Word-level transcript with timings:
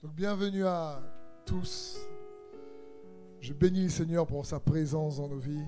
Donc 0.00 0.14
bienvenue 0.14 0.64
à 0.64 1.02
tous. 1.44 1.98
Je 3.40 3.52
bénis 3.52 3.82
le 3.82 3.88
Seigneur 3.88 4.28
pour 4.28 4.46
sa 4.46 4.60
présence 4.60 5.16
dans 5.16 5.26
nos 5.26 5.38
vies. 5.38 5.66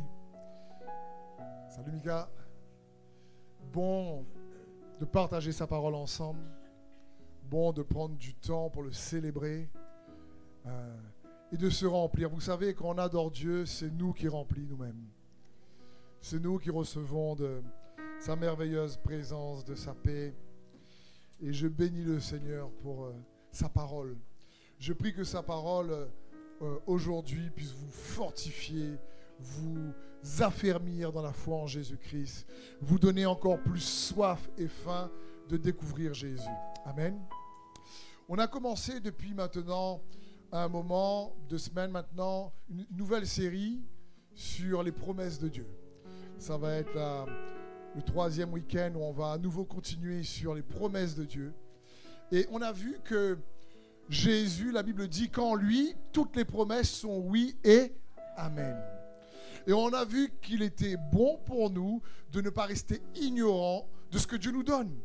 Salut 1.68 1.90
Mika. 1.90 2.30
Bon 3.72 4.24
de 5.00 5.04
partager 5.04 5.50
sa 5.50 5.66
parole 5.66 5.96
ensemble. 5.96 6.44
Bon 7.50 7.72
de 7.72 7.82
prendre 7.82 8.14
du 8.14 8.32
temps 8.34 8.70
pour 8.70 8.84
le 8.84 8.92
célébrer 8.92 9.68
euh, 10.64 10.96
et 11.50 11.56
de 11.56 11.68
se 11.68 11.86
remplir. 11.86 12.30
Vous 12.30 12.40
savez, 12.40 12.72
quand 12.72 12.94
on 12.94 12.98
adore 12.98 13.32
Dieu, 13.32 13.66
c'est 13.66 13.90
nous 13.90 14.12
qui 14.12 14.28
remplit 14.28 14.64
nous-mêmes. 14.64 15.08
C'est 16.20 16.38
nous 16.38 16.58
qui 16.58 16.70
recevons 16.70 17.34
de 17.34 17.64
sa 18.20 18.36
merveilleuse 18.36 18.96
présence, 18.98 19.64
de 19.64 19.74
sa 19.74 19.92
paix. 19.92 20.36
Et 21.42 21.52
je 21.52 21.66
bénis 21.66 22.04
le 22.04 22.20
Seigneur 22.20 22.70
pour 22.82 23.06
euh, 23.06 23.12
sa 23.52 23.68
parole. 23.68 24.16
Je 24.78 24.92
prie 24.92 25.12
que 25.12 25.24
sa 25.24 25.42
parole 25.42 26.08
euh, 26.62 26.78
aujourd'hui 26.86 27.50
puisse 27.50 27.72
vous 27.72 27.90
fortifier, 27.90 28.98
vous 29.38 29.92
affermir 30.40 31.12
dans 31.12 31.22
la 31.22 31.32
foi 31.32 31.56
en 31.56 31.66
Jésus-Christ, 31.66 32.46
vous 32.80 32.98
donner 32.98 33.26
encore 33.26 33.60
plus 33.60 33.80
soif 33.80 34.50
et 34.58 34.68
faim 34.68 35.10
de 35.48 35.56
découvrir 35.56 36.14
Jésus. 36.14 36.48
Amen. 36.84 37.18
On 38.28 38.38
a 38.38 38.46
commencé 38.46 39.00
depuis 39.00 39.34
maintenant 39.34 40.02
un 40.52 40.68
moment, 40.68 41.34
deux 41.48 41.58
semaines 41.58 41.90
maintenant, 41.90 42.52
une 42.68 42.86
nouvelle 42.90 43.26
série 43.26 43.80
sur 44.34 44.82
les 44.82 44.92
promesses 44.92 45.38
de 45.38 45.48
Dieu. 45.48 45.66
Ça 46.38 46.56
va 46.56 46.74
être 46.74 47.26
le 47.94 48.02
troisième 48.02 48.52
week-end 48.52 48.92
où 48.94 49.02
on 49.02 49.12
va 49.12 49.32
à 49.32 49.38
nouveau 49.38 49.64
continuer 49.64 50.22
sur 50.22 50.54
les 50.54 50.62
promesses 50.62 51.14
de 51.14 51.24
Dieu. 51.24 51.52
Et 52.32 52.46
on 52.50 52.62
a 52.62 52.72
vu 52.72 52.98
que 53.04 53.38
Jésus, 54.08 54.72
la 54.72 54.82
Bible 54.82 55.08
dit 55.08 55.30
qu'en 55.30 55.54
lui, 55.54 55.94
toutes 56.12 56.36
les 56.36 56.44
promesses 56.44 56.90
sont 56.90 57.18
oui 57.18 57.56
et 57.64 57.92
amen. 58.36 58.76
Et 59.66 59.72
on 59.72 59.92
a 59.92 60.04
vu 60.04 60.32
qu'il 60.40 60.62
était 60.62 60.96
bon 61.12 61.38
pour 61.44 61.70
nous 61.70 62.02
de 62.32 62.40
ne 62.40 62.50
pas 62.50 62.64
rester 62.64 63.00
ignorants 63.14 63.88
de 64.10 64.18
ce 64.18 64.26
que 64.26 64.36
Dieu 64.36 64.50
nous 64.52 64.62
donne. 64.62 64.98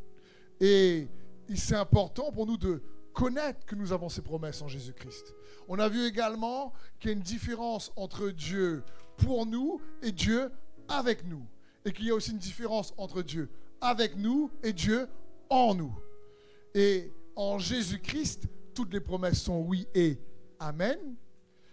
Et 0.59 1.07
c'est 1.55 1.75
important 1.75 2.31
pour 2.31 2.45
nous 2.45 2.57
de 2.57 2.81
connaître 3.13 3.65
que 3.65 3.75
nous 3.75 3.91
avons 3.91 4.09
ces 4.09 4.21
promesses 4.21 4.61
en 4.61 4.67
Jésus-Christ. 4.67 5.33
On 5.67 5.79
a 5.79 5.89
vu 5.89 6.05
également 6.05 6.73
qu'il 6.99 7.11
y 7.11 7.13
a 7.13 7.17
une 7.17 7.23
différence 7.23 7.91
entre 7.95 8.29
Dieu 8.29 8.83
pour 9.17 9.45
nous 9.45 9.81
et 10.01 10.11
Dieu 10.11 10.51
avec 10.87 11.25
nous 11.25 11.45
et 11.85 11.93
qu'il 11.93 12.05
y 12.05 12.11
a 12.11 12.15
aussi 12.15 12.31
une 12.31 12.37
différence 12.37 12.93
entre 12.97 13.21
Dieu 13.21 13.49
avec 13.81 14.17
nous 14.17 14.51
et 14.63 14.73
Dieu 14.73 15.07
en 15.49 15.75
nous. 15.75 15.93
Et 16.75 17.09
en 17.37 17.57
Jésus-Christ, 17.57 18.47
toutes 18.73 18.93
les 18.93 18.99
promesses 18.99 19.41
sont 19.41 19.61
oui 19.61 19.87
et 19.95 20.19
amen. 20.59 20.99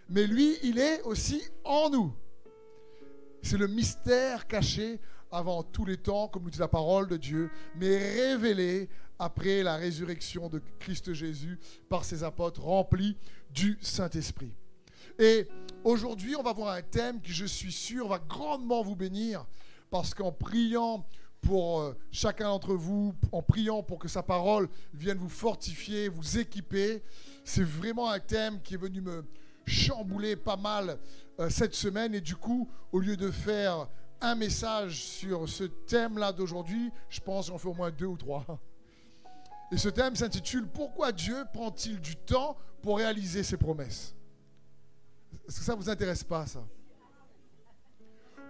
Mais 0.07 0.25
lui, 0.25 0.57
il 0.63 0.79
est 0.79 1.01
aussi 1.01 1.43
en 1.65 1.89
nous. 1.89 2.13
C'est 3.41 3.57
le 3.57 3.67
mystère 3.67 4.47
caché 4.47 5.01
avant 5.29 5.61
tous 5.61 5.83
les 5.83 5.97
temps, 5.97 6.29
comme 6.29 6.43
nous 6.43 6.49
dit 6.49 6.59
la 6.59 6.69
parole 6.69 7.07
de 7.09 7.17
Dieu, 7.17 7.51
mais 7.75 7.97
révélé 7.97 8.87
après 9.19 9.61
la 9.61 9.75
résurrection 9.75 10.47
de 10.47 10.61
Christ 10.79 11.13
Jésus 11.13 11.59
par 11.89 12.05
ses 12.05 12.23
apôtres 12.23 12.61
remplis 12.61 13.17
du 13.51 13.77
Saint-Esprit. 13.81 14.53
Et 15.19 15.47
aujourd'hui, 15.83 16.35
on 16.37 16.43
va 16.43 16.53
voir 16.53 16.75
un 16.75 16.81
thème 16.81 17.19
qui, 17.19 17.33
je 17.33 17.45
suis 17.45 17.73
sûr, 17.73 18.07
va 18.07 18.19
grandement 18.19 18.81
vous 18.83 18.95
bénir 18.95 19.45
parce 19.89 20.13
qu'en 20.13 20.31
priant 20.31 21.05
pour 21.43 21.81
euh, 21.81 21.95
chacun 22.11 22.45
d'entre 22.45 22.73
vous, 22.73 23.13
en 23.31 23.41
priant 23.41 23.83
pour 23.83 23.99
que 23.99 24.07
sa 24.07 24.23
parole 24.23 24.69
vienne 24.93 25.17
vous 25.17 25.29
fortifier, 25.29 26.07
vous 26.07 26.39
équiper, 26.39 27.03
c'est 27.43 27.63
vraiment 27.63 28.09
un 28.09 28.19
thème 28.19 28.61
qui 28.61 28.73
est 28.73 28.77
venu 28.77 29.01
me 29.01 29.23
chambouler 29.65 30.35
pas 30.35 30.55
mal 30.55 30.97
euh, 31.39 31.49
cette 31.49 31.75
semaine. 31.75 32.15
Et 32.15 32.21
du 32.21 32.35
coup, 32.35 32.67
au 32.91 32.99
lieu 32.99 33.17
de 33.17 33.29
faire 33.29 33.87
un 34.21 34.35
message 34.35 35.03
sur 35.03 35.47
ce 35.47 35.65
thème-là 35.65 36.31
d'aujourd'hui, 36.31 36.91
je 37.09 37.19
pense 37.19 37.47
j'en 37.47 37.57
fais 37.57 37.67
au 37.67 37.73
moins 37.73 37.91
deux 37.91 38.05
ou 38.05 38.17
trois. 38.17 38.45
Et 39.71 39.77
ce 39.77 39.89
thème 39.89 40.15
s'intitule 40.15 40.67
Pourquoi 40.67 41.11
Dieu 41.11 41.43
prend-il 41.51 41.99
du 41.99 42.15
temps 42.15 42.55
pour 42.81 42.97
réaliser 42.97 43.43
ses 43.43 43.57
promesses? 43.57 44.15
Est-ce 45.47 45.59
que 45.59 45.65
ça 45.65 45.73
ne 45.73 45.77
vous 45.77 45.89
intéresse 45.89 46.23
pas, 46.23 46.45
ça? 46.45 46.63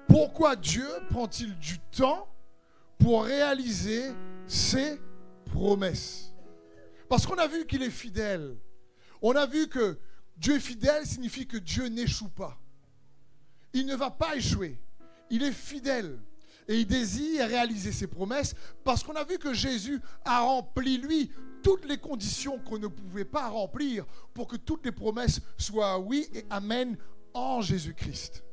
Pourquoi 0.08 0.56
Dieu 0.56 0.88
prend-il 1.10 1.58
du 1.58 1.80
temps 1.80 2.28
pour 2.98 3.26
réaliser 3.26 4.12
ses 4.48 5.00
promesses 5.46 6.34
Parce 7.10 7.26
qu'on 7.26 7.38
a 7.38 7.48
vu 7.48 7.66
qu'il 7.66 7.84
est 7.84 7.90
fidèle. 7.90 8.56
On 9.22 9.36
a 9.36 9.46
vu 9.46 9.68
que 9.68 9.98
Dieu 10.38 10.56
est 10.56 10.60
fidèle 10.60 11.06
signifie 11.06 11.48
que 11.48 11.58
Dieu 11.58 11.88
n'échoue 11.88 12.30
pas. 12.30 12.60
Il 13.74 13.86
ne 13.86 13.96
va 13.96 14.12
pas 14.12 14.36
échouer. 14.36 14.78
Il 15.30 15.44
est 15.44 15.52
fidèle. 15.52 16.20
Et 16.68 16.80
il 16.80 16.88
désire 16.88 17.48
réaliser 17.48 17.92
ses 17.92 18.08
promesses 18.08 18.56
parce 18.84 19.04
qu'on 19.04 19.16
a 19.16 19.24
vu 19.24 19.38
que 19.38 19.54
Jésus 19.54 20.00
a 20.24 20.42
rempli, 20.42 20.98
lui, 20.98 21.30
toutes 21.62 21.86
les 21.86 21.98
conditions 21.98 22.58
qu'on 22.60 22.80
ne 22.80 22.88
pouvait 22.88 23.26
pas 23.26 23.50
remplir 23.50 24.06
pour 24.34 24.48
que 24.48 24.56
toutes 24.56 24.86
les 24.86 24.92
promesses 24.92 25.42
soient 25.58 26.00
oui 26.00 26.28
et 26.34 26.46
amen 26.50 26.98
en 27.34 27.62
Jésus-Christ. 27.62 28.44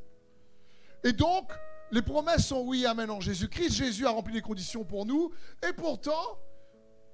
Et 1.03 1.13
donc, 1.13 1.51
les 1.91 2.01
promesses 2.01 2.47
sont 2.47 2.61
oui, 2.61 2.85
amen 2.85 3.09
en 3.09 3.19
Jésus-Christ. 3.19 3.73
Jésus 3.73 4.05
a 4.05 4.11
rempli 4.11 4.33
les 4.33 4.41
conditions 4.41 4.83
pour 4.85 5.05
nous. 5.05 5.31
Et 5.67 5.73
pourtant, 5.73 6.39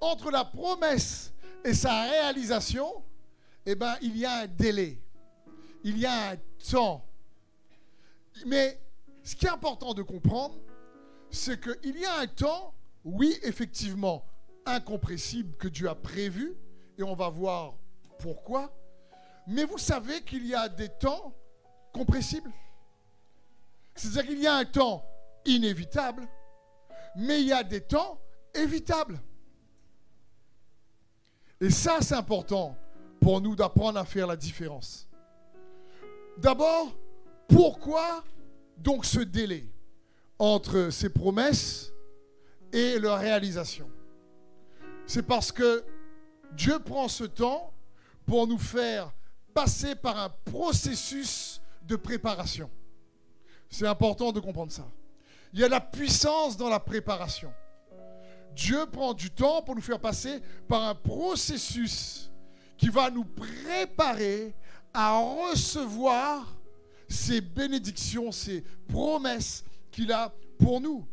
entre 0.00 0.30
la 0.30 0.44
promesse 0.44 1.32
et 1.64 1.74
sa 1.74 2.02
réalisation, 2.02 3.02
eh 3.66 3.74
ben, 3.74 3.96
il 4.00 4.16
y 4.16 4.24
a 4.24 4.40
un 4.40 4.46
délai. 4.46 5.00
Il 5.82 5.98
y 5.98 6.06
a 6.06 6.30
un 6.30 6.36
temps. 6.70 7.04
Mais 8.46 8.80
ce 9.24 9.34
qui 9.34 9.46
est 9.46 9.50
important 9.50 9.94
de 9.94 10.02
comprendre, 10.02 10.54
c'est 11.30 11.60
qu'il 11.60 11.98
y 11.98 12.04
a 12.04 12.20
un 12.20 12.26
temps, 12.26 12.72
oui, 13.04 13.36
effectivement, 13.42 14.24
incompressible 14.64 15.56
que 15.56 15.68
Dieu 15.68 15.88
a 15.88 15.94
prévu, 15.94 16.56
et 16.96 17.02
on 17.02 17.14
va 17.14 17.28
voir 17.28 17.74
pourquoi. 18.18 18.72
Mais 19.46 19.64
vous 19.64 19.78
savez 19.78 20.22
qu'il 20.22 20.46
y 20.46 20.54
a 20.54 20.68
des 20.68 20.88
temps 20.88 21.34
compressibles. 21.92 22.52
C'est-à-dire 23.98 24.26
qu'il 24.26 24.40
y 24.40 24.46
a 24.46 24.54
un 24.54 24.64
temps 24.64 25.04
inévitable, 25.44 26.28
mais 27.16 27.40
il 27.40 27.48
y 27.48 27.52
a 27.52 27.64
des 27.64 27.80
temps 27.80 28.20
évitables. 28.54 29.20
Et 31.60 31.70
ça, 31.70 31.98
c'est 32.00 32.14
important 32.14 32.76
pour 33.20 33.40
nous 33.40 33.56
d'apprendre 33.56 33.98
à 33.98 34.04
faire 34.04 34.28
la 34.28 34.36
différence. 34.36 35.08
D'abord, 36.36 36.96
pourquoi 37.48 38.22
donc 38.76 39.04
ce 39.04 39.18
délai 39.20 39.68
entre 40.38 40.90
ces 40.90 41.08
promesses 41.08 41.92
et 42.72 43.00
leur 43.00 43.18
réalisation 43.18 43.90
C'est 45.06 45.24
parce 45.24 45.50
que 45.50 45.84
Dieu 46.52 46.78
prend 46.78 47.08
ce 47.08 47.24
temps 47.24 47.72
pour 48.24 48.46
nous 48.46 48.58
faire 48.58 49.12
passer 49.52 49.96
par 49.96 50.16
un 50.18 50.28
processus 50.44 51.60
de 51.82 51.96
préparation. 51.96 52.70
C'est 53.68 53.86
important 53.86 54.32
de 54.32 54.40
comprendre 54.40 54.72
ça. 54.72 54.88
Il 55.52 55.60
y 55.60 55.64
a 55.64 55.68
la 55.68 55.80
puissance 55.80 56.56
dans 56.56 56.68
la 56.68 56.80
préparation. 56.80 57.52
Dieu 58.54 58.86
prend 58.86 59.14
du 59.14 59.30
temps 59.30 59.62
pour 59.62 59.74
nous 59.74 59.82
faire 59.82 60.00
passer 60.00 60.40
par 60.66 60.82
un 60.82 60.94
processus 60.94 62.30
qui 62.76 62.88
va 62.88 63.10
nous 63.10 63.24
préparer 63.24 64.54
à 64.92 65.18
recevoir 65.18 66.56
ces 67.08 67.40
bénédictions, 67.40 68.32
ces 68.32 68.64
promesses 68.88 69.64
qu'il 69.90 70.12
a 70.12 70.32
pour 70.58 70.80
nous. 70.80 71.06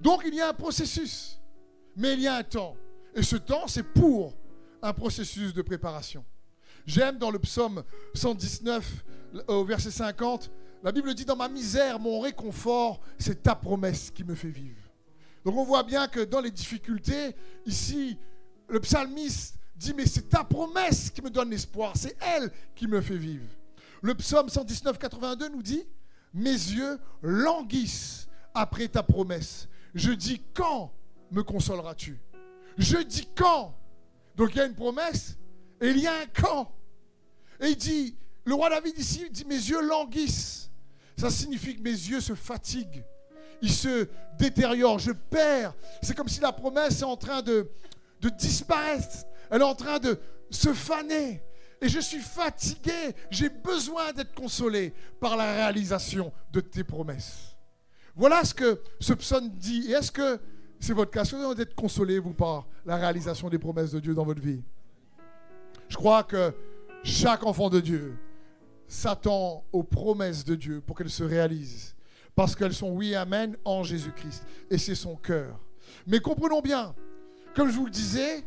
Donc 0.00 0.22
il 0.26 0.34
y 0.34 0.40
a 0.40 0.48
un 0.48 0.54
processus, 0.54 1.40
mais 1.96 2.14
il 2.14 2.20
y 2.20 2.26
a 2.26 2.36
un 2.36 2.42
temps. 2.42 2.76
Et 3.14 3.22
ce 3.22 3.36
temps, 3.36 3.66
c'est 3.66 3.82
pour 3.82 4.34
un 4.82 4.92
processus 4.92 5.54
de 5.54 5.62
préparation. 5.62 6.24
J'aime 6.86 7.18
dans 7.18 7.30
le 7.30 7.38
psaume 7.38 7.82
119, 8.14 9.04
au 9.48 9.64
verset 9.64 9.90
50, 9.90 10.50
la 10.86 10.92
Bible 10.92 11.12
dit, 11.14 11.24
dans 11.24 11.34
ma 11.34 11.48
misère, 11.48 11.98
mon 11.98 12.20
réconfort, 12.20 13.00
c'est 13.18 13.42
ta 13.42 13.56
promesse 13.56 14.08
qui 14.08 14.22
me 14.22 14.36
fait 14.36 14.50
vivre. 14.50 14.80
Donc 15.44 15.56
on 15.56 15.64
voit 15.64 15.82
bien 15.82 16.06
que 16.06 16.20
dans 16.20 16.40
les 16.40 16.52
difficultés, 16.52 17.34
ici, 17.64 18.16
le 18.68 18.78
psalmiste 18.78 19.56
dit, 19.74 19.92
mais 19.94 20.06
c'est 20.06 20.28
ta 20.28 20.44
promesse 20.44 21.10
qui 21.10 21.22
me 21.22 21.28
donne 21.28 21.50
l'espoir, 21.50 21.94
c'est 21.96 22.16
elle 22.20 22.52
qui 22.76 22.86
me 22.86 23.00
fait 23.00 23.16
vivre. 23.16 23.48
Le 24.00 24.14
psaume 24.14 24.48
119, 24.48 24.96
82 24.96 25.48
nous 25.48 25.60
dit, 25.60 25.82
mes 26.32 26.52
yeux 26.52 27.00
languissent 27.20 28.28
après 28.54 28.86
ta 28.86 29.02
promesse. 29.02 29.66
Je 29.92 30.12
dis, 30.12 30.40
quand 30.54 30.92
me 31.32 31.42
consoleras-tu? 31.42 32.16
Je 32.78 32.98
dis, 32.98 33.26
quand? 33.34 33.76
Donc 34.36 34.50
il 34.54 34.58
y 34.58 34.60
a 34.60 34.66
une 34.66 34.76
promesse 34.76 35.36
et 35.80 35.88
il 35.88 35.98
y 35.98 36.06
a 36.06 36.14
un 36.14 36.26
quand. 36.32 36.70
Et 37.60 37.70
il 37.70 37.76
dit, 37.76 38.14
le 38.44 38.54
roi 38.54 38.70
David 38.70 38.96
ici 38.96 39.28
dit, 39.32 39.44
mes 39.46 39.56
yeux 39.56 39.84
languissent. 39.84 40.70
Ça 41.16 41.30
signifie 41.30 41.76
que 41.76 41.82
mes 41.82 41.90
yeux 41.90 42.20
se 42.20 42.34
fatiguent. 42.34 43.04
Ils 43.62 43.72
se 43.72 44.08
détériorent. 44.38 44.98
Je 44.98 45.12
perds. 45.12 45.74
C'est 46.02 46.14
comme 46.14 46.28
si 46.28 46.40
la 46.40 46.52
promesse 46.52 47.00
est 47.00 47.04
en 47.04 47.16
train 47.16 47.42
de, 47.42 47.70
de 48.20 48.28
disparaître. 48.28 49.24
Elle 49.50 49.62
est 49.62 49.64
en 49.64 49.74
train 49.74 49.98
de 49.98 50.18
se 50.50 50.72
faner. 50.72 51.42
Et 51.80 51.88
je 51.88 52.00
suis 52.00 52.20
fatigué. 52.20 53.14
J'ai 53.30 53.48
besoin 53.48 54.12
d'être 54.12 54.34
consolé 54.34 54.92
par 55.20 55.36
la 55.36 55.52
réalisation 55.52 56.32
de 56.52 56.60
tes 56.60 56.84
promesses. 56.84 57.56
Voilà 58.14 58.44
ce 58.44 58.54
que 58.54 58.80
ce 59.00 59.12
psaume 59.14 59.48
dit. 59.50 59.86
Et 59.88 59.92
est-ce 59.92 60.12
que 60.12 60.38
c'est 60.80 60.92
votre 60.92 61.10
cas? 61.10 61.24
D'être 61.54 61.74
consolé, 61.74 62.18
vous, 62.18 62.34
par 62.34 62.66
la 62.84 62.96
réalisation 62.96 63.48
des 63.48 63.58
promesses 63.58 63.92
de 63.92 64.00
Dieu 64.00 64.14
dans 64.14 64.24
votre 64.24 64.40
vie? 64.40 64.62
Je 65.88 65.96
crois 65.96 66.24
que 66.24 66.52
chaque 67.04 67.44
enfant 67.44 67.70
de 67.70 67.80
Dieu 67.80 68.18
s'attend 68.88 69.64
aux 69.72 69.82
promesses 69.82 70.44
de 70.44 70.54
Dieu 70.54 70.80
pour 70.80 70.96
qu'elles 70.96 71.10
se 71.10 71.24
réalisent. 71.24 71.94
Parce 72.34 72.54
qu'elles 72.54 72.74
sont 72.74 72.90
oui, 72.90 73.14
amen 73.14 73.56
en 73.64 73.82
Jésus-Christ. 73.82 74.44
Et 74.70 74.78
c'est 74.78 74.94
son 74.94 75.16
cœur. 75.16 75.58
Mais 76.06 76.20
comprenons 76.20 76.60
bien, 76.60 76.94
comme 77.54 77.70
je 77.70 77.76
vous 77.76 77.86
le 77.86 77.90
disais, 77.90 78.44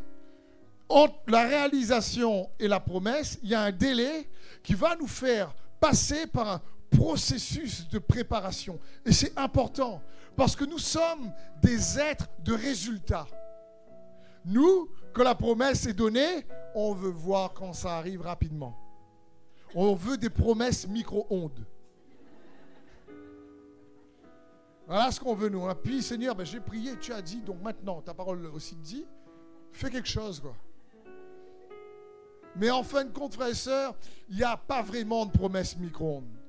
entre 0.87 1.15
la 1.27 1.43
réalisation 1.43 2.49
et 2.59 2.67
la 2.67 2.79
promesse, 2.79 3.39
il 3.43 3.49
y 3.49 3.55
a 3.55 3.61
un 3.61 3.71
délai 3.71 4.29
qui 4.63 4.73
va 4.73 4.95
nous 4.95 5.07
faire 5.07 5.53
passer 5.79 6.27
par 6.27 6.47
un 6.47 6.61
processus 6.89 7.87
de 7.89 7.99
préparation. 7.99 8.79
Et 9.05 9.11
c'est 9.11 9.37
important 9.37 10.01
parce 10.35 10.55
que 10.55 10.65
nous 10.65 10.79
sommes 10.79 11.31
des 11.61 11.99
êtres 11.99 12.27
de 12.43 12.53
résultats. 12.53 13.27
Nous, 14.45 14.89
quand 15.13 15.23
la 15.23 15.35
promesse 15.35 15.85
est 15.85 15.93
donnée, 15.93 16.45
on 16.73 16.93
veut 16.93 17.09
voir 17.09 17.53
quand 17.53 17.73
ça 17.73 17.97
arrive 17.97 18.21
rapidement. 18.21 18.77
On 19.75 19.93
veut 19.93 20.17
des 20.17 20.29
promesses 20.29 20.87
micro-ondes. 20.87 21.65
Voilà 24.87 25.11
ce 25.11 25.19
qu'on 25.19 25.35
veut, 25.35 25.49
nous. 25.49 25.67
Puis, 25.83 26.01
Seigneur, 26.01 26.35
ben, 26.35 26.43
j'ai 26.43 26.59
prié, 26.59 26.97
tu 26.99 27.13
as 27.13 27.21
dit, 27.21 27.41
donc 27.41 27.61
maintenant, 27.61 28.01
ta 28.01 28.13
parole 28.13 28.43
aussi 28.47 28.75
dit, 28.75 29.05
fais 29.71 29.91
quelque 29.91 30.07
chose, 30.07 30.39
quoi. 30.39 30.55
Mais 32.55 32.71
en 32.71 32.81
fin 32.81 33.05
de 33.05 33.11
compte, 33.11 33.35
frères 33.35 33.49
et 33.49 33.53
sœurs, 33.53 33.95
il 34.27 34.37
n'y 34.37 34.43
a 34.43 34.57
pas 34.57 34.81
vraiment 34.81 35.27
de 35.27 35.31
promesses 35.31 35.77
micro-ondes. 35.77 36.39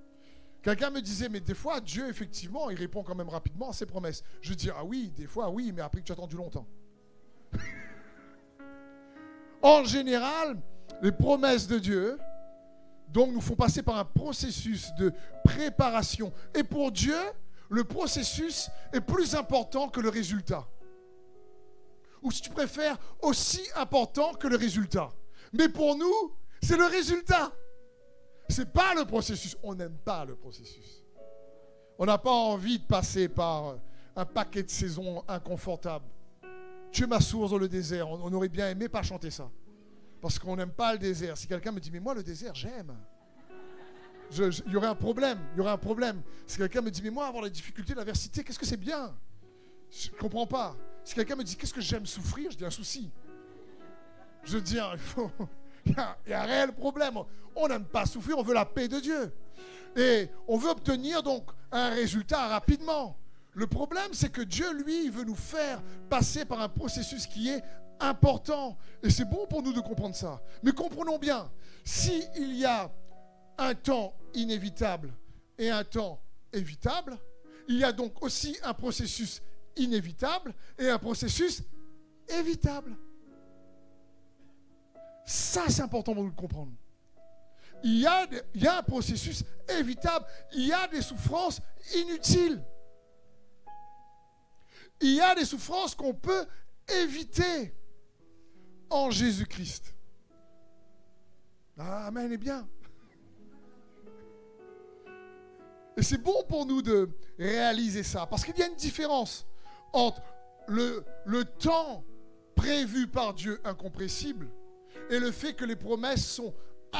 Quelqu'un 0.63 0.91
me 0.91 1.01
disait, 1.01 1.29
mais 1.29 1.41
des 1.41 1.55
fois, 1.55 1.81
Dieu, 1.81 2.09
effectivement, 2.09 2.71
il 2.71 2.77
répond 2.77 3.03
quand 3.03 3.15
même 3.15 3.29
rapidement 3.29 3.71
à 3.71 3.73
ses 3.73 3.87
promesses. 3.87 4.23
Je 4.41 4.55
dis, 4.55 4.71
ah 4.71 4.85
oui, 4.85 5.13
des 5.17 5.27
fois, 5.27 5.51
oui, 5.51 5.73
mais 5.75 5.83
après 5.83 6.01
que 6.01 6.07
tu 6.07 6.13
as 6.13 6.15
attendu 6.15 6.37
longtemps. 6.37 6.67
en 9.63 9.85
général, 9.85 10.59
les 11.03 11.13
promesses 11.13 11.67
de 11.67 11.79
Dieu, 11.79 12.19
donc, 13.13 13.33
nous 13.33 13.41
font 13.41 13.57
passer 13.57 13.83
par 13.83 13.99
un 13.99 14.05
processus 14.05 14.93
de 14.95 15.13
préparation. 15.45 16.33
Et 16.55 16.63
pour 16.63 16.93
Dieu, 16.93 17.17
le 17.69 17.85
processus 17.85 18.71
est 18.93 19.01
plus 19.01 19.35
important 19.35 19.89
que 19.89 20.01
le 20.01 20.09
résultat. 20.09 20.67
Ou 22.23 22.31
si 22.31 22.43
tu 22.43 22.51
préfères, 22.51 22.97
aussi 23.23 23.63
important 23.77 24.35
que 24.35 24.47
le 24.47 24.57
résultat. 24.57 25.11
Mais 25.53 25.69
pour 25.69 25.97
nous, 25.97 26.33
c'est 26.63 26.77
le 26.77 26.85
résultat. 26.85 27.53
Ce 28.49 28.61
n'est 28.61 28.67
pas 28.67 28.95
le 28.95 29.05
processus. 29.05 29.57
On 29.63 29.75
n'aime 29.75 29.97
pas 30.05 30.25
le 30.25 30.37
processus. 30.37 31.03
On 31.99 32.07
n'a 32.07 32.19
pas 32.19 32.31
envie 32.31 32.79
de 32.79 32.85
passer 32.85 33.29
par 33.29 33.77
un 34.15 34.25
paquet 34.25 34.63
de 34.63 34.71
saisons 34.71 35.25
inconfortables. 35.27 36.07
Tu 36.93 37.05
es 37.05 37.07
ma 37.07 37.21
source 37.21 37.51
dans 37.51 37.59
le 37.59 37.69
désert. 37.69 38.09
On 38.09 38.33
aurait 38.33 38.49
bien 38.49 38.69
aimé 38.71 38.89
pas 38.89 39.03
chanter 39.03 39.31
ça. 39.31 39.51
Parce 40.21 40.39
qu'on 40.39 40.57
n'aime 40.57 40.73
pas 40.73 40.93
le 40.93 40.99
désert. 40.99 41.37
Si 41.37 41.47
quelqu'un 41.47 41.73
me 41.73 41.81
dit, 41.81 41.91
mais 41.91 42.01
moi 42.01 42.15
le 42.15 42.23
désert, 42.23 42.55
j'aime. 42.55 42.95
Il 44.33 44.73
y 44.73 44.77
aurait 44.77 44.87
un 44.87 44.95
problème. 44.95 45.39
Il 45.55 45.59
y 45.59 45.61
aurait 45.61 45.73
un 45.73 45.79
problème. 45.79 46.23
Si 46.47 46.57
quelqu'un 46.57 46.83
me 46.83 46.91
dit, 46.91 47.03
mais 47.03 47.11
moi 47.11 47.27
avoir 47.27 47.43
la 47.43 47.51
difficulté, 47.51 47.95
l'adversité, 47.95 48.45
qu'est-ce 48.45 48.59
que 48.59 48.67
c'est 48.67 48.77
bien? 48.77 49.15
Je 49.91 50.11
ne 50.11 50.17
comprends 50.17 50.47
pas. 50.47 50.77
Si 51.05 51.15
quelqu'un 51.15 51.37
me 51.37 51.43
dit, 51.43 51.57
qu'est-ce 51.57 51.75
que 51.75 51.81
j'aime 51.81 52.07
souffrir, 52.07 52.51
je 52.51 52.57
dis 52.57 52.65
un 52.65 52.71
souci. 52.71 53.11
Je 54.45 54.59
dis, 54.59 54.77
il. 54.77 55.47
Il 55.87 55.95
y, 56.29 56.33
a, 56.35 56.43
un 56.43 56.45
réel 56.45 56.73
problème. 56.73 57.15
On 57.57 57.67
n'aime 57.67 57.87
pas 57.87 58.05
souffrir, 58.05 58.37
on 58.39 58.43
veut 58.43 58.53
la 58.53 58.67
paix 58.67 58.87
de 58.87 59.01
Dieu. 59.01 59.33
Et 59.97 60.29
on 60.47 60.59
veut 60.59 60.69
obtenir 60.69 61.23
donc 61.23 61.51
un 61.73 61.91
résultat 61.91 62.49
rapidement. 62.49 63.17
Le 63.55 63.67
problème, 63.67 64.11
c'est 64.13 64.31
que 64.31 64.43
Dieu, 64.43 64.73
lui, 64.85 65.09
veut 65.09 65.25
nous 65.25 65.35
faire 65.35 65.83
passer 66.09 66.45
par 66.45 66.61
un 66.61 66.69
processus 66.69 67.27
qui 67.27 67.49
est 67.49 67.63
important. 68.01 68.77
Et 69.03 69.11
c'est 69.11 69.25
bon 69.25 69.47
pour 69.47 69.63
nous 69.63 69.73
de 69.73 69.81
comprendre 69.81 70.15
ça. 70.15 70.41
Mais 70.63 70.73
comprenons 70.73 71.19
bien, 71.19 71.51
s'il 71.85 72.57
y 72.57 72.65
a 72.65 72.91
un 73.59 73.75
temps 73.75 74.15
inévitable 74.35 75.13
et 75.59 75.71
un 75.71 75.85
temps 75.85 76.21
évitable, 76.53 77.19
il 77.69 77.79
y 77.79 77.85
a 77.85 77.93
donc 77.93 78.23
aussi 78.23 78.57
un 78.65 78.75
processus 78.75 79.43
inévitable 79.77 80.55
et 80.79 80.89
un 80.89 80.99
processus 80.99 81.63
évitable. 82.29 82.97
Ça, 85.25 85.65
c'est 85.69 85.83
important 85.83 86.15
pour 86.15 86.25
nous 86.25 86.31
de 86.31 86.37
comprendre. 86.37 86.73
Il 87.83 88.01
y, 88.01 88.07
a, 88.07 88.27
il 88.55 88.63
y 88.63 88.67
a 88.67 88.79
un 88.79 88.83
processus 88.83 89.45
évitable. 89.69 90.27
Il 90.53 90.67
y 90.67 90.73
a 90.73 90.87
des 90.89 91.01
souffrances 91.01 91.61
inutiles. 91.95 92.63
Il 95.01 95.15
y 95.15 95.21
a 95.21 95.35
des 95.35 95.47
souffrances 95.47 95.95
qu'on 95.95 96.13
peut 96.13 96.47
éviter 97.03 97.75
en 98.91 99.11
Jésus-Christ. 99.11 99.95
Amen, 101.79 102.31
et 102.31 102.37
bien. 102.37 102.69
Et 105.97 106.03
c'est 106.03 106.23
bon 106.23 106.45
pour 106.49 106.67
nous 106.67 106.83
de 106.83 107.09
réaliser 107.39 108.03
ça, 108.03 108.27
parce 108.27 108.45
qu'il 108.45 108.57
y 108.59 108.63
a 108.63 108.67
une 108.67 108.77
différence 108.77 109.47
entre 109.93 110.23
le, 110.69 111.05
le 111.25 111.45
temps 111.45 112.05
prévu 112.55 113.07
par 113.07 113.35
Dieu 113.35 113.61
incompressible 113.65 114.49
et 115.11 115.19
le 115.19 115.31
fait 115.31 115.55
que 115.55 115.65
les 115.65 115.77
promesses 115.77 116.27
sont 116.27 116.55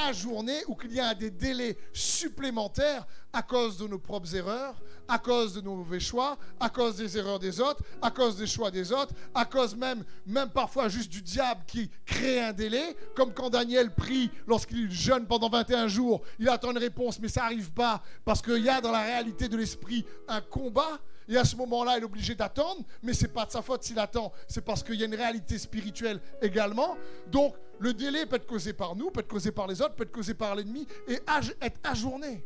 ajournées 0.09 0.63
ou 0.67 0.75
qu'il 0.75 0.93
y 0.93 1.01
a 1.01 1.15
des 1.15 1.31
délais 1.31 1.77
supplémentaires 1.93 3.07
à 3.33 3.43
cause 3.43 3.79
de 3.79 3.87
nos 3.87 3.99
propres 3.99 4.35
erreurs, 4.35 4.75
à 5.07 5.19
cause 5.19 5.55
de 5.55 5.61
nos 5.61 5.77
mauvais 5.77 6.01
choix, 6.01 6.37
à 6.59 6.69
cause 6.69 6.97
des 6.97 7.17
erreurs 7.17 7.39
des 7.39 7.61
autres, 7.61 7.83
à 8.03 8.11
cause 8.11 8.37
des 8.37 8.47
choix 8.47 8.71
des 8.71 8.93
autres, 8.93 9.15
à 9.35 9.45
cause 9.45 9.77
même, 9.77 10.05
même 10.27 10.51
parfois 10.51 10.89
juste 10.89 11.11
du 11.11 11.23
diable 11.23 11.63
qui 11.67 11.91
crée 12.05 12.41
un 12.41 12.53
délai, 12.53 12.97
comme 13.15 13.33
quand 13.33 13.51
Daniel 13.51 13.95
prie 13.95 14.31
lorsqu'il 14.47 14.91
jeûne 14.91 15.27
pendant 15.27 15.49
21 15.49 15.89
jours, 15.89 16.23
il 16.39 16.49
attend 16.49 16.73
une 16.73 16.79
réponse, 16.79 17.19
mais 17.21 17.29
ça 17.29 17.43
n'arrive 17.43 17.73
pas 17.73 18.03
parce 18.25 18.43
qu'il 18.43 18.65
y 18.65 18.69
a 18.69 18.81
dans 18.81 18.93
la 18.93 19.03
réalité 19.03 19.49
de 19.49 19.57
l'esprit 19.57 20.05
un 20.29 20.41
combat. 20.41 20.99
Et 21.29 21.37
à 21.37 21.45
ce 21.45 21.55
moment-là, 21.55 21.97
il 21.97 22.03
est 22.03 22.05
obligé 22.05 22.35
d'attendre, 22.35 22.83
mais 23.05 23.13
ce 23.13 23.23
n'est 23.23 23.33
pas 23.33 23.47
de 23.47 23.53
sa 23.53 23.63
faute 23.63 23.85
s'il 23.85 24.01
attend, 24.01 24.33
c'est 24.49 24.65
parce 24.65 24.83
qu'il 24.83 24.97
y 24.97 25.05
a 25.05 25.07
une 25.07 25.15
réalité 25.15 25.59
spirituelle 25.59 26.21
également. 26.43 26.97
Donc, 27.29 27.55
le 27.81 27.95
délai 27.95 28.27
peut 28.27 28.37
être 28.37 28.47
causé 28.47 28.73
par 28.73 28.95
nous, 28.95 29.11
peut 29.11 29.21
être 29.21 29.29
causé 29.29 29.51
par 29.51 29.67
les 29.67 29.81
autres, 29.81 29.95
peut 29.95 30.05
être 30.05 30.13
causé 30.13 30.35
par 30.35 30.55
l'ennemi, 30.55 30.87
et 31.09 31.19
être 31.61 31.81
ajourné. 31.83 32.45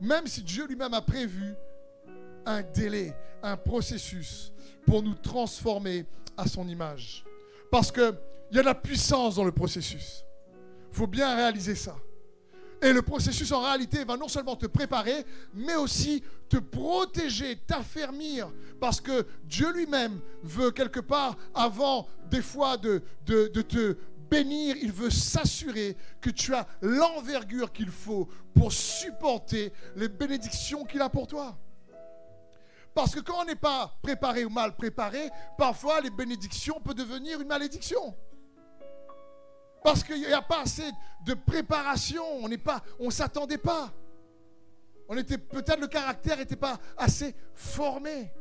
Même 0.00 0.26
si 0.26 0.42
Dieu 0.42 0.66
lui-même 0.66 0.94
a 0.94 1.02
prévu 1.02 1.54
un 2.46 2.62
délai, 2.62 3.14
un 3.42 3.56
processus 3.56 4.52
pour 4.86 5.02
nous 5.02 5.14
transformer 5.14 6.06
à 6.36 6.48
son 6.48 6.66
image. 6.66 7.24
Parce 7.70 7.92
qu'il 7.92 8.02
y 8.52 8.58
a 8.58 8.62
de 8.62 8.66
la 8.66 8.74
puissance 8.74 9.36
dans 9.36 9.44
le 9.44 9.52
processus. 9.52 10.24
Il 10.90 10.96
faut 10.96 11.06
bien 11.06 11.36
réaliser 11.36 11.74
ça. 11.74 11.96
Et 12.82 12.92
le 12.92 13.02
processus, 13.02 13.52
en 13.52 13.60
réalité, 13.60 14.04
va 14.04 14.16
non 14.16 14.26
seulement 14.26 14.56
te 14.56 14.66
préparer, 14.66 15.24
mais 15.54 15.76
aussi 15.76 16.24
te 16.48 16.56
protéger, 16.56 17.56
t'affermir. 17.64 18.50
Parce 18.80 19.00
que 19.00 19.24
Dieu 19.44 19.72
lui-même 19.72 20.18
veut 20.42 20.72
quelque 20.72 20.98
part, 20.98 21.36
avant 21.54 22.08
des 22.28 22.42
fois 22.42 22.76
de, 22.76 23.00
de, 23.24 23.46
de 23.54 23.62
te 23.62 23.96
bénir, 24.32 24.76
il 24.80 24.90
veut 24.90 25.10
s'assurer 25.10 25.94
que 26.22 26.30
tu 26.30 26.54
as 26.54 26.66
l'envergure 26.80 27.70
qu'il 27.70 27.90
faut 27.90 28.28
pour 28.54 28.72
supporter 28.72 29.72
les 29.94 30.08
bénédictions 30.08 30.84
qu'il 30.84 31.02
a 31.02 31.10
pour 31.10 31.26
toi. 31.26 31.58
Parce 32.94 33.14
que 33.14 33.20
quand 33.20 33.42
on 33.42 33.44
n'est 33.44 33.54
pas 33.54 33.94
préparé 34.02 34.46
ou 34.46 34.48
mal 34.48 34.74
préparé, 34.74 35.28
parfois 35.58 36.00
les 36.00 36.10
bénédictions 36.10 36.80
peuvent 36.80 36.94
devenir 36.94 37.42
une 37.42 37.48
malédiction. 37.48 38.16
Parce 39.84 40.02
qu'il 40.02 40.20
n'y 40.20 40.32
a 40.32 40.40
pas 40.40 40.62
assez 40.62 40.90
de 41.26 41.34
préparation, 41.34 42.24
on 42.42 42.48
n'est 42.48 42.60
s'attendait 43.10 43.58
pas. 43.58 43.92
On 45.08 45.16
était 45.18 45.38
peut-être 45.38 45.80
le 45.80 45.88
caractère 45.88 46.38
n'était 46.38 46.56
pas 46.56 46.78
assez 46.96 47.34
formé. 47.54 48.32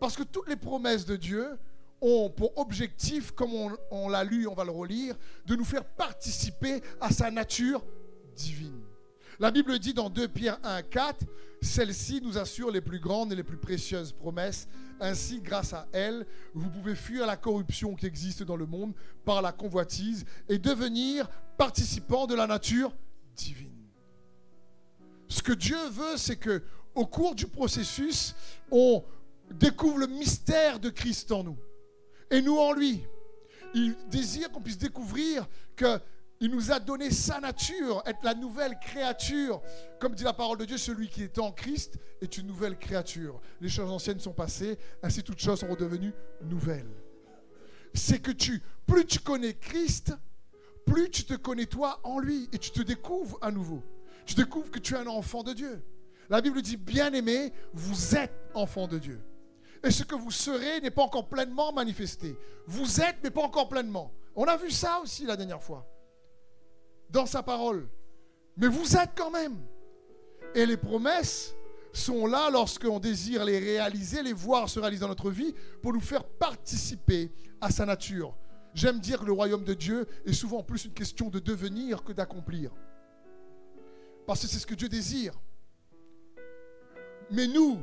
Parce 0.00 0.16
que 0.16 0.22
toutes 0.22 0.48
les 0.48 0.56
promesses 0.56 1.04
de 1.04 1.16
Dieu 1.16 1.58
ont 2.04 2.28
pour 2.28 2.56
objectif, 2.58 3.32
comme 3.32 3.52
on, 3.90 4.08
l'a 4.08 4.24
lu, 4.24 4.46
on 4.46 4.54
va 4.54 4.64
le 4.64 4.70
relire, 4.70 5.16
de 5.46 5.56
nous 5.56 5.64
faire 5.64 5.84
participer 5.84 6.82
à 7.00 7.10
sa 7.10 7.30
nature 7.30 7.82
divine. 8.36 8.82
La 9.40 9.50
Bible 9.50 9.78
dit 9.78 9.94
dans 9.94 10.10
2 10.10 10.28
Pierre 10.28 10.58
1, 10.62 10.82
4, 10.82 11.24
celle-ci 11.62 12.20
nous 12.22 12.36
assure 12.36 12.70
les 12.70 12.82
plus 12.82 13.00
grandes 13.00 13.32
et 13.32 13.36
les 13.36 13.42
plus 13.42 13.56
précieuses 13.56 14.12
promesses. 14.12 14.68
Ainsi, 15.00 15.40
grâce 15.40 15.72
à 15.72 15.88
elle, 15.92 16.26
vous 16.52 16.68
pouvez 16.68 16.94
fuir 16.94 17.26
la 17.26 17.36
corruption 17.36 17.94
qui 17.94 18.06
existe 18.06 18.42
dans 18.42 18.56
le 18.56 18.66
monde 18.66 18.92
par 19.24 19.42
la 19.42 19.50
convoitise 19.50 20.24
et 20.48 20.58
devenir 20.58 21.28
participant 21.56 22.26
de 22.26 22.34
la 22.34 22.46
nature 22.46 22.94
divine. 23.34 23.72
Ce 25.28 25.42
que 25.42 25.52
Dieu 25.52 25.88
veut, 25.90 26.16
c'est 26.16 26.36
que 26.36 26.62
au 26.94 27.06
cours 27.06 27.34
du 27.34 27.46
processus, 27.46 28.36
on 28.70 29.02
découvre 29.50 29.98
le 29.98 30.06
mystère 30.06 30.78
de 30.78 30.90
Christ 30.90 31.32
en 31.32 31.42
nous 31.42 31.58
et 32.30 32.42
nous 32.42 32.56
en 32.56 32.72
lui. 32.72 33.04
il 33.74 33.96
désire 34.08 34.50
qu'on 34.50 34.60
puisse 34.60 34.78
découvrir 34.78 35.46
que 35.76 35.98
il 36.40 36.50
nous 36.50 36.72
a 36.72 36.80
donné 36.80 37.10
sa 37.10 37.40
nature, 37.40 38.02
être 38.06 38.22
la 38.22 38.34
nouvelle 38.34 38.78
créature. 38.78 39.62
Comme 40.00 40.14
dit 40.14 40.24
la 40.24 40.32
parole 40.32 40.58
de 40.58 40.64
Dieu, 40.64 40.76
celui 40.76 41.08
qui 41.08 41.22
est 41.22 41.38
en 41.38 41.52
Christ 41.52 41.98
est 42.20 42.36
une 42.36 42.46
nouvelle 42.46 42.76
créature. 42.76 43.40
Les 43.60 43.68
choses 43.68 43.90
anciennes 43.90 44.20
sont 44.20 44.32
passées, 44.32 44.78
ainsi 45.02 45.22
toutes 45.22 45.38
choses 45.38 45.60
sont 45.60 45.68
redevenues 45.68 46.12
nouvelles. 46.42 46.90
C'est 47.94 48.20
que 48.20 48.32
tu, 48.32 48.60
plus 48.86 49.06
tu 49.06 49.20
connais 49.20 49.54
Christ, 49.54 50.12
plus 50.84 51.08
tu 51.08 51.24
te 51.24 51.34
connais 51.34 51.66
toi 51.66 52.00
en 52.02 52.18
lui 52.18 52.48
et 52.52 52.58
tu 52.58 52.72
te 52.72 52.82
découvres 52.82 53.38
à 53.40 53.50
nouveau. 53.50 53.82
Tu 54.26 54.34
découvres 54.34 54.70
que 54.70 54.80
tu 54.80 54.94
es 54.94 54.98
un 54.98 55.06
enfant 55.06 55.44
de 55.44 55.52
Dieu. 55.52 55.82
La 56.28 56.40
Bible 56.40 56.60
dit, 56.62 56.76
bien 56.76 57.12
aimé, 57.12 57.52
vous 57.72 58.16
êtes 58.16 58.32
enfant 58.54 58.88
de 58.88 58.98
Dieu. 58.98 59.20
Et 59.84 59.90
ce 59.90 60.02
que 60.02 60.14
vous 60.14 60.30
serez 60.30 60.80
n'est 60.80 60.90
pas 60.90 61.02
encore 61.02 61.28
pleinement 61.28 61.70
manifesté. 61.72 62.36
Vous 62.66 63.02
êtes, 63.02 63.16
mais 63.22 63.30
pas 63.30 63.42
encore 63.42 63.68
pleinement. 63.68 64.10
On 64.34 64.44
a 64.44 64.56
vu 64.56 64.70
ça 64.70 64.98
aussi 65.00 65.26
la 65.26 65.36
dernière 65.36 65.62
fois 65.62 65.86
dans 67.10 67.26
sa 67.26 67.42
parole. 67.42 67.86
Mais 68.56 68.66
vous 68.66 68.96
êtes 68.96 69.10
quand 69.14 69.30
même. 69.30 69.56
Et 70.54 70.64
les 70.64 70.78
promesses 70.78 71.54
sont 71.92 72.26
là 72.26 72.48
lorsqu'on 72.50 72.98
désire 72.98 73.44
les 73.44 73.58
réaliser, 73.58 74.22
les 74.22 74.32
voir 74.32 74.68
se 74.68 74.80
réaliser 74.80 75.02
dans 75.02 75.08
notre 75.08 75.30
vie, 75.30 75.54
pour 75.82 75.92
nous 75.92 76.00
faire 76.00 76.24
participer 76.24 77.30
à 77.60 77.70
sa 77.70 77.84
nature. 77.84 78.34
J'aime 78.72 78.98
dire 78.98 79.20
que 79.20 79.26
le 79.26 79.32
royaume 79.32 79.64
de 79.64 79.74
Dieu 79.74 80.06
est 80.24 80.32
souvent 80.32 80.62
plus 80.62 80.86
une 80.86 80.94
question 80.94 81.28
de 81.28 81.38
devenir 81.38 82.02
que 82.02 82.12
d'accomplir. 82.12 82.72
Parce 84.26 84.40
que 84.40 84.48
c'est 84.48 84.58
ce 84.58 84.66
que 84.66 84.74
Dieu 84.74 84.88
désire. 84.88 85.34
Mais 87.30 87.46
nous, 87.46 87.78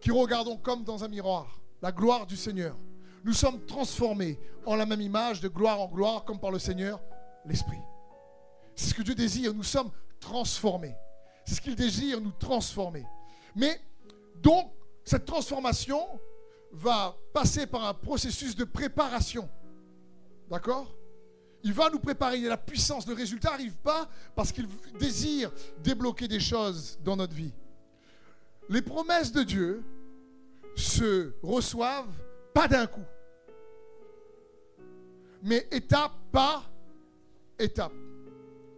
qui 0.00 0.10
regardons 0.10 0.56
comme 0.56 0.84
dans 0.84 1.04
un 1.04 1.08
miroir 1.08 1.60
la 1.82 1.92
gloire 1.92 2.26
du 2.26 2.36
Seigneur, 2.36 2.76
nous 3.24 3.32
sommes 3.32 3.64
transformés 3.66 4.38
en 4.66 4.76
la 4.76 4.86
même 4.86 5.00
image 5.00 5.40
de 5.40 5.48
gloire 5.48 5.80
en 5.80 5.88
gloire, 5.88 6.24
comme 6.24 6.38
par 6.38 6.50
le 6.50 6.58
Seigneur, 6.58 7.00
l'Esprit. 7.44 7.80
C'est 8.74 8.90
ce 8.90 8.94
que 8.94 9.02
Dieu 9.02 9.14
désire. 9.14 9.52
Nous 9.52 9.62
sommes 9.62 9.90
transformés. 10.18 10.94
C'est 11.44 11.54
ce 11.56 11.60
qu'il 11.60 11.74
désire, 11.74 12.20
nous 12.20 12.32
transformer. 12.32 13.04
Mais 13.54 13.80
donc, 14.42 14.70
cette 15.04 15.24
transformation 15.24 16.06
va 16.72 17.16
passer 17.34 17.66
par 17.66 17.84
un 17.84 17.94
processus 17.94 18.54
de 18.54 18.64
préparation. 18.64 19.48
D'accord? 20.50 20.94
Il 21.62 21.72
va 21.72 21.90
nous 21.90 21.98
préparer. 21.98 22.40
la 22.40 22.56
puissance. 22.56 23.06
Le 23.06 23.14
résultat 23.14 23.50
n'arrive 23.50 23.76
pas 23.76 24.08
parce 24.34 24.52
qu'il 24.52 24.66
désire 24.98 25.50
débloquer 25.82 26.28
des 26.28 26.40
choses 26.40 26.98
dans 27.02 27.16
notre 27.16 27.34
vie. 27.34 27.52
Les 28.70 28.82
promesses 28.82 29.32
de 29.32 29.42
Dieu 29.42 29.82
se 30.76 31.32
reçoivent 31.42 32.06
pas 32.54 32.68
d'un 32.68 32.86
coup, 32.86 33.04
mais 35.42 35.66
étape 35.72 36.12
par 36.30 36.70
étape 37.58 37.92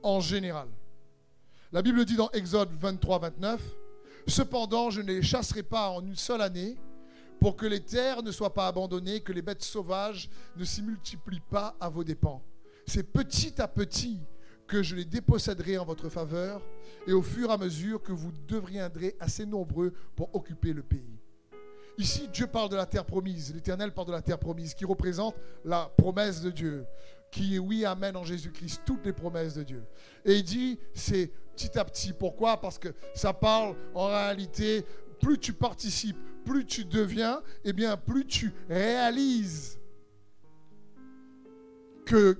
en 0.03 0.21
général. 0.21 0.69
La 1.73 1.83
Bible 1.83 2.07
dit 2.07 2.17
dans 2.17 2.31
Exode 2.31 2.71
23, 2.73 3.19
29, 3.19 3.61
Cependant, 4.27 4.89
je 4.89 5.03
ne 5.03 5.09
les 5.09 5.23
chasserai 5.23 5.63
pas 5.63 5.91
en 5.91 6.01
une 6.01 6.17
seule 6.17 6.41
année, 6.41 6.79
pour 7.39 7.57
que 7.57 7.67
les 7.67 7.81
terres 7.81 8.23
ne 8.23 8.31
soient 8.31 8.55
pas 8.55 8.69
abandonnées, 8.69 9.21
que 9.21 9.33
les 9.33 9.43
bêtes 9.43 9.63
sauvages 9.63 10.31
ne 10.57 10.65
s'y 10.65 10.81
multiplient 10.81 11.43
pas 11.51 11.77
à 11.79 11.91
vos 11.91 12.05
dépens. 12.05 12.43
C'est 12.87 13.03
petit 13.03 13.61
à 13.61 13.69
petit 13.69 14.21
que 14.73 14.83
je 14.83 14.97
les 14.97 15.05
déposséderai 15.05 15.77
en 15.77 15.85
votre 15.85 16.09
faveur, 16.09 16.63
et 17.07 17.13
au 17.13 17.21
fur 17.21 17.51
et 17.51 17.53
à 17.53 17.59
mesure 17.59 18.03
que 18.03 18.13
vous 18.13 18.33
deviendrez 18.49 19.15
assez 19.21 19.45
nombreux 19.45 19.93
pour 20.17 20.35
occuper 20.35 20.73
le 20.73 20.83
pays. 20.83 21.21
Ici, 21.99 22.27
Dieu 22.33 22.47
parle 22.47 22.71
de 22.71 22.77
la 22.77 22.87
terre 22.87 23.05
promise, 23.05 23.53
l'Éternel 23.55 23.93
parle 23.93 24.07
de 24.07 24.13
la 24.13 24.23
terre 24.23 24.39
promise, 24.39 24.73
qui 24.73 24.87
représente 24.87 25.35
la 25.63 25.93
promesse 25.95 26.41
de 26.41 26.51
Dieu 26.51 26.87
qui 27.31 27.57
est 27.57 27.59
oui, 27.59 27.85
amen 27.87 28.15
en 28.15 28.25
Jésus-Christ, 28.25 28.83
toutes 28.85 29.07
les 29.07 29.13
promesses 29.15 29.55
de 29.55 29.63
Dieu. 29.63 29.83
Et 30.25 30.37
il 30.37 30.45
dit, 30.45 30.79
c'est 30.93 31.31
petit 31.57 31.79
à 31.79 31.85
petit. 31.85 32.13
Pourquoi? 32.13 32.61
Parce 32.61 32.79
que 32.79 32.89
ça 33.15 33.33
parle 33.33 33.75
en 33.95 34.09
réalité, 34.09 34.85
plus 35.19 35.39
tu 35.39 35.55
participes, 35.55 36.19
plus 36.45 36.67
tu 36.67 36.85
deviens, 36.85 37.39
et 37.65 37.71
eh 37.71 37.73
bien 37.73 37.97
plus 37.97 38.27
tu 38.27 38.53
réalises 38.69 39.79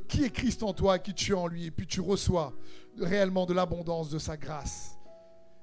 qui 0.09 0.25
est 0.25 0.31
Christ 0.31 0.63
en 0.63 0.73
toi, 0.73 0.99
qui 0.99 1.15
tu 1.15 1.33
es 1.33 1.35
en 1.35 1.47
lui, 1.47 1.67
et 1.67 1.71
puis 1.71 1.87
tu 1.87 2.01
reçois 2.01 2.53
réellement 2.99 3.47
de 3.47 3.55
l'abondance 3.55 4.11
de 4.11 4.19
sa 4.19 4.37
grâce 4.37 4.99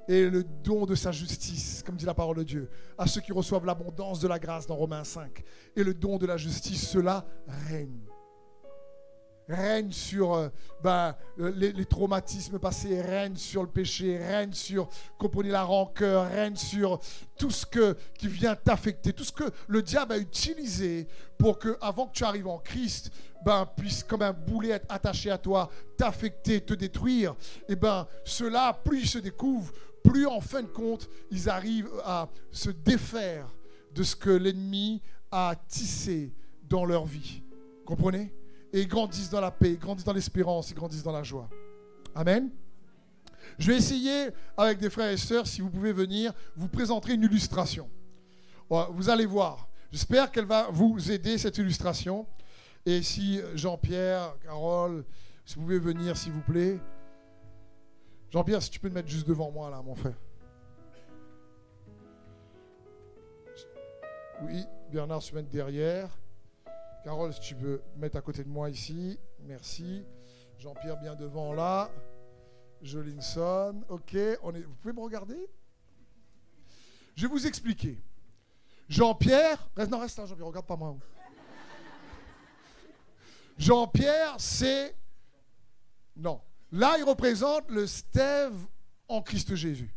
et 0.10 0.28
le 0.28 0.44
don 0.44 0.88
de 0.88 0.96
sa 0.96 1.12
justice, 1.12 1.84
comme 1.86 1.96
dit 1.96 2.06
la 2.06 2.16
parole 2.16 2.38
de 2.38 2.44
Dieu, 2.44 2.70
à 2.98 3.06
ceux 3.06 3.22
qui 3.22 3.32
reçoivent 3.32 3.66
l'abondance 3.66 4.20
de 4.20 4.28
la 4.28 4.40
grâce 4.40 4.66
dans 4.66 4.76
Romains 4.76 5.04
5. 5.04 5.44
Et 5.76 5.84
le 5.84 5.94
don 5.94 6.18
de 6.18 6.26
la 6.26 6.36
justice, 6.36 6.90
cela 6.90 7.28
règne 7.70 8.09
règne 9.50 9.92
sur 9.92 10.34
euh, 10.34 10.50
ben, 10.84 11.16
euh, 11.40 11.52
les, 11.56 11.86
traumatismes 11.86 12.60
passés, 12.60 13.02
règne 13.02 13.36
sur 13.36 13.64
le 13.64 13.70
péché, 13.70 14.18
règne 14.18 14.54
sur, 14.54 14.88
comprenez, 15.18 15.50
la 15.50 15.64
rancœur, 15.64 16.30
règne 16.30 16.56
sur 16.56 17.00
tout 17.38 17.50
ce 17.50 17.66
que, 17.66 17.98
qui 18.18 18.28
vient 18.28 18.56
t'affecter, 18.56 19.12
tout 19.12 19.24
ce 19.24 19.32
que 19.32 19.52
le 19.68 19.82
diable 19.82 20.14
a 20.14 20.18
utilisé 20.18 21.08
pour 21.38 21.58
que, 21.58 21.78
avant 21.82 22.08
que 22.08 22.14
tu 22.14 22.24
arrives 22.24 22.48
en 22.48 22.60
Christ, 22.60 23.12
ben, 23.44 23.68
puisse 23.78 24.04
comme 24.04 24.22
un 24.22 24.34
boulet 24.34 24.70
être 24.70 24.86
attaché 24.90 25.32
à 25.32 25.38
toi, 25.38 25.70
t'affecter, 25.98 26.62
te 26.62 26.74
détruire. 26.74 27.36
Et 27.68 27.76
ben, 27.76 28.08
cela, 28.24 28.80
plus 28.84 29.02
ils 29.02 29.10
se 29.10 29.20
découvrent, 29.20 29.74
plus 30.04 30.28
en 30.28 30.42
fin 30.42 30.62
de 30.62 30.68
compte, 30.68 31.10
ils 31.32 31.50
arrivent 31.50 31.90
à 32.06 32.30
se 32.52 32.70
défaire 32.70 33.48
de 33.94 34.04
ce 34.04 34.16
que 34.16 34.30
l'ennemi 34.30 35.02
a 35.32 35.56
tissé 35.68 36.34
dans 36.64 36.86
leur 36.86 37.06
vie. 37.06 37.42
Comprenez? 37.86 38.32
Et 38.74 38.86
grandissent 38.86 39.30
dans 39.30 39.42
la 39.42 39.52
paix, 39.52 39.76
grandissent 39.76 40.06
dans 40.06 40.14
l'espérance, 40.14 40.72
et 40.72 40.76
grandissent 40.76 41.04
dans 41.04 41.12
la 41.12 41.24
joie. 41.24 41.50
Amen. 42.16 42.50
Je 43.58 43.72
vais 43.72 43.78
essayer, 43.78 44.30
avec 44.58 44.78
des 44.80 44.90
frères 44.90 45.12
et 45.12 45.18
sœurs, 45.18 45.48
si 45.48 45.62
vous 45.62 45.70
pouvez 45.70 45.92
venir, 45.92 46.34
vous 46.56 46.68
présenter 46.68 47.14
une 47.14 47.24
illustration. 47.24 47.90
Vous 48.70 49.10
allez 49.10 49.26
voir. 49.26 49.68
J'espère 49.92 50.32
qu'elle 50.32 50.46
va 50.46 50.70
vous 50.72 51.12
aider, 51.12 51.38
cette 51.38 51.58
illustration. 51.58 52.28
Et 52.86 53.02
si 53.02 53.42
Jean-Pierre, 53.56 54.36
Carole, 54.44 55.04
si 55.46 55.56
vous 55.56 55.62
pouvez 55.62 55.80
venir, 55.80 56.16
s'il 56.16 56.32
vous 56.32 56.42
plaît. 56.42 56.80
Jean-Pierre, 58.30 58.62
si 58.62 58.70
tu 58.70 58.80
peux 58.80 58.90
te 58.90 58.94
mettre 58.94 59.10
juste 59.10 59.28
devant 59.28 59.50
moi, 59.52 59.72
là, 59.72 59.82
mon 59.82 59.96
frère. 59.96 60.20
Oui, 64.44 64.64
Bernard 64.92 65.24
se 65.24 65.34
met 65.34 65.42
derrière. 65.44 66.19
Carole, 67.04 67.34
si 67.34 67.40
tu 67.40 67.56
veux 67.56 67.82
mettre 67.96 68.18
à 68.18 68.22
côté 68.22 68.44
de 68.44 68.50
moi 68.50 68.70
ici. 68.70 69.18
Merci. 69.42 70.06
Jean-Pierre 70.58 71.00
bien 71.00 71.16
devant 71.16 71.54
là. 71.54 71.90
Jolinson. 72.82 73.82
Ok. 73.88 74.18
On 74.44 74.54
est... 74.54 74.62
Vous 74.62 74.76
pouvez 74.76 74.94
me 74.94 75.00
regarder? 75.00 75.50
Je 77.16 77.24
vais 77.24 77.32
vous 77.32 77.48
expliquer. 77.48 78.02
Jean-Pierre. 78.90 79.70
Reste, 79.76 79.92
non, 79.92 80.00
reste 80.00 80.18
là, 80.18 80.26
Jean-Pierre. 80.26 80.48
Regarde 80.48 80.66
pas 80.66 80.76
moi. 80.76 80.98
Jean-Pierre, 83.58 84.36
c'est. 84.38 84.96
Non. 86.18 86.42
Là, 86.72 86.98
il 86.98 87.04
représente 87.04 87.70
le 87.70 87.88
stève 87.88 88.56
en 89.08 89.22
Christ 89.22 89.56
Jésus. 89.56 89.96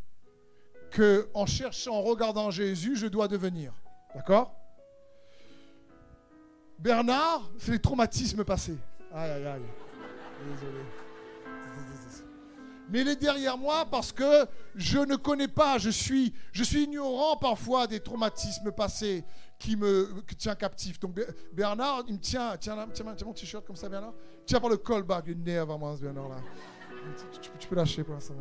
Que 0.92 1.28
en 1.34 1.46
cherchant, 1.46 1.96
en 1.96 2.02
regardant 2.02 2.50
Jésus, 2.50 2.96
je 2.96 3.06
dois 3.08 3.26
devenir. 3.26 3.72
D'accord? 4.14 4.61
Bernard, 6.82 7.48
c'est 7.58 7.70
les 7.70 7.78
traumatismes 7.78 8.42
passés. 8.44 8.76
Aïe, 9.14 9.30
aïe, 9.30 9.46
aïe. 9.46 9.62
Désolé. 10.50 10.80
Mais 12.90 13.02
il 13.02 13.08
est 13.08 13.16
derrière 13.16 13.56
moi 13.56 13.86
parce 13.88 14.10
que 14.10 14.44
je 14.74 14.98
ne 14.98 15.14
connais 15.14 15.46
pas, 15.46 15.78
je 15.78 15.90
suis, 15.90 16.34
je 16.50 16.64
suis 16.64 16.82
ignorant 16.82 17.36
parfois 17.36 17.86
des 17.86 18.00
traumatismes 18.00 18.72
passés 18.72 19.24
qui 19.58 19.76
me 19.76 20.08
tient 20.36 20.56
captif. 20.56 20.98
Donc 20.98 21.18
Bernard, 21.52 22.02
il 22.08 22.14
me 22.14 22.18
tient, 22.18 22.56
tiens, 22.58 22.76
tiens, 22.92 23.06
mon 23.24 23.32
t-shirt 23.32 23.64
comme 23.64 23.76
ça, 23.76 23.88
Bernard. 23.88 24.14
Tiens 24.44 24.58
par 24.58 24.68
le 24.68 24.76
col, 24.76 25.06
il 25.28 25.40
nerf 25.40 25.70
à 25.70 25.78
moi, 25.78 25.96
Bernard 26.02 26.30
là. 26.30 26.36
Tu, 27.60 27.68
peux 27.68 27.76
lâcher 27.76 28.02
pour 28.02 28.20
ça. 28.20 28.34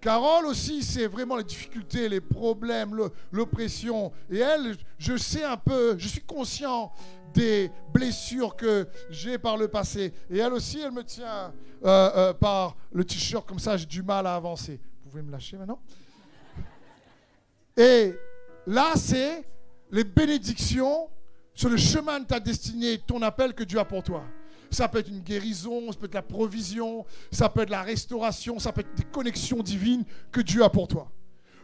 Carole 0.00 0.46
aussi, 0.46 0.82
c'est 0.82 1.06
vraiment 1.06 1.36
les 1.36 1.44
difficultés, 1.44 2.08
les 2.08 2.20
problèmes, 2.20 2.96
l'oppression. 3.32 4.12
Et 4.30 4.38
elle, 4.38 4.76
je 4.98 5.16
sais 5.16 5.44
un 5.44 5.56
peu, 5.56 5.96
je 5.98 6.08
suis 6.08 6.20
conscient 6.20 6.92
des 7.34 7.70
blessures 7.92 8.56
que 8.56 8.86
j'ai 9.10 9.38
par 9.38 9.56
le 9.56 9.68
passé. 9.68 10.12
Et 10.30 10.38
elle 10.38 10.52
aussi, 10.52 10.80
elle 10.80 10.92
me 10.92 11.04
tient 11.04 11.52
euh, 11.84 12.10
euh, 12.16 12.32
par 12.32 12.76
le 12.92 13.04
t-shirt 13.04 13.46
comme 13.46 13.58
ça, 13.58 13.76
j'ai 13.76 13.86
du 13.86 14.02
mal 14.02 14.26
à 14.26 14.34
avancer. 14.34 14.80
Vous 15.04 15.10
pouvez 15.10 15.22
me 15.22 15.30
lâcher 15.30 15.56
maintenant? 15.56 15.80
Et 17.76 18.14
là, 18.66 18.92
c'est 18.96 19.44
les 19.90 20.04
bénédictions 20.04 21.08
sur 21.52 21.68
le 21.68 21.76
chemin 21.76 22.20
de 22.20 22.26
ta 22.26 22.40
destinée, 22.40 22.98
ton 22.98 23.20
appel 23.22 23.54
que 23.54 23.64
Dieu 23.64 23.78
a 23.78 23.84
pour 23.84 24.02
toi. 24.02 24.24
Ça 24.70 24.88
peut 24.88 24.98
être 24.98 25.08
une 25.08 25.20
guérison, 25.20 25.92
ça 25.92 25.98
peut 25.98 26.06
être 26.06 26.14
la 26.14 26.22
provision, 26.22 27.04
ça 27.30 27.48
peut 27.48 27.62
être 27.62 27.70
la 27.70 27.82
restauration, 27.82 28.58
ça 28.58 28.72
peut 28.72 28.80
être 28.80 28.94
des 28.94 29.04
connexions 29.04 29.62
divines 29.62 30.04
que 30.32 30.40
Dieu 30.40 30.62
a 30.62 30.68
pour 30.68 30.88
toi. 30.88 31.10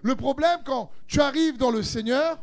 Le 0.02 0.16
problème, 0.16 0.60
quand 0.64 0.90
tu 1.06 1.20
arrives 1.20 1.56
dans 1.56 1.70
le 1.70 1.82
Seigneur 1.82 2.38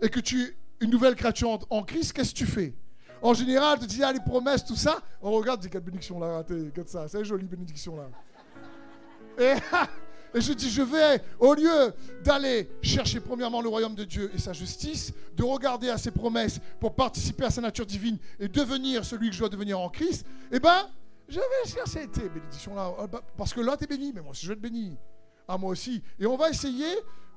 et 0.00 0.08
que 0.08 0.20
tu 0.20 0.42
es 0.42 0.56
une 0.80 0.90
nouvelle 0.90 1.14
créature 1.14 1.58
en 1.70 1.82
Christ, 1.82 2.12
qu'est-ce 2.12 2.32
que 2.32 2.38
tu 2.38 2.46
fais? 2.46 2.74
En 3.22 3.34
général, 3.34 3.78
tu 3.78 3.86
dis, 3.86 4.02
ah, 4.02 4.12
les 4.12 4.20
promesses, 4.20 4.64
tout 4.64 4.74
ça. 4.74 5.00
On 5.20 5.30
regarde, 5.30 5.60
dit, 5.60 5.70
quelle 5.70 5.82
bénédiction 5.82 6.18
là, 6.18 6.34
raté, 6.34 6.72
ça. 6.86 7.06
C'est 7.06 7.18
une 7.18 7.24
jolie 7.24 7.46
bénédiction 7.46 7.96
là. 7.96 8.08
Et, 9.38 9.54
et 10.34 10.40
je 10.40 10.52
dis, 10.52 10.70
je 10.70 10.82
vais, 10.82 11.22
au 11.38 11.54
lieu 11.54 11.92
d'aller 12.24 12.70
chercher 12.82 13.20
premièrement 13.20 13.60
le 13.60 13.68
royaume 13.68 13.94
de 13.94 14.04
Dieu 14.04 14.30
et 14.34 14.38
sa 14.38 14.52
justice, 14.52 15.12
de 15.36 15.42
regarder 15.42 15.90
à 15.90 15.98
ses 15.98 16.10
promesses 16.10 16.60
pour 16.80 16.94
participer 16.94 17.44
à 17.44 17.50
sa 17.50 17.60
nature 17.60 17.86
divine 17.86 18.18
et 18.40 18.48
devenir 18.48 19.04
celui 19.04 19.28
que 19.28 19.34
je 19.34 19.40
dois 19.40 19.48
devenir 19.48 19.78
en 19.78 19.88
Christ, 19.88 20.26
eh 20.50 20.58
ben, 20.58 20.88
je 21.28 21.38
vais 21.38 21.70
chercher 21.70 22.08
tes 22.08 22.28
bénédictions 22.28 22.74
là. 22.74 22.92
Euh, 22.98 23.06
bah, 23.06 23.22
parce 23.36 23.54
que 23.54 23.60
là, 23.60 23.76
tu 23.76 23.84
es 23.84 23.86
béni, 23.86 24.12
mais 24.14 24.20
moi 24.20 24.30
aussi, 24.32 24.44
je 24.44 24.48
vais 24.48 24.54
être 24.54 24.60
béni. 24.60 24.96
À 25.48 25.58
moi 25.58 25.70
aussi. 25.70 26.02
Et 26.18 26.26
on 26.26 26.36
va 26.36 26.50
essayer 26.50 26.94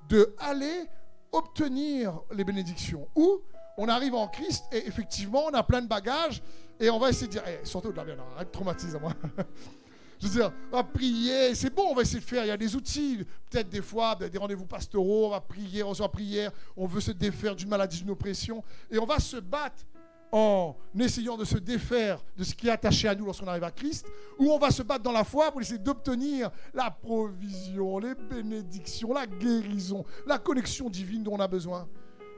de 0.10 0.36
aller 0.38 0.86
obtenir 1.32 2.20
les 2.32 2.44
bénédictions. 2.44 3.08
Ou 3.16 3.42
on 3.78 3.88
arrive 3.88 4.16
en 4.16 4.28
Christ 4.28 4.66
et 4.72 4.88
effectivement, 4.88 5.46
on 5.46 5.54
a 5.54 5.64
plein 5.64 5.82
de 5.82 5.88
bagages 5.88 6.42
et 6.80 6.90
on 6.90 7.00
va 7.00 7.10
essayer 7.10 7.28
de 7.28 7.32
dire, 7.34 7.44
eh, 7.48 7.66
surtout 7.66 7.92
de 7.92 7.98
la 7.98 8.06
bien, 8.06 8.16
arrête 8.36 8.48
de 8.48 8.52
traumatiser 8.52 9.00
moi. 9.00 9.14
Je 10.20 10.28
veux 10.28 10.34
dire, 10.34 10.52
on 10.72 10.78
va 10.78 10.84
prier, 10.84 11.54
c'est 11.56 11.74
bon, 11.74 11.88
on 11.90 11.96
va 11.96 12.02
essayer 12.04 12.20
de 12.20 12.26
faire. 12.26 12.46
Il 12.46 12.48
y 12.48 12.52
a 12.52 12.58
des 12.58 12.76
outils, 12.76 13.26
peut-être 13.50 13.70
des 13.70 13.82
fois, 13.82 14.16
des 14.16 14.38
rendez-vous 14.38 14.66
pastoraux, 14.66 15.28
on 15.28 15.30
va 15.30 15.42
prier, 15.42 15.84
on 15.84 15.90
reçoit 15.90 16.12
prière, 16.12 16.52
on 16.76 16.88
veut 16.88 17.02
se 17.02 17.12
défaire 17.12 17.56
d'une 17.56 17.70
maladie, 17.70 18.00
d'une 18.00 18.12
oppression, 18.12 18.64
et 18.90 18.98
on 18.98 19.06
va 19.06 19.20
se 19.20 19.38
battre 19.38 19.84
en 20.32 20.76
essayant 21.00 21.38
de 21.38 21.46
se 21.46 21.58
défaire 21.58 22.20
de 22.36 22.44
ce 22.44 22.54
qui 22.54 22.68
est 22.68 22.72
attaché 22.72 23.08
à 23.08 23.16
nous 23.16 23.26
lorsqu'on 23.26 23.48
arrive 23.48 23.64
à 23.64 23.72
Christ, 23.72 24.06
ou 24.38 24.52
on 24.52 24.58
va 24.58 24.72
se 24.72 24.84
battre 24.84 25.04
dans 25.04 25.12
la 25.12 25.24
foi 25.24 25.52
pour 25.52 25.62
essayer 25.62 25.80
d'obtenir 25.80 26.52
la 26.74 26.92
provision, 26.92 28.00
les 28.00 28.16
bénédictions, 28.16 29.14
la 29.14 29.28
guérison, 29.28 30.04
la 30.26 30.38
connexion 30.38 30.90
divine 30.90 31.24
dont 31.24 31.36
on 31.36 31.40
a 31.40 31.48
besoin. 31.48 31.88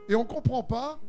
Et 0.09 0.15
on 0.15 0.23
ne 0.23 0.27
comprend 0.27 0.63
pas 0.63 0.99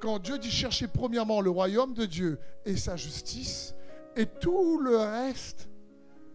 quand 0.00 0.18
Dieu 0.18 0.38
dit 0.38 0.50
chercher 0.50 0.86
premièrement 0.86 1.40
le 1.40 1.50
royaume 1.50 1.94
de 1.94 2.04
Dieu 2.04 2.38
et 2.64 2.76
sa 2.76 2.96
justice, 2.96 3.74
et 4.14 4.26
tout 4.26 4.78
le 4.78 4.98
reste 4.98 5.70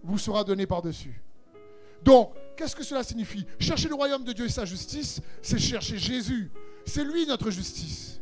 vous 0.04 0.18
sera 0.18 0.44
donné 0.44 0.66
par-dessus. 0.66 1.22
Donc, 2.04 2.34
qu'est-ce 2.58 2.76
que 2.76 2.84
cela 2.84 3.04
signifie? 3.04 3.46
Chercher 3.60 3.88
le 3.88 3.96
royaume 3.96 4.24
de 4.24 4.34
Dieu 4.34 4.46
et 4.46 4.50
sa 4.50 4.66
justice, 4.66 5.22
c'est 5.42 5.58
chercher 5.58 5.98
Jésus. 5.98 6.52
C'est 6.86 7.04
lui 7.04 7.26
notre 7.26 7.50
justice. 7.50 8.22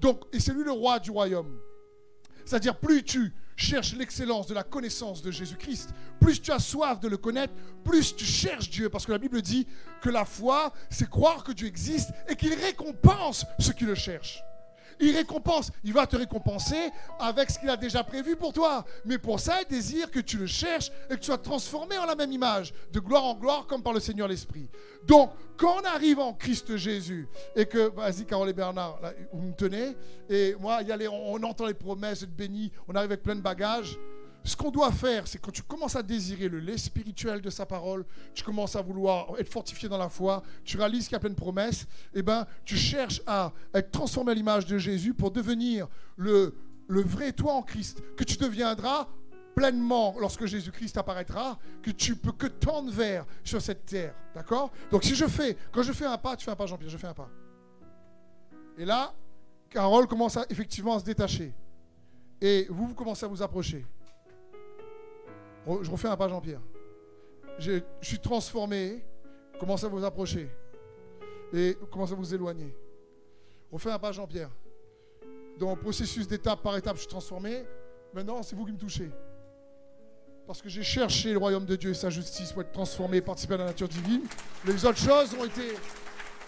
Donc, 0.00 0.24
et 0.32 0.40
c'est 0.40 0.54
lui 0.54 0.64
le 0.64 0.72
roi 0.72 0.98
du 0.98 1.10
royaume. 1.10 1.58
C'est-à-dire, 2.46 2.76
plus 2.78 3.04
tu 3.04 3.32
cherches 3.54 3.94
l'excellence 3.94 4.46
de 4.46 4.54
la 4.54 4.62
connaissance 4.62 5.20
de 5.22 5.30
Jésus-Christ, 5.30 5.90
plus 6.18 6.40
tu 6.40 6.50
as 6.50 6.58
soif 6.58 6.98
de 6.98 7.08
le 7.08 7.18
connaître, 7.18 7.52
plus 7.84 8.16
tu 8.16 8.24
cherches 8.24 8.70
Dieu. 8.70 8.88
Parce 8.88 9.04
que 9.04 9.12
la 9.12 9.18
Bible 9.18 9.42
dit 9.42 9.66
que 10.00 10.08
la 10.08 10.24
foi, 10.24 10.72
c'est 10.88 11.08
croire 11.08 11.44
que 11.44 11.52
Dieu 11.52 11.68
existe 11.68 12.10
et 12.28 12.36
qu'il 12.36 12.54
récompense 12.54 13.44
ceux 13.58 13.74
qui 13.74 13.84
le 13.84 13.94
cherchent. 13.94 14.42
Il 15.00 15.16
récompense. 15.16 15.72
Il 15.82 15.92
va 15.92 16.06
te 16.06 16.16
récompenser 16.16 16.90
avec 17.18 17.50
ce 17.50 17.58
qu'il 17.58 17.70
a 17.70 17.76
déjà 17.76 18.04
prévu 18.04 18.36
pour 18.36 18.52
toi. 18.52 18.84
Mais 19.04 19.18
pour 19.18 19.40
ça, 19.40 19.60
il 19.62 19.68
désire 19.68 20.10
que 20.10 20.20
tu 20.20 20.36
le 20.36 20.46
cherches 20.46 20.90
et 21.08 21.14
que 21.14 21.20
tu 21.20 21.26
sois 21.26 21.38
transformé 21.38 21.98
en 21.98 22.06
la 22.06 22.14
même 22.14 22.32
image, 22.32 22.72
de 22.92 23.00
gloire 23.00 23.24
en 23.24 23.34
gloire, 23.34 23.66
comme 23.66 23.82
par 23.82 23.92
le 23.92 24.00
Seigneur 24.00 24.28
l'Esprit. 24.28 24.68
Donc, 25.06 25.32
quand 25.56 25.76
on 25.80 25.84
arrive 25.84 26.18
en 26.18 26.32
Christ 26.32 26.76
Jésus 26.76 27.28
et 27.56 27.66
que, 27.66 27.90
vas-y, 27.94 28.24
Carole 28.24 28.48
et 28.48 28.52
Bernard, 28.52 28.98
vous 29.32 29.42
me 29.42 29.52
tenez, 29.52 29.96
et 30.28 30.54
moi, 30.58 30.82
y 30.82 31.08
on 31.08 31.42
entend 31.42 31.66
les 31.66 31.74
promesses 31.74 32.20
de 32.20 32.26
béni, 32.26 32.70
on 32.88 32.94
arrive 32.94 33.10
avec 33.10 33.22
plein 33.22 33.36
de 33.36 33.40
bagages. 33.40 33.98
Ce 34.42 34.56
qu'on 34.56 34.70
doit 34.70 34.90
faire, 34.90 35.26
c'est 35.26 35.38
quand 35.38 35.50
tu 35.50 35.62
commences 35.62 35.96
à 35.96 36.02
désirer 36.02 36.48
le 36.48 36.60
lait 36.60 36.78
spirituel 36.78 37.42
de 37.42 37.50
sa 37.50 37.66
parole, 37.66 38.06
tu 38.34 38.42
commences 38.42 38.74
à 38.74 38.80
vouloir 38.80 39.34
être 39.38 39.52
fortifié 39.52 39.88
dans 39.88 39.98
la 39.98 40.08
foi, 40.08 40.42
tu 40.64 40.78
réalises 40.78 41.04
qu'il 41.04 41.12
y 41.12 41.16
a 41.16 41.20
plein 41.20 41.30
de 41.30 41.34
promesses, 41.34 41.86
eh 42.14 42.22
ben, 42.22 42.46
tu 42.64 42.76
cherches 42.76 43.20
à 43.26 43.52
être 43.74 43.90
transformé 43.90 44.32
à 44.32 44.34
l'image 44.34 44.64
de 44.64 44.78
Jésus 44.78 45.12
pour 45.12 45.30
devenir 45.30 45.88
le, 46.16 46.54
vrai 46.88 47.32
toi 47.32 47.52
en 47.52 47.62
Christ, 47.62 48.02
que 48.16 48.24
tu 48.24 48.38
deviendras 48.38 49.08
pleinement 49.54 50.14
lorsque 50.18 50.46
Jésus-Christ 50.46 50.96
apparaîtra, 50.96 51.58
que 51.82 51.90
tu 51.90 52.16
peux 52.16 52.32
que 52.32 52.46
tendre 52.46 52.90
vers 52.90 53.26
sur 53.44 53.60
cette 53.60 53.84
terre. 53.84 54.14
D'accord? 54.34 54.70
Donc 54.90 55.04
si 55.04 55.14
je 55.14 55.26
fais, 55.26 55.56
quand 55.70 55.82
je 55.82 55.92
fais 55.92 56.06
un 56.06 56.16
pas, 56.16 56.34
tu 56.36 56.46
fais 56.46 56.50
un 56.50 56.56
pas 56.56 56.66
Jean-Pierre, 56.66 56.90
je 56.90 56.96
fais 56.96 57.08
un 57.08 57.14
pas. 57.14 57.28
Et 58.78 58.86
là, 58.86 59.12
Carole 59.68 60.06
commence 60.06 60.38
effectivement 60.48 60.96
à 60.96 61.00
se 61.00 61.04
détacher. 61.04 61.52
Et 62.40 62.66
vous, 62.70 62.86
vous 62.88 62.94
commencez 62.94 63.26
à 63.26 63.28
vous 63.28 63.42
approcher. 63.42 63.84
Je 65.66 65.90
refais 65.90 66.08
un 66.08 66.16
pas 66.16 66.28
Jean-Pierre. 66.28 66.60
Je, 67.58 67.80
suis 68.00 68.18
transformé. 68.18 69.04
Commencez 69.58 69.84
à 69.84 69.88
vous 69.88 70.04
approcher. 70.04 70.48
Et 71.52 71.76
commencez 71.90 72.12
à 72.12 72.16
vous 72.16 72.34
éloigner. 72.34 72.74
Refais 73.70 73.90
un 73.90 73.98
pas 73.98 74.12
Jean-Pierre. 74.12 74.50
Dans 75.58 75.70
le 75.70 75.76
processus 75.76 76.26
d'étape 76.26 76.62
par 76.62 76.76
étape, 76.76 76.96
je 76.96 77.00
suis 77.00 77.08
transformé. 77.08 77.64
Maintenant, 78.14 78.42
c'est 78.42 78.56
vous 78.56 78.64
qui 78.64 78.72
me 78.72 78.78
touchez. 78.78 79.10
Parce 80.46 80.62
que 80.62 80.68
j'ai 80.68 80.82
cherché 80.82 81.32
le 81.32 81.38
royaume 81.38 81.66
de 81.66 81.76
Dieu 81.76 81.90
et 81.90 81.94
sa 81.94 82.10
justice 82.10 82.52
pour 82.52 82.62
être 82.62 82.72
transformé, 82.72 83.20
participer 83.20 83.54
à 83.54 83.58
la 83.58 83.64
nature 83.66 83.88
divine. 83.88 84.22
Les 84.64 84.84
autres 84.84 84.98
choses 84.98 85.34
ont 85.38 85.44
été 85.44 85.76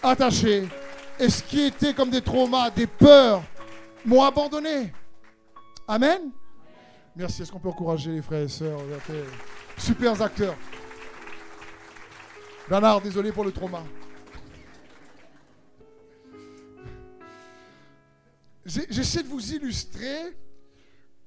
attachées. 0.01 0.67
Et 1.19 1.29
ce 1.29 1.43
qui 1.43 1.61
était 1.61 1.93
comme 1.93 2.09
des 2.09 2.21
traumas, 2.21 2.71
des 2.71 2.87
peurs, 2.87 3.43
m'ont 4.03 4.23
abandonné. 4.23 4.91
Amen. 5.87 6.31
Merci. 7.15 7.43
Est-ce 7.43 7.51
qu'on 7.51 7.59
peut 7.59 7.69
encourager 7.69 8.11
les 8.11 8.21
frères 8.23 8.41
et 8.41 8.47
sœurs 8.47 8.79
super 9.77 10.19
acteurs? 10.19 10.55
Bernard, 12.67 13.01
désolé 13.01 13.31
pour 13.31 13.43
le 13.43 13.51
trauma. 13.51 13.83
J'essaie 18.65 19.21
de 19.21 19.27
vous 19.27 19.53
illustrer. 19.53 20.35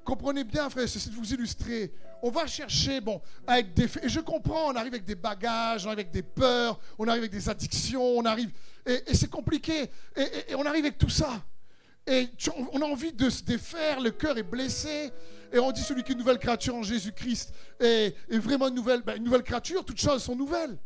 Comprenez 0.05 0.43
bien, 0.43 0.69
frère, 0.71 0.87
j'essaie 0.87 1.11
de 1.11 1.15
vous 1.15 1.33
illustrer. 1.33 1.93
On 2.23 2.31
va 2.31 2.47
chercher, 2.47 3.01
bon, 3.01 3.21
avec 3.47 3.75
des. 3.75 3.85
Et 4.03 4.09
je 4.09 4.21
comprends, 4.21 4.73
on 4.73 4.77
arrive 4.77 4.95
avec 4.95 5.05
des 5.05 5.15
bagages, 5.15 5.85
on 5.85 5.89
arrive 5.89 6.01
avec 6.01 6.11
des 6.11 6.23
peurs, 6.23 6.81
on 6.99 7.07
arrive 7.07 7.23
avec 7.23 7.33
des 7.33 7.49
addictions, 7.49 8.03
on 8.03 8.25
arrive. 8.25 8.51
Et, 8.87 9.15
c'est 9.15 9.31
compliqué. 9.31 9.91
Et, 10.17 10.55
on 10.57 10.65
arrive 10.65 10.85
avec 10.85 10.99
tout 10.99 11.11
ça. 11.11 11.45
Et 12.07 12.29
on 12.73 12.81
a 12.81 12.87
envie 12.87 13.13
de 13.13 13.29
se 13.31 13.43
défaire, 13.43 14.01
le 14.01 14.11
cœur 14.11 14.37
est 14.39 14.43
blessé. 14.43 15.13
Et 15.53 15.59
on 15.59 15.73
dit 15.73 15.83
celui 15.83 16.03
qui 16.03 16.13
est 16.13 16.15
une 16.15 16.19
nouvelle 16.19 16.39
créature 16.39 16.75
en 16.75 16.83
Jésus-Christ 16.83 17.53
est, 17.81 18.15
vraiment 18.31 18.69
une 18.69 18.75
nouvelle, 18.75 19.03
ben, 19.03 19.17
une 19.17 19.25
nouvelle 19.25 19.43
créature, 19.43 19.85
toutes 19.85 20.01
choses 20.01 20.23
sont 20.23 20.37
nouvelles. 20.37 20.79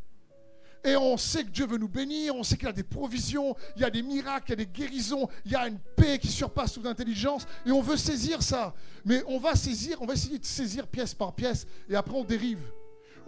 Et 0.82 0.96
on 0.96 1.18
sait 1.18 1.44
que 1.44 1.50
Dieu 1.50 1.66
veut 1.66 1.76
nous 1.76 1.88
bénir, 1.88 2.34
on 2.34 2.42
sait 2.42 2.56
qu'il 2.56 2.66
y 2.66 2.70
a 2.70 2.72
des 2.72 2.82
provisions, 2.82 3.54
il 3.76 3.82
y 3.82 3.84
a 3.84 3.90
des 3.90 4.02
miracles, 4.02 4.46
il 4.48 4.50
y 4.50 4.52
a 4.52 4.56
des 4.56 4.66
guérisons, 4.66 5.28
il 5.44 5.52
y 5.52 5.54
a 5.54 5.68
une 5.68 5.78
paix 5.78 6.18
qui 6.18 6.28
surpasse 6.28 6.72
toute 6.72 6.86
intelligence. 6.86 7.46
Et 7.66 7.70
on 7.70 7.82
veut 7.82 7.98
saisir 7.98 8.42
ça. 8.42 8.74
Mais 9.04 9.22
on 9.26 9.38
va 9.38 9.54
saisir, 9.54 10.00
on 10.00 10.06
va 10.06 10.14
essayer 10.14 10.38
de 10.38 10.44
saisir 10.44 10.86
pièce 10.86 11.12
par 11.12 11.34
pièce. 11.34 11.66
Et 11.88 11.96
après 11.96 12.16
on 12.16 12.24
dérive 12.24 12.60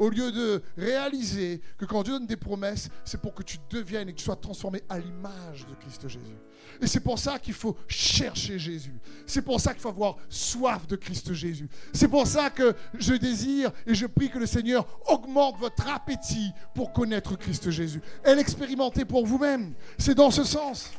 au 0.02 0.10
lieu 0.10 0.32
de 0.32 0.60
réaliser 0.76 1.60
que 1.78 1.84
quand 1.84 2.02
Dieu 2.02 2.14
donne 2.14 2.26
des 2.26 2.36
promesses, 2.36 2.88
c'est 3.04 3.20
pour 3.20 3.34
que 3.34 3.44
tu 3.44 3.58
deviennes 3.70 4.08
et 4.08 4.12
que 4.12 4.18
tu 4.18 4.24
sois 4.24 4.34
transformé 4.34 4.82
à 4.88 4.98
l'image 4.98 5.64
de 5.64 5.76
Christ 5.76 6.08
Jésus. 6.08 6.36
Et 6.80 6.88
c'est 6.88 6.98
pour 6.98 7.20
ça 7.20 7.38
qu'il 7.38 7.54
faut 7.54 7.76
chercher 7.86 8.58
Jésus. 8.58 8.94
C'est 9.28 9.42
pour 9.42 9.60
ça 9.60 9.72
qu'il 9.72 9.80
faut 9.80 9.90
avoir 9.90 10.16
soif 10.28 10.88
de 10.88 10.96
Christ 10.96 11.32
Jésus. 11.34 11.68
C'est 11.92 12.08
pour 12.08 12.26
ça 12.26 12.50
que 12.50 12.74
je 12.98 13.14
désire 13.14 13.70
et 13.86 13.94
je 13.94 14.06
prie 14.06 14.28
que 14.28 14.40
le 14.40 14.46
Seigneur 14.46 14.84
augmente 15.06 15.60
votre 15.60 15.88
appétit 15.88 16.50
pour 16.74 16.92
connaître 16.92 17.36
Christ 17.36 17.70
Jésus 17.70 18.02
et 18.24 18.34
l'expérimenter 18.34 19.04
pour 19.04 19.24
vous-même. 19.24 19.72
C'est 19.98 20.16
dans 20.16 20.32
ce 20.32 20.42
sens. 20.42 20.90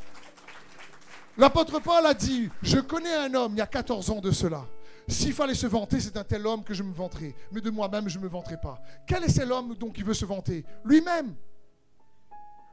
L'apôtre 1.38 1.82
Paul 1.82 2.06
a 2.06 2.14
dit, 2.14 2.50
je 2.62 2.80
connais 2.80 3.16
un 3.16 3.34
homme 3.34 3.52
il 3.56 3.58
y 3.58 3.62
a 3.62 3.68
14 3.68 4.12
ans 4.12 4.22
de 4.22 4.32
cela 4.32 4.66
s'il 5.08 5.34
fallait 5.34 5.56
se 5.56 5.68
vanter, 5.68 6.00
c'est 6.00 6.16
un 6.18 6.24
tel 6.24 6.48
homme 6.48 6.64
que 6.64 6.74
je 6.74 6.84
me 6.84 6.94
vanterai. 6.94 7.36
Mais 7.52 7.62
de 7.62 7.70
moi-même, 7.70 8.08
je 8.08 8.18
ne 8.18 8.24
me 8.24 8.30
vanterai 8.30 8.60
pas. 8.60 8.82
Quel 9.06 9.24
est 9.24 9.30
cet 9.30 9.50
homme 9.50 9.76
donc 9.76 9.94
qui 9.94 10.04
veut 10.04 10.14
se 10.14 10.26
vanter? 10.26 10.64
Lui-même. 10.86 11.36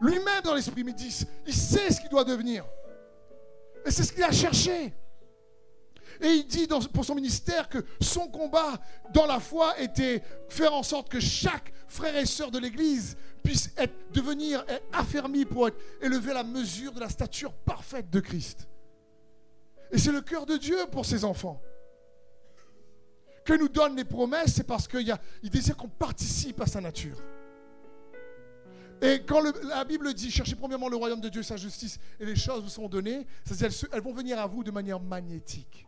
Lui-même 0.01 0.43
dans 0.45 0.55
l'esprit, 0.55 0.85
dit, 0.95 1.27
il 1.47 1.55
sait 1.55 1.90
ce 1.90 2.01
qu'il 2.01 2.09
doit 2.09 2.25
devenir. 2.25 2.64
Et 3.85 3.90
c'est 3.90 4.05
ce 4.05 4.12
qu'il 4.12 4.23
a 4.23 4.33
cherché. 4.33 4.95
Et 6.21 6.29
il 6.29 6.47
dit 6.47 6.69
pour 6.93 7.05
son 7.05 7.14
ministère 7.14 7.69
que 7.69 7.79
son 8.01 8.29
combat 8.29 8.79
dans 9.12 9.27
la 9.27 9.40
foi 9.40 9.79
était 9.81 10.23
faire 10.49 10.75
en 10.75 10.83
sorte 10.83 11.09
que 11.09 11.21
chaque 11.21 11.73
frère 11.88 12.16
et 12.16 12.27
sœur 12.27 12.51
de 12.51 12.59
l'Église 12.59 13.16
puisse 13.43 13.73
être, 13.77 13.95
devenir 14.12 14.64
affermi 14.93 15.45
pour 15.45 15.69
être 15.69 15.79
élevé 16.03 16.31
à 16.33 16.35
la 16.35 16.45
mesure 16.45 16.93
de 16.93 17.01
la 17.01 17.09
stature 17.09 17.53
parfaite 17.53 18.11
de 18.11 18.21
Christ. 18.21 18.69
Et 19.90 19.99
c'est 19.99 20.12
le 20.12 20.21
cœur 20.21 20.47
de 20.47 20.57
Dieu 20.57 20.79
pour 20.93 21.07
ses 21.07 21.25
enfants 21.25 21.61
que 23.44 23.53
nous 23.55 23.68
donne 23.68 23.96
les 23.96 24.05
promesses, 24.05 24.55
c'est 24.55 24.66
parce 24.66 24.87
qu'il 24.87 25.12
désire 25.44 25.76
qu'on 25.76 25.88
participe 25.88 26.61
à 26.61 26.66
sa 26.66 26.81
nature. 26.81 27.16
Et 29.03 29.22
quand 29.24 29.40
la 29.62 29.85
Bible 29.85 30.12
dit 30.12 30.31
cherchez 30.31 30.55
premièrement 30.55 30.88
le 30.88 30.96
royaume 30.96 31.20
de 31.20 31.29
Dieu 31.31 31.42
sa 31.42 31.57
justice, 31.57 31.98
et 32.18 32.26
les 32.26 32.37
choses 32.37 32.62
vous 32.62 32.68
sont 32.68 32.88
données, 32.88 33.26
elles, 33.48 33.70
elles 33.92 34.03
vont 34.03 34.12
venir 34.12 34.38
à 34.38 34.46
vous 34.46 34.62
de 34.62 34.70
manière 34.70 35.00
magnétique. 35.00 35.87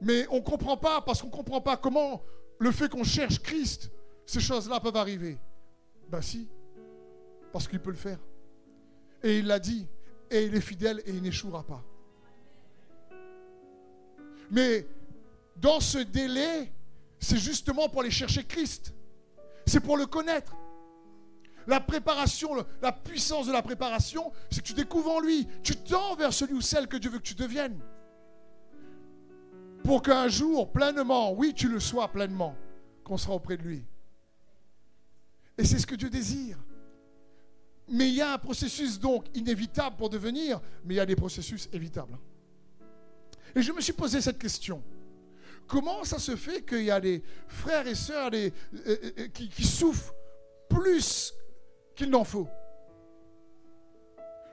Mais 0.00 0.26
on 0.30 0.36
ne 0.36 0.40
comprend 0.40 0.76
pas, 0.76 1.00
parce 1.00 1.20
qu'on 1.20 1.28
ne 1.28 1.32
comprend 1.32 1.60
pas 1.60 1.76
comment 1.76 2.22
le 2.58 2.70
fait 2.70 2.88
qu'on 2.88 3.04
cherche 3.04 3.40
Christ, 3.40 3.90
ces 4.26 4.40
choses-là 4.40 4.80
peuvent 4.80 4.96
arriver. 4.96 5.38
Ben 6.08 6.22
si, 6.22 6.48
parce 7.52 7.66
qu'il 7.66 7.80
peut 7.80 7.90
le 7.90 7.96
faire. 7.96 8.18
Et 9.22 9.38
il 9.38 9.46
l'a 9.46 9.58
dit, 9.58 9.88
et 10.30 10.44
il 10.44 10.54
est 10.54 10.60
fidèle 10.60 11.00
et 11.04 11.10
il 11.10 11.22
n'échouera 11.22 11.64
pas. 11.64 11.84
Mais 14.52 14.86
dans 15.56 15.80
ce 15.80 15.98
délai, 15.98 16.70
c'est 17.18 17.38
justement 17.38 17.88
pour 17.88 18.02
aller 18.02 18.10
chercher 18.10 18.44
Christ. 18.44 18.92
C'est 19.66 19.80
pour 19.80 19.96
le 19.96 20.04
connaître. 20.04 20.54
La 21.66 21.80
préparation, 21.80 22.50
la 22.82 22.92
puissance 22.92 23.46
de 23.46 23.52
la 23.52 23.62
préparation, 23.62 24.30
c'est 24.50 24.60
que 24.60 24.66
tu 24.66 24.74
découvres 24.74 25.12
en 25.12 25.20
lui. 25.20 25.48
Tu 25.62 25.74
tends 25.74 26.16
vers 26.16 26.34
celui 26.34 26.52
ou 26.52 26.60
celle 26.60 26.86
que 26.86 26.98
Dieu 26.98 27.10
veut 27.10 27.18
que 27.18 27.24
tu 27.24 27.34
deviennes. 27.34 27.80
Pour 29.84 30.02
qu'un 30.02 30.28
jour, 30.28 30.70
pleinement, 30.70 31.32
oui, 31.32 31.54
tu 31.54 31.68
le 31.68 31.80
sois 31.80 32.08
pleinement, 32.08 32.54
qu'on 33.04 33.16
sera 33.16 33.34
auprès 33.34 33.56
de 33.56 33.62
lui. 33.62 33.86
Et 35.56 35.64
c'est 35.64 35.78
ce 35.78 35.86
que 35.86 35.94
Dieu 35.94 36.10
désire. 36.10 36.58
Mais 37.88 38.08
il 38.08 38.14
y 38.16 38.20
a 38.20 38.34
un 38.34 38.38
processus 38.38 38.98
donc 38.98 39.26
inévitable 39.34 39.96
pour 39.96 40.10
devenir, 40.10 40.60
mais 40.84 40.94
il 40.94 40.96
y 40.98 41.00
a 41.00 41.06
des 41.06 41.16
processus 41.16 41.70
évitables. 41.72 42.18
Et 43.54 43.62
je 43.62 43.72
me 43.72 43.80
suis 43.80 43.92
posé 43.92 44.20
cette 44.20 44.38
question. 44.38 44.82
Comment 45.66 46.04
ça 46.04 46.18
se 46.18 46.36
fait 46.36 46.62
qu'il 46.62 46.84
y 46.84 46.90
a 46.90 47.00
des 47.00 47.22
frères 47.48 47.86
et 47.86 47.94
sœurs 47.94 48.30
euh, 48.34 48.50
euh, 48.86 49.12
euh, 49.18 49.28
qui, 49.28 49.64
souffrent 49.64 50.14
plus 50.68 51.32
qu'il 51.94 52.10
n'en 52.10 52.24
faut? 52.24 52.48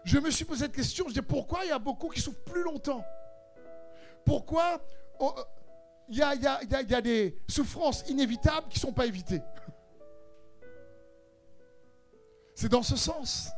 Je 0.04 0.18
me 0.18 0.32
suis 0.32 0.46
posé 0.46 0.66
cette 0.66 0.76
question. 0.76 1.06
Je 1.08 1.14
dis 1.14 1.22
pourquoi 1.22 1.66
il 1.66 1.70
y 1.70 1.72
a 1.72 1.80
beaucoup 1.80 2.10
qui 2.10 2.22
souffrent 2.22 2.44
plus 2.44 2.64
longtemps? 2.64 3.04
Pourquoi 4.26 4.82
il 6.10 6.18
y, 6.18 6.22
a, 6.24 7.02
des 7.02 7.38
souffrances 7.48 8.04
inévitables 8.08 8.68
qui 8.70 8.78
ne 8.78 8.82
sont 8.82 8.94
pas 8.94 9.06
évitées? 9.06 9.42
C'est 12.56 12.70
dans 12.70 12.84
ce 12.84 12.96
sens. 12.96 13.50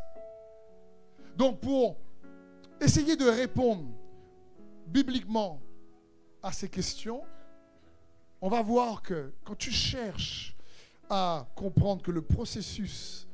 Donc 1.36 1.60
pour 1.60 1.98
essayer 2.80 3.16
de 3.16 3.30
répondre 3.30 3.86
bibliquement 4.92 5.62
à 6.44 6.52
ces 6.52 6.70
questions, 6.70 7.22
on 8.42 8.50
va 8.50 8.62
voir 8.62 9.02
que 9.02 9.34
quand 9.46 9.56
tu 9.56 9.72
cherches 9.72 10.56
à 11.10 11.48
comprendre 11.56 12.02
que 12.02 12.12
le 12.12 12.22
processus 12.22 13.28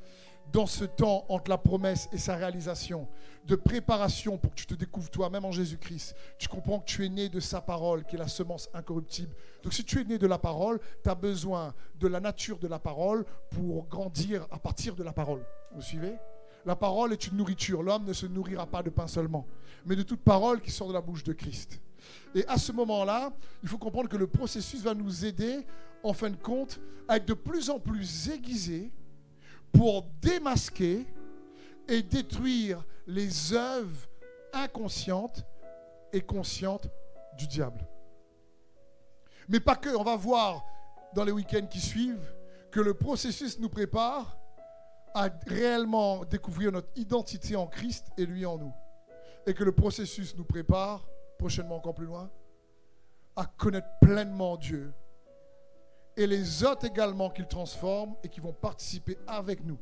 dans 0.51 0.65
ce 0.65 0.85
temps 0.85 1.25
entre 1.29 1.49
la 1.49 1.57
promesse 1.57 2.07
et 2.11 2.17
sa 2.17 2.35
réalisation, 2.35 3.07
de 3.45 3.55
préparation 3.55 4.37
pour 4.37 4.51
que 4.51 4.55
tu 4.55 4.65
te 4.65 4.73
découvres 4.75 5.09
toi-même 5.09 5.45
en 5.45 5.51
Jésus-Christ, 5.51 6.15
tu 6.37 6.47
comprends 6.47 6.79
que 6.79 6.85
tu 6.85 7.05
es 7.05 7.09
né 7.09 7.29
de 7.29 7.39
sa 7.39 7.61
parole, 7.61 8.03
qui 8.05 8.15
est 8.15 8.19
la 8.19 8.27
semence 8.27 8.69
incorruptible. 8.73 9.33
Donc 9.63 9.73
si 9.73 9.83
tu 9.83 10.01
es 10.01 10.03
né 10.03 10.17
de 10.17 10.27
la 10.27 10.37
parole, 10.37 10.79
tu 11.03 11.09
as 11.09 11.15
besoin 11.15 11.73
de 11.95 12.07
la 12.07 12.19
nature 12.19 12.59
de 12.59 12.67
la 12.67 12.79
parole 12.79 13.25
pour 13.51 13.87
grandir 13.87 14.47
à 14.51 14.59
partir 14.59 14.95
de 14.95 15.03
la 15.03 15.13
parole. 15.13 15.45
Vous 15.73 15.81
suivez? 15.81 16.17
La 16.65 16.75
parole 16.75 17.13
est 17.13 17.27
une 17.27 17.37
nourriture. 17.37 17.81
L'homme 17.81 18.05
ne 18.05 18.13
se 18.13 18.25
nourrira 18.25 18.65
pas 18.65 18.83
de 18.83 18.89
pain 18.89 19.07
seulement, 19.07 19.45
mais 19.85 19.95
de 19.95 20.03
toute 20.03 20.21
parole 20.21 20.61
qui 20.61 20.71
sort 20.71 20.89
de 20.89 20.93
la 20.93 21.01
bouche 21.01 21.23
de 21.23 21.33
Christ. 21.33 21.79
Et 22.35 22.45
à 22.47 22.57
ce 22.57 22.71
moment-là, 22.71 23.31
il 23.63 23.69
faut 23.69 23.77
comprendre 23.77 24.09
que 24.09 24.17
le 24.17 24.27
processus 24.27 24.81
va 24.81 24.93
nous 24.93 25.25
aider, 25.25 25.65
en 26.03 26.13
fin 26.13 26.29
de 26.29 26.35
compte, 26.35 26.79
à 27.07 27.17
être 27.17 27.25
de 27.25 27.33
plus 27.33 27.69
en 27.69 27.79
plus 27.79 28.29
aiguisés 28.29 28.91
pour 29.71 30.03
démasquer 30.21 31.05
et 31.87 32.01
détruire 32.01 32.83
les 33.07 33.53
œuvres 33.53 34.07
inconscientes 34.53 35.45
et 36.11 36.21
conscientes 36.21 36.89
du 37.37 37.47
diable. 37.47 37.87
Mais 39.47 39.59
pas 39.59 39.75
que, 39.75 39.95
on 39.95 40.03
va 40.03 40.15
voir 40.15 40.65
dans 41.13 41.23
les 41.23 41.31
week-ends 41.31 41.67
qui 41.67 41.79
suivent 41.79 42.33
que 42.71 42.81
le 42.81 42.93
processus 42.93 43.59
nous 43.59 43.69
prépare 43.69 44.37
à 45.17 45.29
réellement 45.47 46.23
découvrir 46.25 46.71
notre 46.71 46.89
identité 46.95 47.55
en 47.55 47.65
Christ 47.65 48.07
et 48.17 48.25
lui 48.25 48.45
en 48.45 48.57
nous. 48.57 48.73
Et 49.47 49.53
que 49.53 49.63
le 49.63 49.71
processus 49.71 50.35
nous 50.35 50.45
prépare 50.45 51.07
prochainement 51.39 51.77
encore 51.77 51.95
plus 51.95 52.05
loin, 52.05 52.29
à 53.35 53.45
connaître 53.45 53.87
pleinement 54.01 54.57
Dieu. 54.57 54.93
Et 56.15 56.27
les 56.27 56.63
autres 56.63 56.85
également 56.85 57.29
qu'il 57.29 57.47
transforme 57.47 58.15
et 58.23 58.29
qui 58.29 58.39
vont 58.39 58.53
participer 58.53 59.17
avec 59.27 59.63
nous 59.63 59.79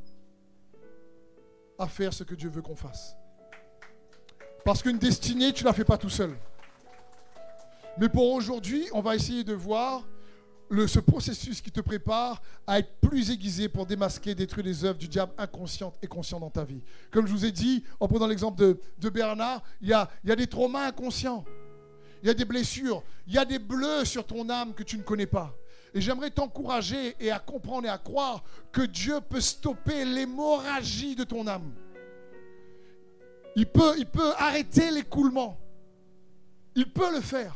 à 1.78 1.88
faire 1.88 2.14
ce 2.14 2.24
que 2.24 2.36
Dieu 2.36 2.50
veut 2.50 2.62
qu'on 2.62 2.76
fasse. 2.76 3.16
Parce 4.64 4.82
qu'une 4.82 4.98
destinée, 4.98 5.52
tu 5.52 5.64
ne 5.64 5.70
la 5.70 5.74
fais 5.74 5.86
pas 5.86 5.98
tout 5.98 6.10
seul. 6.10 6.38
Mais 7.98 8.10
pour 8.10 8.32
aujourd'hui, 8.32 8.88
on 8.94 9.02
va 9.02 9.16
essayer 9.16 9.44
de 9.44 9.54
voir 9.54 10.04
ce 10.88 11.00
processus 11.00 11.62
qui 11.62 11.72
te 11.72 11.82
prépare 11.82 12.42
à 12.66 12.80
être 12.80 13.00
plus 13.00 13.30
aiguisé 13.30 13.70
pour 13.70 13.86
démasquer, 13.86 14.34
détruire 14.34 14.66
les 14.66 14.84
œuvres 14.84 14.98
du 14.98 15.08
diable 15.08 15.32
inconscientes 15.38 15.96
et 16.02 16.08
conscientes 16.08 16.42
dans 16.42 16.50
ta 16.50 16.64
vie. 16.64 16.82
Comme 17.12 17.28
je 17.28 17.32
vous 17.32 17.46
ai 17.46 17.52
dit, 17.52 17.84
en 18.00 18.08
prenant 18.08 18.28
l'exemple 18.28 18.78
de, 18.98 19.10
Bernard, 19.10 19.62
il 19.82 19.90
y 19.90 19.94
a, 19.94 20.10
des 20.36 20.48
traumas 20.48 20.88
inconscients, 20.88 21.46
il 22.24 22.28
y 22.28 22.30
a 22.30 22.34
des 22.34 22.46
blessures, 22.46 23.04
il 23.28 23.34
y 23.34 23.38
a 23.38 23.46
des 23.46 23.60
bleus 23.60 24.06
sur 24.06 24.26
ton 24.26 24.50
âme 24.50 24.74
que 24.74 24.84
tu 24.84 24.98
ne 24.98 25.04
connais 25.04 25.28
pas. 25.28 25.56
Et 25.94 26.02
j'aimerais 26.02 26.32
t'encourager 26.32 27.16
et 27.20 27.32
à 27.32 27.40
comprendre 27.40 27.88
et 27.88 27.90
à 27.90 27.98
croire 27.98 28.44
que 28.72 28.82
Dieu 28.82 29.22
peut 29.22 29.40
stopper 29.40 30.04
l'hémorragie 30.04 31.16
de 31.16 31.24
ton 31.24 31.48
âme. 31.48 31.72
Il 33.56 33.68
peut, 33.68 33.96
il 33.98 34.06
peut 34.06 34.34
arrêter 34.38 34.92
l'écoulement. 34.92 35.58
Il 36.76 36.92
peut 36.92 37.14
le 37.14 37.22
faire. 37.22 37.56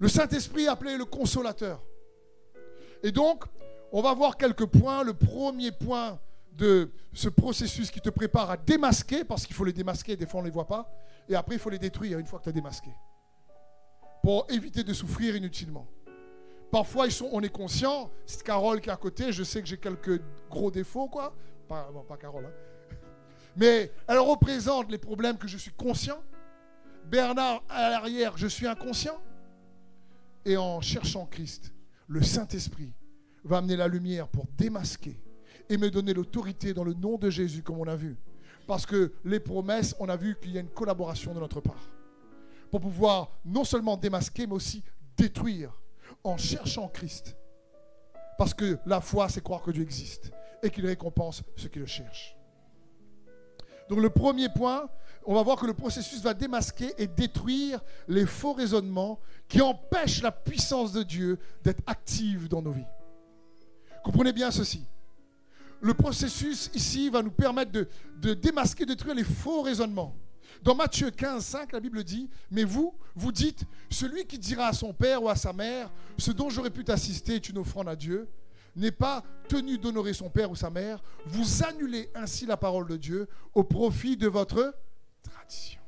Le 0.00 0.08
Saint-Esprit 0.08 0.66
appelé 0.66 0.96
le 0.96 1.04
consolateur. 1.04 1.80
Et 3.02 3.12
donc, 3.12 3.44
on 3.92 4.02
va 4.02 4.14
voir 4.14 4.36
quelques 4.36 4.66
points. 4.66 5.02
Le 5.02 5.14
premier 5.14 5.72
point 5.72 6.18
de 6.58 6.90
ce 7.12 7.28
processus 7.28 7.90
qui 7.90 8.00
te 8.00 8.10
prépare 8.10 8.50
à 8.50 8.56
démasquer, 8.56 9.24
parce 9.24 9.46
qu'il 9.46 9.54
faut 9.54 9.64
les 9.64 9.72
démasquer, 9.72 10.16
des 10.16 10.26
fois 10.26 10.40
on 10.40 10.42
ne 10.42 10.48
les 10.48 10.52
voit 10.52 10.66
pas, 10.66 10.92
et 11.28 11.36
après 11.36 11.54
il 11.54 11.58
faut 11.58 11.70
les 11.70 11.78
détruire 11.78 12.18
une 12.18 12.26
fois 12.26 12.40
que 12.40 12.44
tu 12.44 12.50
as 12.50 12.52
démasqué, 12.52 12.90
pour 14.22 14.44
éviter 14.50 14.82
de 14.82 14.92
souffrir 14.92 15.36
inutilement. 15.36 15.86
Parfois, 16.70 17.06
ils 17.06 17.12
sont, 17.12 17.28
on 17.32 17.40
est 17.40 17.48
conscient, 17.48 18.10
c'est 18.26 18.42
Carole 18.42 18.80
qui 18.80 18.90
est 18.90 18.92
à 18.92 18.96
côté, 18.96 19.32
je 19.32 19.42
sais 19.42 19.62
que 19.62 19.68
j'ai 19.68 19.78
quelques 19.78 20.20
gros 20.50 20.70
défauts, 20.70 21.08
quoi. 21.08 21.34
Pas, 21.66 21.90
pas 22.06 22.16
Carole, 22.16 22.44
hein. 22.44 22.52
Mais 23.56 23.90
elle 24.06 24.18
représente 24.18 24.90
les 24.90 24.98
problèmes 24.98 25.38
que 25.38 25.48
je 25.48 25.56
suis 25.56 25.72
conscient. 25.72 26.22
Bernard, 27.06 27.62
à 27.70 27.88
l'arrière, 27.88 28.36
je 28.36 28.46
suis 28.46 28.66
inconscient. 28.66 29.18
Et 30.44 30.56
en 30.56 30.80
cherchant 30.80 31.26
Christ, 31.26 31.72
le 32.08 32.22
Saint-Esprit 32.22 32.92
va 33.44 33.58
amener 33.58 33.76
la 33.76 33.86
lumière 33.86 34.28
pour 34.28 34.46
démasquer 34.56 35.20
et 35.68 35.76
me 35.76 35.90
donner 35.90 36.14
l'autorité 36.14 36.72
dans 36.72 36.84
le 36.84 36.94
nom 36.94 37.18
de 37.18 37.28
Jésus, 37.28 37.62
comme 37.62 37.78
on 37.78 37.86
a 37.86 37.96
vu. 37.96 38.16
Parce 38.66 38.86
que 38.86 39.12
les 39.24 39.40
promesses, 39.40 39.94
on 40.00 40.08
a 40.08 40.16
vu 40.16 40.36
qu'il 40.40 40.52
y 40.52 40.58
a 40.58 40.60
une 40.60 40.70
collaboration 40.70 41.34
de 41.34 41.40
notre 41.40 41.60
part. 41.60 41.90
Pour 42.70 42.80
pouvoir 42.80 43.30
non 43.44 43.64
seulement 43.64 43.96
démasquer, 43.96 44.46
mais 44.46 44.54
aussi 44.54 44.82
détruire 45.16 45.80
en 46.24 46.36
cherchant 46.36 46.88
Christ. 46.88 47.36
Parce 48.38 48.54
que 48.54 48.78
la 48.86 49.00
foi, 49.00 49.28
c'est 49.28 49.42
croire 49.42 49.62
que 49.62 49.70
Dieu 49.70 49.82
existe 49.82 50.30
et 50.62 50.70
qu'il 50.70 50.86
récompense 50.86 51.42
ceux 51.56 51.68
qui 51.68 51.78
le 51.78 51.86
cherchent. 51.86 52.37
Donc 53.88 54.00
le 54.00 54.10
premier 54.10 54.48
point, 54.48 54.88
on 55.24 55.34
va 55.34 55.42
voir 55.42 55.58
que 55.58 55.66
le 55.66 55.74
processus 55.74 56.22
va 56.22 56.34
démasquer 56.34 56.92
et 56.98 57.06
détruire 57.06 57.80
les 58.06 58.26
faux 58.26 58.52
raisonnements 58.52 59.18
qui 59.48 59.60
empêchent 59.60 60.22
la 60.22 60.32
puissance 60.32 60.92
de 60.92 61.02
Dieu 61.02 61.38
d'être 61.62 61.82
active 61.86 62.48
dans 62.48 62.62
nos 62.62 62.72
vies. 62.72 62.86
Comprenez 64.04 64.32
bien 64.32 64.50
ceci. 64.50 64.82
Le 65.80 65.94
processus 65.94 66.70
ici 66.74 67.08
va 67.08 67.22
nous 67.22 67.30
permettre 67.30 67.72
de, 67.72 67.88
de 68.16 68.34
démasquer, 68.34 68.84
de 68.84 68.94
détruire 68.94 69.14
les 69.14 69.24
faux 69.24 69.62
raisonnements. 69.62 70.14
Dans 70.62 70.74
Matthieu 70.74 71.10
15, 71.10 71.44
5, 71.44 71.72
la 71.72 71.80
Bible 71.80 72.02
dit, 72.02 72.28
mais 72.50 72.64
vous, 72.64 72.94
vous 73.14 73.30
dites, 73.30 73.64
celui 73.90 74.24
qui 74.24 74.38
dira 74.38 74.68
à 74.68 74.72
son 74.72 74.92
père 74.92 75.22
ou 75.22 75.28
à 75.28 75.36
sa 75.36 75.52
mère, 75.52 75.90
ce 76.16 76.32
dont 76.32 76.50
j'aurais 76.50 76.70
pu 76.70 76.84
t'assister 76.84 77.36
est 77.36 77.48
une 77.48 77.58
offrande 77.58 77.88
à 77.88 77.94
Dieu, 77.94 78.28
n'est 78.78 78.90
pas 78.90 79.22
tenu 79.48 79.78
d'honorer 79.78 80.12
son 80.12 80.30
père 80.30 80.50
ou 80.50 80.54
sa 80.56 80.70
mère, 80.70 81.00
vous 81.26 81.64
annulez 81.64 82.10
ainsi 82.14 82.46
la 82.46 82.56
parole 82.56 82.86
de 82.86 82.96
Dieu 82.96 83.28
au 83.54 83.64
profit 83.64 84.16
de 84.16 84.28
votre 84.28 84.74
tradition. 85.22 85.80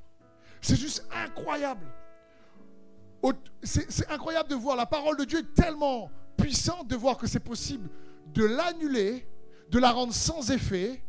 C'est 0.61 0.77
juste 0.77 1.07
incroyable. 1.13 1.87
C'est 3.63 4.11
incroyable 4.11 4.49
de 4.49 4.55
voir 4.55 4.77
la 4.77 4.87
parole 4.87 5.17
de 5.17 5.25
Dieu 5.25 5.43
tellement 5.55 6.11
puissante 6.37 6.89
de 6.89 6.97
voir 6.97 7.19
que 7.19 7.27
c'est 7.27 7.41
possible 7.41 7.91
de 8.29 8.45
l'annuler, 8.45 9.29
de 9.69 9.79
la 9.79 9.91
rendre 9.91 10.15
sans 10.15 10.51
effet, 10.51 11.03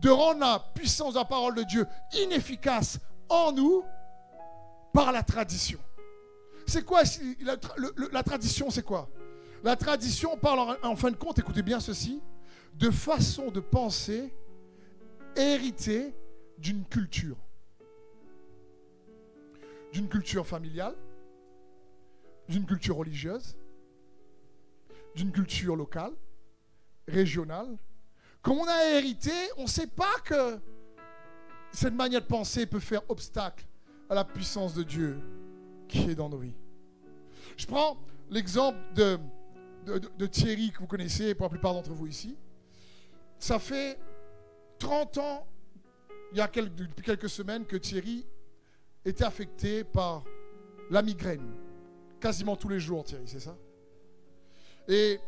de 0.00 0.10
rendre 0.10 0.40
la 0.40 0.58
puissance 0.74 1.14
de 1.14 1.18
la 1.18 1.24
parole 1.24 1.54
de 1.54 1.62
Dieu 1.62 1.86
inefficace 2.22 2.98
en 3.28 3.52
nous 3.52 3.84
par 4.92 5.12
la 5.12 5.22
tradition. 5.22 5.78
C'est 6.66 6.84
quoi 6.84 7.02
la, 8.12 8.22
tradition 8.22 8.70
C'est 8.70 8.82
quoi? 8.82 9.08
La 9.64 9.76
tradition 9.76 10.36
parle 10.36 10.76
en, 10.82 10.96
fin 10.96 11.10
de 11.10 11.16
compte, 11.16 11.38
écoutez 11.38 11.62
bien 11.62 11.80
ceci, 11.80 12.20
de 12.74 12.90
façon 12.90 13.50
de 13.50 13.60
penser 13.60 14.32
héritée 15.34 16.14
d'une 16.58 16.84
culture. 16.84 17.36
D'une 19.92 20.08
culture 20.08 20.46
familiale, 20.46 20.94
d'une 22.48 22.66
culture 22.66 22.96
religieuse, 22.96 23.56
d'une 25.14 25.32
culture 25.32 25.74
locale, 25.74 26.12
régionale. 27.08 27.78
Comme 28.42 28.58
on 28.58 28.68
a 28.68 28.90
hérité, 28.90 29.32
on 29.56 29.62
ne 29.62 29.68
sait 29.68 29.86
pas 29.86 30.14
que 30.24 30.58
cette 31.72 31.94
manière 31.94 32.20
de 32.20 32.26
penser 32.26 32.66
peut 32.66 32.80
faire 32.80 33.02
obstacle 33.08 33.66
à 34.08 34.14
la 34.14 34.24
puissance 34.24 34.74
de 34.74 34.82
Dieu 34.82 35.18
qui 35.88 36.10
est 36.10 36.14
dans 36.14 36.28
nos 36.28 36.38
vies. 36.38 36.54
Je 37.56 37.66
prends 37.66 37.96
l'exemple 38.30 38.78
de, 38.94 39.18
de, 39.86 40.26
Thierry 40.26 40.70
que 40.72 40.78
vous 40.78 40.86
connaissez 40.86 41.34
pour 41.34 41.44
la 41.44 41.50
plupart 41.50 41.74
d'entre 41.74 41.92
vous 41.92 42.06
ici. 42.06 42.36
Ça 43.38 43.58
fait 43.58 43.98
30 44.78 45.18
ans, 45.18 45.46
il 46.32 46.38
y 46.38 46.40
a 46.40 46.48
quelques, 46.48 46.74
depuis 46.74 47.04
quelques 47.04 47.28
semaines, 47.28 47.64
que 47.64 47.76
Thierry 47.76 48.26
était 49.04 49.24
affecté 49.24 49.84
par 49.84 50.24
la 50.90 51.02
migraine. 51.02 51.54
Quasiment 52.20 52.56
tous 52.56 52.68
les 52.68 52.80
jours, 52.80 53.04
Thierry, 53.04 53.26
c'est 53.26 53.40
ça? 53.40 53.56
Et 54.88 55.20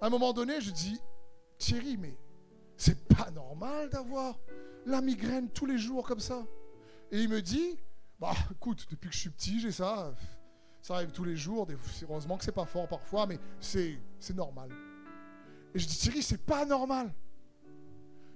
à 0.00 0.06
un 0.06 0.10
moment 0.10 0.32
donné, 0.32 0.60
je 0.60 0.70
dis, 0.70 1.00
Thierry, 1.58 1.96
mais 1.96 2.16
c'est 2.76 3.06
pas 3.08 3.30
normal 3.30 3.90
d'avoir 3.90 4.38
la 4.86 5.00
migraine 5.00 5.50
tous 5.50 5.66
les 5.66 5.78
jours 5.78 6.06
comme 6.06 6.20
ça. 6.20 6.46
Et 7.10 7.20
il 7.20 7.28
me 7.28 7.42
dit, 7.42 7.76
bah 8.20 8.34
écoute, 8.50 8.86
depuis 8.90 9.08
que 9.08 9.14
je 9.14 9.20
suis 9.20 9.30
petit, 9.30 9.60
j'ai 9.60 9.72
ça. 9.72 10.14
Ça 10.82 10.94
arrive 10.94 11.10
tous 11.10 11.24
les 11.24 11.36
jours. 11.36 11.66
Heureusement 12.02 12.36
que 12.38 12.44
c'est 12.44 12.52
pas 12.52 12.64
fort 12.64 12.88
parfois, 12.88 13.26
mais 13.26 13.38
c'est 13.60 13.98
normal. 14.34 14.70
Et 15.74 15.78
je 15.78 15.86
dis, 15.86 15.96
Thierry, 15.96 16.22
c'est 16.22 16.42
pas 16.42 16.64
normal. 16.64 17.12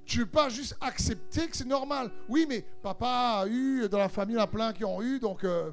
Tu 0.04 0.20
veux 0.20 0.26
pas 0.26 0.50
juste 0.50 0.76
accepter 0.80 1.48
que 1.48 1.56
c'est 1.56 1.66
normal. 1.66 2.10
Oui, 2.28 2.44
mais 2.48 2.64
papa 2.82 3.40
a 3.42 3.46
eu, 3.46 3.88
dans 3.88 3.98
la 3.98 4.10
famille, 4.10 4.36
il 4.36 4.38
y 4.38 4.42
a 4.42 4.46
plein 4.46 4.72
qui 4.72 4.84
ont 4.84 5.02
eu, 5.02 5.18
donc... 5.18 5.44
Euh, 5.44 5.72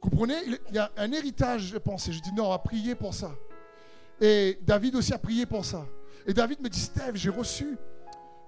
comprenez? 0.00 0.36
Il 0.46 0.74
y 0.74 0.78
a 0.78 0.90
un 0.96 1.12
héritage, 1.12 1.66
je 1.66 1.76
pensais. 1.78 2.12
Je 2.12 2.20
dis, 2.22 2.32
non, 2.32 2.46
on 2.46 2.50
va 2.50 2.58
prier 2.58 2.94
pour 2.94 3.12
ça. 3.12 3.34
Et 4.20 4.58
David 4.62 4.96
aussi 4.96 5.12
a 5.12 5.18
prié 5.18 5.44
pour 5.44 5.64
ça. 5.64 5.86
Et 6.26 6.32
David 6.32 6.60
me 6.62 6.68
dit, 6.70 6.80
Steve, 6.80 7.14
j'ai 7.14 7.30
reçu 7.30 7.76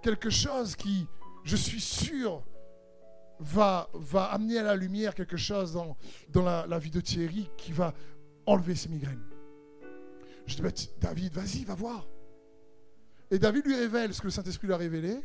quelque 0.03 0.31
chose 0.31 0.75
qui, 0.75 1.07
je 1.44 1.57
suis 1.57 1.81
sûr, 1.81 2.42
va, 3.40 3.88
va 3.94 4.24
amener 4.24 4.59
à 4.59 4.62
la 4.62 4.77
lumière 4.77 5.14
quelque 5.14 5.37
chose 5.37 5.72
dans, 5.72 6.42
la, 6.42 6.79
vie 6.79 6.90
de 6.90 7.01
Thierry 7.01 7.51
qui 7.57 7.72
va 7.72 7.94
enlever 8.46 8.74
ses 8.74 8.88
migraines. 8.88 9.22
Je 10.46 10.62
dis, 10.62 10.90
David, 11.01 11.33
vas-y, 11.35 11.64
va 11.64 11.74
voir. 11.74 12.07
Et 13.31 13.38
David 13.38 13.66
lui 13.66 13.77
révèle 13.77 14.14
ce 14.14 14.20
que 14.20 14.27
le 14.27 14.31
Saint-Esprit 14.31 14.66
lui 14.66 14.74
a 14.74 14.79
révélé. 14.79 15.20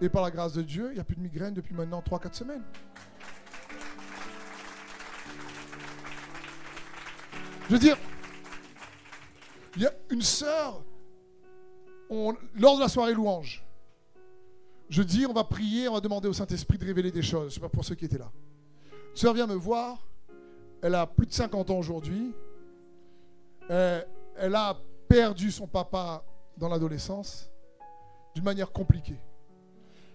Et 0.00 0.08
par 0.08 0.22
la 0.22 0.30
grâce 0.30 0.54
de 0.54 0.62
Dieu, 0.62 0.88
il 0.90 0.94
n'y 0.94 1.00
a 1.00 1.04
plus 1.04 1.16
de 1.16 1.20
migraines 1.20 1.54
depuis 1.54 1.74
maintenant 1.74 2.00
3-4 2.00 2.32
semaines. 2.34 2.64
Je 7.68 7.72
veux 7.72 7.78
dire, 7.78 7.96
il 9.74 9.82
y 9.82 9.86
a 9.86 9.92
une 10.10 10.22
sœur, 10.22 10.84
lors 12.08 12.76
de 12.76 12.80
la 12.80 12.88
soirée 12.88 13.12
louange, 13.12 13.65
je 14.88 15.02
dis, 15.02 15.26
on 15.26 15.32
va 15.32 15.44
prier, 15.44 15.88
on 15.88 15.94
va 15.94 16.00
demander 16.00 16.28
au 16.28 16.32
Saint-Esprit 16.32 16.78
de 16.78 16.84
révéler 16.84 17.10
des 17.10 17.22
choses. 17.22 17.54
C'est 17.54 17.60
pas 17.60 17.68
pour 17.68 17.84
ceux 17.84 17.94
qui 17.94 18.04
étaient 18.04 18.18
là. 18.18 18.30
Une 19.10 19.16
sœur 19.16 19.34
vient 19.34 19.46
me 19.46 19.54
voir. 19.54 20.06
Elle 20.82 20.94
a 20.94 21.06
plus 21.06 21.26
de 21.26 21.32
50 21.32 21.70
ans 21.70 21.78
aujourd'hui. 21.78 22.32
Euh, 23.70 24.02
elle 24.36 24.54
a 24.54 24.78
perdu 25.08 25.50
son 25.50 25.66
papa 25.66 26.24
dans 26.56 26.68
l'adolescence 26.68 27.50
d'une 28.34 28.44
manière 28.44 28.70
compliquée. 28.70 29.18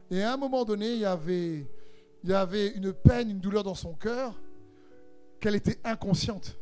Et 0.10 0.24
à 0.24 0.34
un 0.34 0.38
moment 0.38 0.64
donné, 0.64 0.94
il 0.94 1.00
y 1.00 1.06
avait, 1.06 1.66
il 2.24 2.30
y 2.30 2.34
avait 2.34 2.70
une 2.70 2.94
peine, 2.94 3.30
une 3.30 3.40
douleur 3.40 3.64
dans 3.64 3.76
son 3.76 3.94
cœur, 3.94 4.40
qu'elle 5.40 5.56
était 5.56 5.80
inconsciente. 5.84 6.58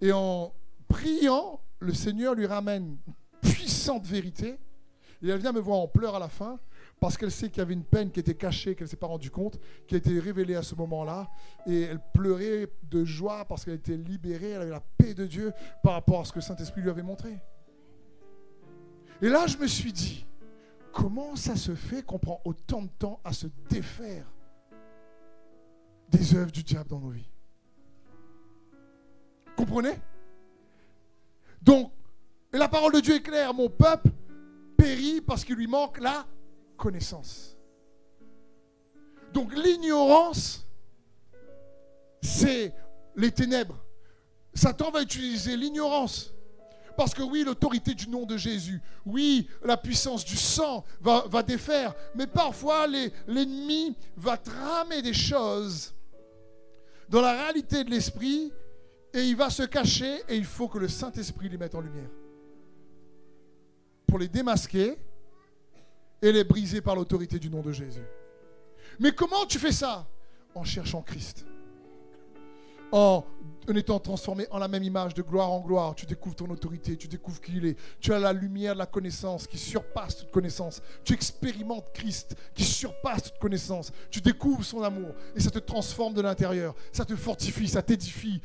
Et 0.00 0.12
en 0.12 0.52
priant, 0.88 1.60
le 1.78 1.94
Seigneur 1.94 2.34
lui 2.34 2.46
ramène 2.46 2.98
une 3.06 3.14
puissante 3.40 4.04
vérité. 4.06 4.58
Et 5.22 5.28
elle 5.28 5.38
vient 5.38 5.52
me 5.52 5.60
voir 5.60 5.78
en 5.78 5.88
pleurs 5.88 6.16
à 6.16 6.18
la 6.18 6.28
fin 6.28 6.58
parce 7.00 7.16
qu'elle 7.16 7.30
sait 7.30 7.48
qu'il 7.48 7.58
y 7.58 7.60
avait 7.60 7.74
une 7.74 7.84
peine 7.84 8.10
qui 8.10 8.20
était 8.20 8.34
cachée, 8.34 8.74
qu'elle 8.74 8.86
ne 8.86 8.90
s'est 8.90 8.96
pas 8.96 9.06
rendue 9.06 9.30
compte, 9.30 9.58
qui 9.86 9.94
a 9.94 9.98
été 9.98 10.18
révélée 10.18 10.54
à 10.54 10.62
ce 10.62 10.74
moment-là. 10.74 11.28
Et 11.66 11.82
elle 11.82 12.00
pleurait 12.12 12.68
de 12.90 13.04
joie 13.04 13.44
parce 13.44 13.64
qu'elle 13.64 13.74
était 13.74 13.96
libérée, 13.96 14.50
elle 14.50 14.62
avait 14.62 14.70
la 14.70 14.80
paix 14.80 15.14
de 15.14 15.26
Dieu 15.26 15.52
par 15.82 15.94
rapport 15.94 16.20
à 16.20 16.24
ce 16.24 16.32
que 16.32 16.40
Saint-Esprit 16.40 16.80
lui 16.80 16.90
avait 16.90 17.02
montré. 17.02 17.38
Et 19.20 19.28
là, 19.28 19.46
je 19.46 19.58
me 19.58 19.66
suis 19.66 19.92
dit, 19.92 20.26
comment 20.92 21.36
ça 21.36 21.56
se 21.56 21.74
fait 21.74 22.02
qu'on 22.02 22.18
prend 22.18 22.40
autant 22.44 22.82
de 22.82 22.90
temps 22.98 23.20
à 23.24 23.32
se 23.32 23.46
défaire 23.68 24.26
des 26.08 26.34
œuvres 26.34 26.52
du 26.52 26.62
diable 26.62 26.88
dans 26.88 27.00
nos 27.00 27.10
vies? 27.10 27.30
Comprenez? 29.56 29.94
Donc, 31.62 31.92
la 32.52 32.68
parole 32.68 32.92
de 32.92 33.00
Dieu 33.00 33.16
est 33.16 33.22
claire, 33.22 33.52
mon 33.54 33.68
peuple 33.68 34.10
périt 34.76 35.20
parce 35.20 35.44
qu'il 35.44 35.56
lui 35.56 35.66
manque 35.66 35.98
la 36.00 36.26
connaissance. 36.76 37.56
Donc 39.32 39.54
l'ignorance, 39.54 40.66
c'est 42.22 42.72
les 43.16 43.30
ténèbres. 43.30 43.84
Satan 44.54 44.90
va 44.90 45.02
utiliser 45.02 45.56
l'ignorance. 45.56 46.32
Parce 46.96 47.12
que 47.12 47.22
oui, 47.22 47.42
l'autorité 47.44 47.94
du 47.94 48.08
nom 48.08 48.24
de 48.24 48.36
Jésus, 48.36 48.80
oui, 49.04 49.48
la 49.64 49.76
puissance 49.76 50.24
du 50.24 50.36
sang 50.36 50.84
va, 51.00 51.42
défaire, 51.42 51.92
mais 52.14 52.26
parfois 52.26 52.86
l'ennemi 52.86 53.96
va 54.16 54.36
tramer 54.36 55.02
des 55.02 55.12
choses 55.12 55.92
dans 57.08 57.20
la 57.20 57.32
réalité 57.32 57.82
de 57.82 57.90
l'esprit 57.90 58.52
et 59.12 59.22
il 59.24 59.36
va 59.36 59.50
se 59.50 59.64
cacher 59.64 60.22
et 60.28 60.36
il 60.36 60.44
faut 60.44 60.68
que 60.68 60.78
le 60.78 60.88
Saint-Esprit 60.88 61.48
les 61.48 61.58
mette 61.58 61.74
en 61.74 61.80
lumière. 61.80 62.10
Pour 64.06 64.20
les 64.20 64.28
démasquer 64.28 64.96
et 66.24 66.32
les 66.32 66.42
briser 66.42 66.80
par 66.80 66.96
l'autorité 66.96 67.38
du 67.38 67.50
nom 67.50 67.60
de 67.60 67.70
Jésus. 67.70 68.02
Mais 68.98 69.12
comment 69.12 69.44
tu 69.44 69.58
fais 69.58 69.72
ça? 69.72 70.08
En 70.54 70.64
cherchant 70.64 71.02
Christ. 71.02 71.44
En, 72.92 73.24
étant 73.74 73.98
transformé 73.98 74.46
en 74.50 74.58
la 74.58 74.68
même 74.68 74.84
image 74.84 75.12
de 75.12 75.20
gloire 75.20 75.50
en 75.50 75.60
gloire, 75.60 75.94
tu 75.94 76.06
découvres 76.06 76.36
ton 76.36 76.48
autorité, 76.48 76.96
tu 76.96 77.08
découvres 77.08 77.42
qui 77.42 77.56
il 77.56 77.66
est. 77.66 77.76
Tu 78.00 78.14
as 78.14 78.18
la 78.18 78.32
lumière 78.32 78.72
de 78.72 78.78
la 78.78 78.86
connaissance 78.86 79.46
qui 79.46 79.58
surpasse 79.58 80.16
toute 80.16 80.30
connaissance. 80.30 80.80
Tu 81.04 81.12
expérimentes 81.12 81.92
Christ 81.92 82.36
qui 82.54 82.64
surpasse 82.64 83.24
toute 83.24 83.38
connaissance. 83.38 83.92
Tu 84.10 84.22
découvres 84.22 84.64
son 84.64 84.82
amour 84.82 85.10
et 85.36 85.40
ça 85.40 85.50
te 85.50 85.58
transforme 85.58 86.14
de 86.14 86.22
l'intérieur. 86.22 86.74
Ça 86.90 87.04
te 87.04 87.16
fortifie, 87.16 87.68
ça 87.68 87.82
t'édifie. 87.82 88.40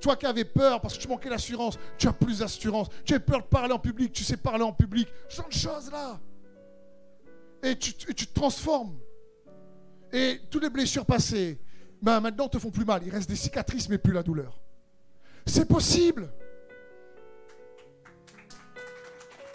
Toi 0.00 0.14
qui 0.14 0.26
avais 0.26 0.44
peur 0.44 0.80
parce 0.80 0.96
que 0.96 1.02
tu 1.02 1.08
manquais 1.08 1.30
d'assurance, 1.30 1.78
tu 1.96 2.06
as 2.06 2.12
plus 2.12 2.38
d'assurance. 2.38 2.88
Tu 3.04 3.14
as 3.14 3.20
peur 3.20 3.40
de 3.40 3.46
parler 3.46 3.72
en 3.72 3.80
public, 3.80 4.12
tu 4.12 4.22
sais 4.22 4.36
parler 4.36 4.62
en 4.62 4.72
public. 4.72 5.08
Ce 5.28 5.36
genre 5.36 5.48
de 5.48 5.52
choses 5.54 5.90
là 5.90 6.20
et 7.62 7.76
tu, 7.76 7.94
te 7.94 8.34
transformes. 8.34 8.98
Et 10.12 10.40
toutes 10.50 10.62
les 10.62 10.70
blessures 10.70 11.04
passées, 11.04 11.58
ben 12.00 12.20
maintenant, 12.20 12.48
te 12.48 12.58
font 12.58 12.70
plus 12.70 12.84
mal. 12.84 13.02
Il 13.04 13.10
reste 13.10 13.28
des 13.28 13.36
cicatrices, 13.36 13.88
mais 13.88 13.98
plus 13.98 14.12
la 14.12 14.22
douleur. 14.22 14.60
C'est 15.46 15.66
possible. 15.66 16.30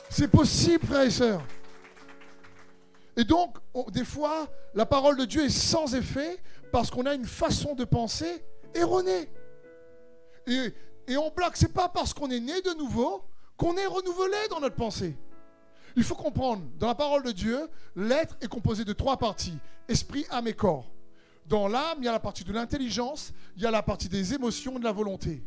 C'est 0.10 0.28
possible, 0.28 0.86
frères 0.86 1.04
et 1.04 1.12
sœurs. 1.12 1.44
Et 3.16 3.24
donc, 3.24 3.58
des 3.92 4.06
fois, 4.06 4.48
la 4.74 4.86
parole 4.86 5.18
de 5.18 5.26
Dieu 5.26 5.46
est 5.46 5.50
sans 5.50 5.96
effet 5.96 6.38
parce 6.72 6.90
qu'on 6.90 7.06
a 7.06 7.14
une 7.14 7.26
façon 7.26 7.76
de 7.76 7.86
penser 7.86 8.44
erronée. 8.74 9.30
Et, 10.48 10.74
et 11.08 11.18
on 11.18 11.30
bloque. 11.30 11.56
C'est 11.56 11.74
pas 11.74 11.90
parce 11.90 12.14
qu'on 12.14 12.30
est 12.32 12.40
né 12.40 12.62
de 12.62 12.78
nouveau 12.78 13.24
qu'on 13.58 13.78
est 13.78 13.86
renouvelé 13.86 14.38
dans 14.50 14.60
notre 14.60 14.76
pensée. 14.76 15.16
Il 15.96 16.04
faut 16.04 16.16
comprendre, 16.16 16.64
dans 16.80 16.88
la 16.88 16.96
parole 16.96 17.24
de 17.24 17.32
Dieu, 17.32 17.70
l'être 17.96 18.36
est 18.42 18.48
composé 18.48 18.84
de 18.84 18.94
trois 18.94 19.18
parties, 19.18 19.58
esprit, 19.88 20.26
âme 20.30 20.48
et 20.48 20.54
corps. 20.54 20.92
Dans 21.46 21.68
l'âme, 21.68 21.98
il 22.00 22.06
y 22.06 22.08
a 22.08 22.12
la 22.12 22.20
partie 22.20 22.44
de 22.44 22.54
l'intelligence, 22.54 23.34
il 23.56 23.64
y 23.64 23.66
a 23.66 23.72
la 23.72 23.84
partie 23.84 24.10
des 24.10 24.34
émotions 24.34 24.78
et 24.78 24.80
de 24.80 24.84
la 24.84 24.92
volonté. 24.92 25.44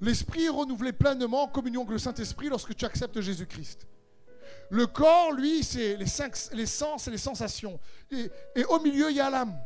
L'esprit 0.00 0.44
est 0.44 0.50
renouvelé 0.50 0.92
pleinement 0.92 1.44
en 1.44 1.48
communion 1.48 1.82
avec 1.82 1.92
le 1.92 1.98
Saint-Esprit 1.98 2.48
lorsque 2.48 2.74
tu 2.74 2.84
acceptes 2.84 3.20
Jésus-Christ. 3.20 3.86
Le 4.70 4.86
corps, 4.86 5.32
lui, 5.32 5.62
c'est 5.62 5.96
les, 5.96 6.06
sens 6.06 6.50
et 7.06 7.10
les 7.10 7.18
sensations. 7.18 7.78
Et, 8.10 8.64
au 8.68 8.80
milieu, 8.80 9.10
il 9.10 9.16
y 9.16 9.20
a 9.20 9.30
l'âme. 9.30 9.56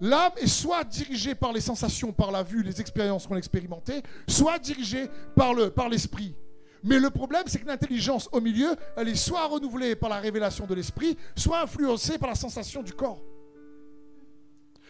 L'âme 0.00 0.32
est 0.36 0.46
soit 0.46 0.84
dirigée 0.84 1.34
par 1.34 1.52
les 1.52 1.60
sensations, 1.60 2.12
par 2.12 2.30
la 2.30 2.42
vue, 2.42 2.62
les 2.62 2.80
expériences 2.80 3.26
qu'on 3.26 3.36
a 3.36 3.38
expérimentées, 3.38 4.02
soit 4.28 4.58
dirigée 4.58 5.08
par 5.34 5.88
l'esprit. 5.88 6.34
Mais 6.84 6.98
le 6.98 7.10
problème, 7.10 7.44
c'est 7.46 7.58
que 7.58 7.66
l'intelligence 7.66 8.28
au 8.32 8.40
milieu, 8.40 8.76
elle 8.96 9.08
est 9.08 9.14
soit 9.14 9.46
renouvelée 9.46 9.96
par 9.96 10.08
la 10.08 10.18
révélation 10.18 10.66
de 10.66 10.74
l'esprit, 10.74 11.16
soit 11.36 11.62
influencée 11.62 12.18
par 12.18 12.28
la 12.28 12.34
sensation 12.34 12.82
du 12.82 12.92
corps. 12.92 13.22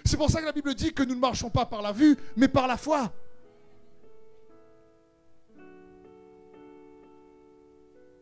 C'est 0.05 0.17
pour 0.17 0.31
ça 0.31 0.41
que 0.41 0.47
la 0.47 0.53
Bible 0.53 0.75
dit 0.75 0.93
que 0.93 1.03
nous 1.03 1.15
ne 1.15 1.21
marchons 1.21 1.51
pas 1.51 1.67
par 1.67 1.83
la 1.83 1.93
vue, 1.93 2.17
mais 2.37 2.49
par 2.49 2.67
la 2.67 2.77
foi. 2.77 3.13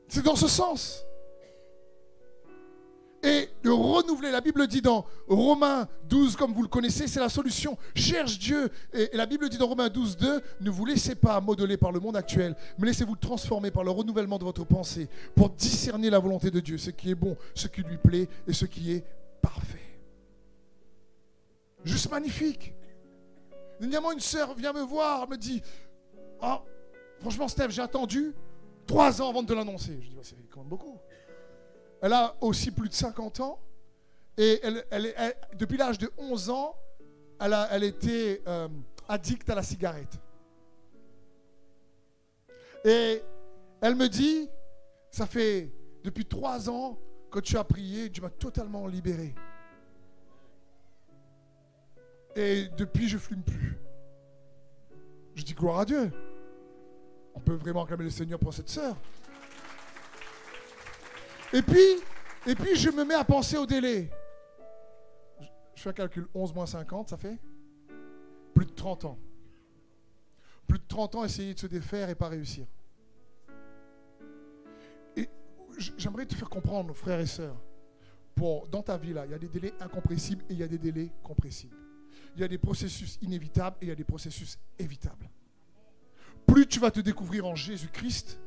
C'est 0.09 0.23
dans 0.23 0.37
ce 0.37 0.49
sens 0.49 1.05
et 3.25 3.49
de 3.63 3.71
renouveler. 3.71 4.31
La 4.31 4.43
Bible 4.43 4.67
dit 4.67 4.83
dans 4.83 5.07
Romains 5.27 5.89
12, 6.09 6.37
comme 6.37 6.53
vous 6.53 6.63
le 6.63 6.69
connaissez, 6.69 7.09
c'est 7.09 7.21
la 7.21 7.31
solution. 7.31 7.77
Cherche 7.95 8.39
Dieu. 8.39 8.71
Et, 8.93 9.09
la 9.15 9.25
Bible 9.25 9.49
dit 9.49 9.57
dans 9.57 9.67
Romains 9.67 9.89
12, 9.89 10.19
2, 10.19 10.41
ne 10.61 10.71
vous 10.71 10.85
laissez 10.85 11.15
pas 11.15 11.41
modeler 11.41 11.79
par 11.79 11.91
le 11.91 12.01
monde 12.01 12.17
actuel, 12.17 12.55
mais 12.79 12.87
laissez-vous 12.89 13.17
transformer 13.17 13.71
par 13.71 13.83
le 13.83 13.91
renouvellement 13.91 14.39
de 14.39 14.45
votre 14.45 14.65
pensée 14.65 15.09
pour 15.35 15.51
discerner 15.51 16.11
la 16.11 16.19
volonté 16.19 16.51
de 16.51 16.61
Dieu, 16.61 16.77
ce 16.77 16.91
qui 16.91 17.11
est 17.11 17.15
bon, 17.15 17.37
ce 17.55 17.67
qui 17.67 17.83
lui 17.83 17.97
plaît 17.97 18.29
et 18.47 18.53
ce 18.53 18.67
qui 18.67 18.93
est 18.93 19.05
parfait. 19.41 19.79
Juste 21.83 22.11
magnifique. 22.11 22.75
Dernièrement, 23.81 24.13
une 24.13 24.21
sœur 24.21 24.55
vient 24.55 24.73
me 24.73 24.83
voir, 24.83 25.29
me 25.29 25.37
dit 25.37 25.63
oh, 26.43 26.59
Franchement, 27.21 27.49
Steph, 27.49 27.71
j'ai 27.71 27.83
attendu 27.83 28.35
trois 28.87 29.23
ans 29.23 29.31
avant 29.31 29.43
de 29.43 29.55
l'annoncer. 29.55 29.99
Je 30.03 30.09
dis 30.09 30.17
C'est 30.23 30.37
quand 30.51 30.63
beaucoup. 30.65 30.99
Elle 32.05 32.13
a 32.13 32.37
aussi 32.43 32.71
plus 32.71 32.91
de 32.91 32.93
50 32.93 33.41
ans. 33.41 33.59
Et 34.37 34.61
depuis 35.55 35.79
l'âge 35.79 35.97
de 35.97 36.13
11 36.19 36.51
ans, 36.51 36.77
elle, 37.41 37.55
a, 37.55 37.67
elle 37.71 37.83
était 37.83 38.43
euh, 38.47 38.69
addicte 39.09 39.49
à 39.49 39.55
la 39.55 39.63
cigarette. 39.63 40.21
Et 42.85 43.23
elle 43.81 43.95
me 43.95 44.07
dit, 44.09 44.51
ça 45.11 45.25
fait 45.25 45.73
depuis 46.03 46.27
trois 46.27 46.69
ans 46.69 46.99
que 47.31 47.39
tu 47.39 47.57
as 47.57 47.65
prié, 47.65 48.11
tu 48.11 48.21
m'as 48.21 48.29
totalement 48.29 48.87
libéré. 48.87 49.35
Et 52.37 52.69
depuis, 52.77 53.09
je 53.09 53.17
fume 53.17 53.43
plus. 53.43 53.79
Je 55.35 55.43
dis 55.43 55.55
gloire 55.55 55.79
à 55.79 55.85
Dieu. 55.87 56.13
On 57.35 57.41
peut 57.41 57.55
vraiment 57.55 57.85
acclamer 57.85 58.05
le 58.05 58.11
Seigneur 58.11 58.39
pour 58.39 58.53
cette 58.53 58.69
sœur. 58.69 58.95
Et 61.55 61.63
puis, 61.63 62.03
et 62.47 62.55
puis, 62.57 62.75
je 62.75 62.91
me 62.91 63.05
mets 63.05 63.15
à 63.15 63.25
penser 63.25 63.57
au 63.57 63.65
délai. 63.65 64.11
Je 65.75 65.83
fais 65.83 65.91
un 65.91 65.95
calcul 65.95 66.27
11 66.35 66.53
moins 66.53 66.67
50, 66.67 67.09
ça 67.09 67.17
fait 67.17 67.39
plus 68.55 68.67
de 68.67 68.73
30 68.73 69.05
ans. 69.05 69.19
Plus 70.67 70.79
de 70.79 70.85
30 70.89 71.15
ans 71.17 71.25
essayer 71.25 71.55
de 71.55 71.59
se 71.59 71.67
défaire 71.67 72.09
et 72.11 72.15
pas 72.15 72.29
réussir. 72.29 72.67
Et 75.17 75.29
j'aimerais 75.97 76.27
te 76.27 76.35
faire 76.35 76.49
comprendre, 76.49 76.95
frères 76.95 77.21
et 77.21 77.27
sœurs, 77.27 77.61
pour, 78.35 78.67
dans 78.69 78.83
ta 78.83 78.97
vie, 78.97 79.13
là, 79.13 79.25
il 79.27 79.31
y 79.31 79.35
a 79.35 79.39
des 79.39 79.49
délais 79.49 79.75
incompressibles 79.81 80.45
et 80.49 80.55
il 80.55 80.59
y 80.59 80.63
a 80.63 80.69
des 80.69 80.79
délais 80.79 81.11
compressibles. 81.23 81.77
Il 82.35 82.41
y 82.41 82.45
a 82.45 82.49
des 82.49 82.59
processus 82.59 83.19
inévitables 83.23 83.77
et 83.81 83.87
il 83.87 83.89
y 83.89 83.93
a 83.93 83.97
des 83.97 84.05
processus 84.05 84.59
évitables. 84.79 85.31
Plus 86.47 86.67
tu 86.67 86.81
vas 86.81 86.91
te 86.91 87.01
découvrir 87.01 87.47
en 87.47 87.55
Jésus-Christ, 87.55 88.41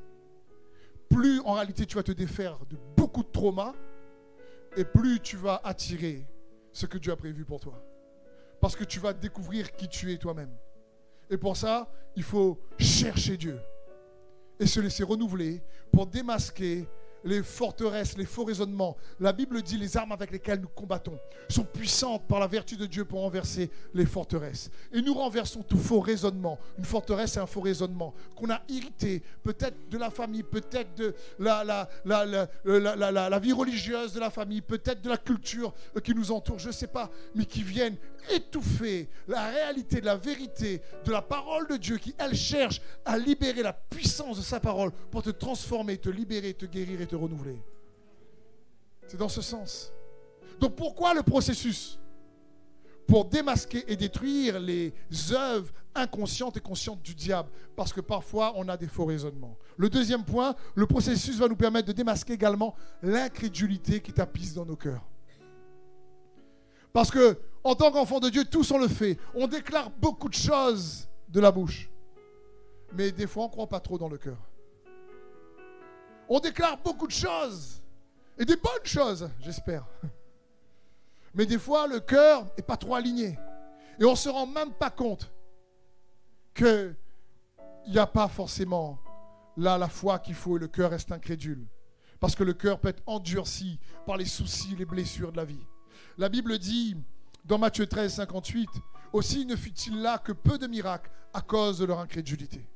plus 1.09 1.39
en 1.41 1.53
réalité 1.53 1.85
tu 1.85 1.95
vas 1.95 2.03
te 2.03 2.11
défaire 2.11 2.59
de 2.69 2.77
de 3.07 3.31
traumas 3.31 3.73
et 4.75 4.83
plus 4.83 5.19
tu 5.19 5.37
vas 5.37 5.59
attirer 5.63 6.25
ce 6.71 6.85
que 6.85 6.97
Dieu 6.97 7.11
a 7.11 7.15
prévu 7.15 7.45
pour 7.45 7.59
toi. 7.59 7.81
Parce 8.61 8.75
que 8.75 8.83
tu 8.83 8.99
vas 8.99 9.13
découvrir 9.13 9.71
qui 9.75 9.87
tu 9.87 10.11
es 10.11 10.17
toi-même. 10.17 10.55
Et 11.29 11.37
pour 11.37 11.57
ça, 11.57 11.89
il 12.15 12.23
faut 12.23 12.59
chercher 12.77 13.37
Dieu 13.37 13.59
et 14.59 14.65
se 14.65 14.79
laisser 14.79 15.03
renouveler 15.03 15.61
pour 15.91 16.07
démasquer 16.07 16.87
les 17.27 17.43
forteresses, 17.43 18.17
les 18.17 18.25
faux 18.25 18.45
raisonnements. 18.45 18.95
La 19.19 19.33
Bible 19.33 19.61
dit 19.61 19.77
les 19.77 19.97
armes 19.97 20.13
avec 20.13 20.31
lesquelles 20.31 20.61
nous 20.61 20.69
combattons 20.69 21.19
sont 21.49 21.65
puissantes 21.65 22.25
par 22.27 22.39
la 22.39 22.47
vertu 22.47 22.77
de 22.77 22.85
Dieu 22.85 23.05
pour 23.05 23.21
renverser 23.21 23.69
les 23.93 24.05
forteresses. 24.05 24.71
Et 24.93 25.01
nous 25.01 25.13
renversons 25.13 25.61
tout 25.61 25.77
faux 25.77 25.99
raisonnement. 25.99 26.57
Une 26.77 26.85
forteresse, 26.85 27.33
c'est 27.33 27.39
un 27.39 27.45
faux 27.45 27.61
raisonnement 27.61 28.13
qu'on 28.35 28.49
a 28.49 28.61
irrité, 28.69 29.21
peut-être 29.43 29.89
de 29.89 29.97
la 29.97 30.09
famille, 30.09 30.43
peut-être 30.43 30.95
de 30.95 31.13
la, 31.37 31.63
la, 32.05 33.39
vie 33.39 33.51
religieuse 33.51 34.13
de 34.13 34.19
la 34.19 34.29
famille, 34.29 34.61
peut-être 34.61 35.01
de 35.01 35.09
la 35.09 35.17
culture 35.17 35.73
qui 36.03 36.15
nous 36.15 36.31
entoure, 36.31 36.59
je 36.59 36.67
ne 36.67 36.73
sais 36.73 36.87
pas, 36.87 37.09
mais 37.35 37.45
qui 37.45 37.63
viennent 37.63 37.97
étouffer 38.31 39.09
la 39.27 39.47
réalité 39.47 40.01
de 40.01 40.05
la 40.05 40.15
vérité 40.17 40.81
de 41.05 41.11
la 41.11 41.21
parole 41.21 41.67
de 41.67 41.77
Dieu 41.77 41.97
qui, 41.97 42.13
elle, 42.17 42.35
cherche 42.35 42.81
à 43.05 43.17
libérer 43.17 43.63
la 43.63 43.73
puissance 43.73 44.37
de 44.37 44.43
sa 44.43 44.59
parole 44.59 44.91
pour 45.11 45.23
te 45.23 45.29
transformer, 45.29 45.97
te 45.97 46.09
libérer, 46.09 46.53
te 46.53 46.65
guérir 46.65 47.01
et 47.01 47.07
te 47.07 47.15
renouveler. 47.17 47.61
C'est 49.07 49.17
dans 49.17 49.29
ce 49.29 49.41
sens. 49.41 49.91
Donc 50.59 50.75
pourquoi 50.75 51.13
le 51.13 51.23
processus? 51.23 51.99
Pour 53.07 53.25
démasquer 53.25 53.85
et 53.91 53.95
détruire 53.95 54.59
les 54.59 54.93
œuvres 55.31 55.71
inconscientes 55.95 56.57
et 56.57 56.59
conscientes 56.59 57.01
du 57.01 57.15
diable. 57.15 57.49
Parce 57.75 57.93
que 57.93 58.01
parfois, 58.01 58.53
on 58.55 58.67
a 58.67 58.77
des 58.77 58.87
faux 58.87 59.05
raisonnements. 59.05 59.57
Le 59.77 59.89
deuxième 59.89 60.23
point, 60.23 60.55
le 60.75 60.85
processus 60.85 61.37
va 61.37 61.47
nous 61.47 61.55
permettre 61.55 61.87
de 61.87 61.93
démasquer 61.93 62.33
également 62.33 62.75
l'incrédulité 63.01 64.01
qui 64.01 64.11
tapisse 64.11 64.53
dans 64.53 64.65
nos 64.65 64.75
cœurs. 64.75 65.05
Parce 66.91 67.11
que, 67.11 67.39
en 67.63 67.75
tant 67.75 67.91
qu'enfant 67.91 68.19
de 68.19 68.29
Dieu, 68.29 68.43
tous 68.45 68.71
on 68.71 68.77
le 68.77 68.87
fait. 68.87 69.17
On 69.35 69.47
déclare 69.47 69.89
beaucoup 69.89 70.29
de 70.29 70.33
choses 70.33 71.07
de 71.29 71.39
la 71.39 71.51
bouche. 71.51 71.89
Mais 72.93 73.11
des 73.11 73.27
fois, 73.27 73.43
on 73.43 73.47
ne 73.47 73.51
croit 73.51 73.67
pas 73.67 73.79
trop 73.79 73.97
dans 73.97 74.09
le 74.09 74.17
cœur. 74.17 74.37
On 76.29 76.39
déclare 76.39 76.77
beaucoup 76.77 77.07
de 77.07 77.11
choses. 77.11 77.81
Et 78.37 78.45
des 78.45 78.55
bonnes 78.55 78.85
choses, 78.85 79.29
j'espère. 79.39 79.85
Mais 81.33 81.45
des 81.45 81.57
fois, 81.57 81.87
le 81.87 81.99
cœur 81.99 82.45
n'est 82.57 82.63
pas 82.63 82.77
trop 82.77 82.95
aligné. 82.95 83.37
Et 83.99 84.05
on 84.05 84.11
ne 84.11 84.15
se 84.15 84.29
rend 84.29 84.45
même 84.45 84.73
pas 84.73 84.89
compte 84.89 85.31
qu'il 86.53 86.95
n'y 87.87 87.97
a 87.97 88.07
pas 88.07 88.27
forcément 88.27 88.99
là 89.55 89.77
la 89.77 89.89
foi 89.89 90.19
qu'il 90.19 90.35
faut 90.35 90.57
et 90.57 90.59
le 90.59 90.67
cœur 90.67 90.91
reste 90.91 91.11
incrédule. 91.11 91.65
Parce 92.19 92.35
que 92.35 92.43
le 92.43 92.53
cœur 92.53 92.79
peut 92.79 92.89
être 92.89 93.03
endurci 93.05 93.79
par 94.05 94.17
les 94.17 94.25
soucis, 94.25 94.75
les 94.75 94.85
blessures 94.85 95.31
de 95.31 95.37
la 95.37 95.45
vie. 95.45 95.65
La 96.17 96.29
Bible 96.29 96.57
dit 96.57 96.95
dans 97.45 97.57
Matthieu 97.57 97.87
13, 97.87 98.13
58, 98.15 98.69
aussi 99.13 99.45
ne 99.45 99.55
fut-il 99.55 100.01
là 100.01 100.17
que 100.17 100.31
peu 100.31 100.57
de 100.57 100.67
miracles 100.67 101.09
à 101.33 101.41
cause 101.41 101.79
de 101.79 101.85
leur 101.85 101.99
incrédulité. 101.99 102.67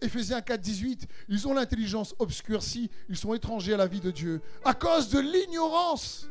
Éphésiens 0.00 0.40
4, 0.40 0.60
18, 0.60 1.06
ils 1.28 1.48
ont 1.48 1.54
l'intelligence 1.54 2.14
obscurcie, 2.18 2.90
ils 3.08 3.16
sont 3.16 3.34
étrangers 3.34 3.74
à 3.74 3.76
la 3.76 3.86
vie 3.86 4.00
de 4.00 4.10
Dieu, 4.10 4.40
à 4.64 4.74
cause 4.74 5.08
de 5.08 5.18
l'ignorance 5.18 6.28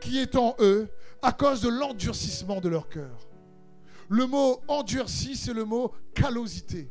qui 0.00 0.18
est 0.18 0.36
en 0.36 0.54
eux, 0.60 0.88
à 1.22 1.32
cause 1.32 1.60
de 1.60 1.68
l'endurcissement 1.68 2.60
de 2.60 2.68
leur 2.68 2.88
cœur. 2.88 3.28
Le 4.08 4.26
mot 4.26 4.60
endurci, 4.68 5.36
c'est 5.36 5.52
le 5.52 5.64
mot 5.64 5.92
callosité. 6.14 6.90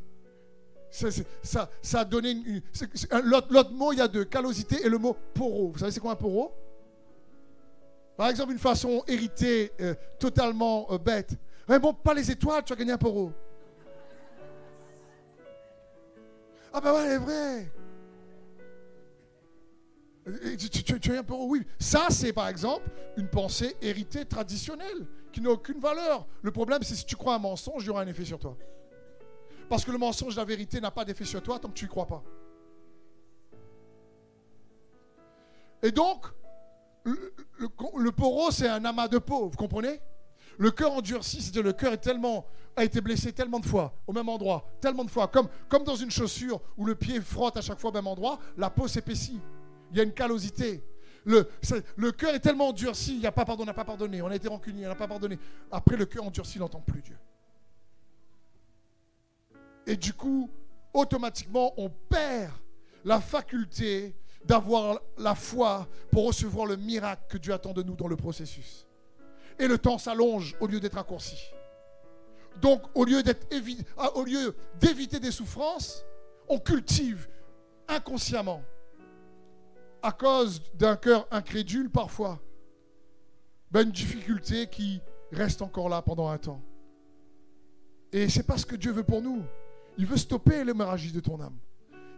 Ça, 0.90 1.70
ça, 1.82 2.00
a 2.00 2.06
donné 2.06 2.32
une. 2.32 2.62
L'autre 3.24 3.72
mot, 3.72 3.92
il 3.92 4.00
y 4.00 4.02
a 4.02 4.08
deux, 4.08 4.26
callosité 4.26 4.86
et 4.86 4.90
le 4.90 4.98
mot 4.98 5.16
poro. 5.34 5.72
Vous 5.72 5.80
savez, 5.80 5.92
c'est 5.92 6.00
quoi 6.00 6.14
un 6.14 6.16
poro? 6.16 6.54
Par 8.16 8.30
exemple, 8.30 8.52
une 8.52 8.60
façon 8.60 9.04
héritée, 9.08 9.72
euh, 9.80 9.94
totalement 10.20 10.88
euh, 10.92 10.98
bête. 10.98 11.36
Mais 11.70 11.78
bon, 11.78 11.94
pas 11.94 12.14
les 12.14 12.32
étoiles, 12.32 12.64
tu 12.64 12.74
as 12.74 12.76
gagné 12.76 12.94
un 12.94 12.98
poro. 12.98 13.32
Ah 16.78 16.80
ben 16.80 16.94
ouais, 16.94 17.06
elle 17.08 17.12
est 17.14 17.18
vrai. 17.18 17.72
Tu, 21.00 21.12
es 21.12 21.18
un 21.18 21.24
peu. 21.24 21.34
Oui, 21.34 21.66
ça 21.80 22.06
c'est 22.12 22.32
par 22.32 22.48
exemple 22.50 22.88
une 23.18 23.28
pensée 23.28 23.76
héritée 23.82 24.26
traditionnelle 24.26 25.08
qui 25.32 25.42
n'a 25.42 25.50
aucune 25.50 25.80
valeur. 25.80 26.28
Le 26.44 26.52
problème 26.52 26.84
c'est 26.84 26.94
si 26.94 27.04
tu 27.04 27.16
crois 27.16 27.34
un 27.34 27.40
mensonge, 27.40 27.84
il 27.84 27.88
y 27.88 27.90
aura 27.90 28.02
un 28.02 28.08
effet 28.08 28.26
sur 28.26 28.38
toi. 28.38 28.56
Parce 29.68 29.84
que 29.86 29.92
le 29.92 29.98
mensonge, 29.98 30.36
la 30.36 30.46
vérité 30.46 30.80
n'a 30.80 30.92
pas 30.92 31.04
d'effet 31.04 31.26
sur 31.26 31.42
toi 31.42 31.58
tant 31.58 31.70
que 31.70 31.74
tu 31.74 31.86
n'y 31.86 31.90
crois 31.90 32.06
pas. 32.06 32.24
Et 35.82 35.92
donc, 35.92 36.28
le, 37.06 37.34
le, 37.58 38.12
c'est 38.52 38.70
un 38.70 38.86
amas 38.86 39.08
de 39.08 39.18
peau, 39.18 39.50
vous 39.50 39.58
comprenez? 39.58 40.00
Le 40.58 40.72
cœur 40.72 40.92
endurci, 40.94 41.42
c'est-à-dire 41.42 41.64
le 41.64 41.74
cœur 41.74 41.94
a 42.76 42.84
été 42.84 43.02
blessé 43.02 43.32
tellement 43.32 43.60
de 43.60 43.66
fois, 43.66 43.94
au 44.08 44.14
même 44.14 44.28
endroit, 44.28 44.68
tellement 44.82 45.04
de 45.04 45.10
fois, 45.10 45.28
comme, 45.28 45.84
dans 45.84 45.96
une 45.96 46.10
chaussure 46.10 46.60
où 46.78 46.86
le 46.86 46.96
pied 46.96 47.22
frotte 47.22 47.58
à 47.58 47.62
chaque 47.62 47.80
fois 47.80 47.92
au 47.92 47.94
même 47.94 48.08
endroit, 48.08 48.40
la 48.58 48.70
peau 48.70 48.88
s'épaissit. 48.88 49.40
Il 49.92 49.98
y 49.98 50.00
a 50.00 50.04
une 50.04 50.14
callosité. 50.14 50.84
Le, 51.26 51.44
cœur 52.12 52.34
est 52.34 52.40
tellement 52.40 52.70
endurci, 52.70 53.14
il 53.16 53.20
n'y 53.20 53.28
a 53.28 53.32
pas 53.32 53.46
pardonné, 53.46 53.70
on 53.70 53.72
n'a 53.72 53.74
pas 53.74 53.86
pardonné, 53.86 54.22
on 54.22 54.28
a 54.28 54.36
été 54.36 54.48
rancunier, 54.48 54.86
on 54.86 54.90
n'a 54.90 54.96
pas 54.96 55.08
pardonné. 55.08 55.38
Après, 55.72 55.96
le 55.96 56.06
cœur 56.06 56.24
endurci, 56.24 56.58
n'entend 56.58 56.82
plus 56.82 57.02
Dieu. 57.02 57.18
Et 59.86 59.96
du 59.96 60.14
coup, 60.14 60.50
automatiquement, 60.94 61.74
on 61.78 61.90
perd 61.90 62.54
la 63.04 63.22
faculté 63.22 64.16
d'avoir 64.44 65.00
la 65.18 65.36
foi 65.36 65.88
pour 66.12 66.28
recevoir 66.28 66.66
le 66.66 66.78
miracle 66.78 67.24
que 67.30 67.38
Dieu 67.38 67.54
attend 67.54 67.74
de 67.74 67.84
nous 67.84 67.96
dans 67.96 68.08
le 68.08 68.16
processus. 68.16 68.88
Et 69.60 69.68
le 69.68 69.78
temps 69.78 69.98
s'allonge 69.98 70.56
au 70.60 70.68
lieu 70.68 70.80
d'être 70.80 70.96
raccourci. 70.96 71.38
Donc, 72.62 72.84
au 72.96 73.06
lieu, 73.06 73.22
ah, 73.98 74.16
au 74.16 74.24
lieu 74.24 74.56
d'éviter 74.80 75.20
des 75.20 75.32
souffrances, 75.32 76.04
on 76.48 76.60
cultive 76.60 77.28
inconsciemment, 77.88 78.64
à 80.02 80.12
cause 80.12 80.62
d'un 80.74 80.96
cœur 80.96 81.28
incrédule 81.32 81.90
parfois, 81.90 82.40
ben, 83.72 83.82
une 83.82 83.92
difficulté 83.92 84.68
qui 84.68 85.02
reste 85.32 85.62
encore 85.62 85.90
là 85.90 86.02
pendant 86.02 86.30
un 86.30 86.38
temps. 86.38 86.62
Et 88.12 88.30
c'est 88.30 88.44
pas 88.44 88.58
ce 88.58 88.66
que 88.66 88.76
Dieu 88.76 88.92
veut 88.92 89.04
pour 89.04 89.22
nous. 89.22 89.44
Il 89.98 90.06
veut 90.06 90.18
stopper 90.18 90.64
l'hémorragie 90.64 91.12
de 91.12 91.20
ton 91.20 91.42
âme. 91.42 91.58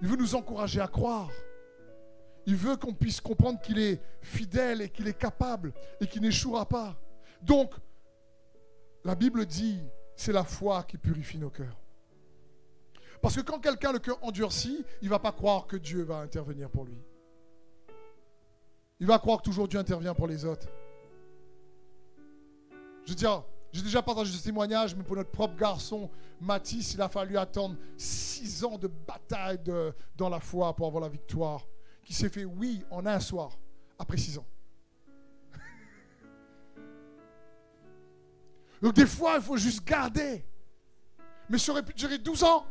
Il 0.01 0.07
veut 0.07 0.17
nous 0.17 0.35
encourager 0.35 0.79
à 0.79 0.87
croire. 0.87 1.29
Il 2.45 2.55
veut 2.55 2.75
qu'on 2.75 2.93
puisse 2.93 3.19
comprendre 3.19 3.59
qu'il 3.59 3.79
est 3.79 4.01
fidèle 4.21 4.81
et 4.81 4.89
qu'il 4.89 5.07
est 5.07 5.17
capable 5.17 5.73
et 5.99 6.07
qu'il 6.07 6.21
n'échouera 6.21 6.67
pas. 6.67 6.99
Donc, 7.41 7.73
la 9.03 9.15
Bible 9.15 9.45
dit 9.45 9.79
c'est 10.15 10.33
la 10.33 10.43
foi 10.43 10.83
qui 10.83 10.97
purifie 10.97 11.37
nos 11.37 11.49
cœurs. 11.49 11.77
Parce 13.21 13.35
que 13.35 13.41
quand 13.41 13.59
quelqu'un 13.59 13.91
le 13.93 13.99
cœur 13.99 14.17
endurci, 14.21 14.85
il 15.01 15.05
ne 15.05 15.09
va 15.09 15.19
pas 15.19 15.31
croire 15.31 15.67
que 15.67 15.77
Dieu 15.77 16.03
va 16.03 16.17
intervenir 16.17 16.69
pour 16.69 16.85
lui. 16.85 17.01
Il 18.99 19.07
va 19.07 19.17
croire 19.19 19.37
que 19.37 19.43
toujours 19.43 19.67
Dieu 19.67 19.79
intervient 19.79 20.13
pour 20.13 20.27
les 20.27 20.43
autres. 20.43 20.67
Je 23.05 23.09
veux 23.09 23.15
dire, 23.15 23.43
J'ai 23.71 23.81
déjà 23.81 24.01
partagé 24.01 24.31
ce 24.31 24.43
témoignage, 24.43 24.95
mais 24.95 25.03
pour 25.03 25.15
notre 25.15 25.31
propre 25.31 25.55
garçon, 25.55 26.09
Mathis, 26.41 26.93
il 26.93 27.01
a 27.01 27.09
fallu 27.09 27.37
attendre 27.37 27.75
six 27.97 28.63
ans 28.63 28.77
de 28.77 28.87
bataille 28.87 29.59
dans 30.15 30.29
la 30.29 30.39
foi 30.39 30.75
pour 30.75 30.87
avoir 30.87 31.03
la 31.03 31.09
victoire, 31.09 31.67
qui 32.03 32.13
s'est 32.13 32.29
fait 32.29 32.45
oui 32.45 32.83
en 32.89 33.05
un 33.05 33.19
soir, 33.19 33.57
après 33.97 34.17
six 34.17 34.37
ans. 34.37 34.45
Donc 38.81 38.93
des 38.93 39.05
fois, 39.05 39.35
il 39.35 39.41
faut 39.41 39.57
juste 39.57 39.85
garder. 39.85 40.43
Mais 41.49 41.57
ça 41.57 41.71
aurait 41.71 41.83
pu 41.83 41.93
durer 41.93 42.17
12 42.17 42.43
ans. 42.43 42.65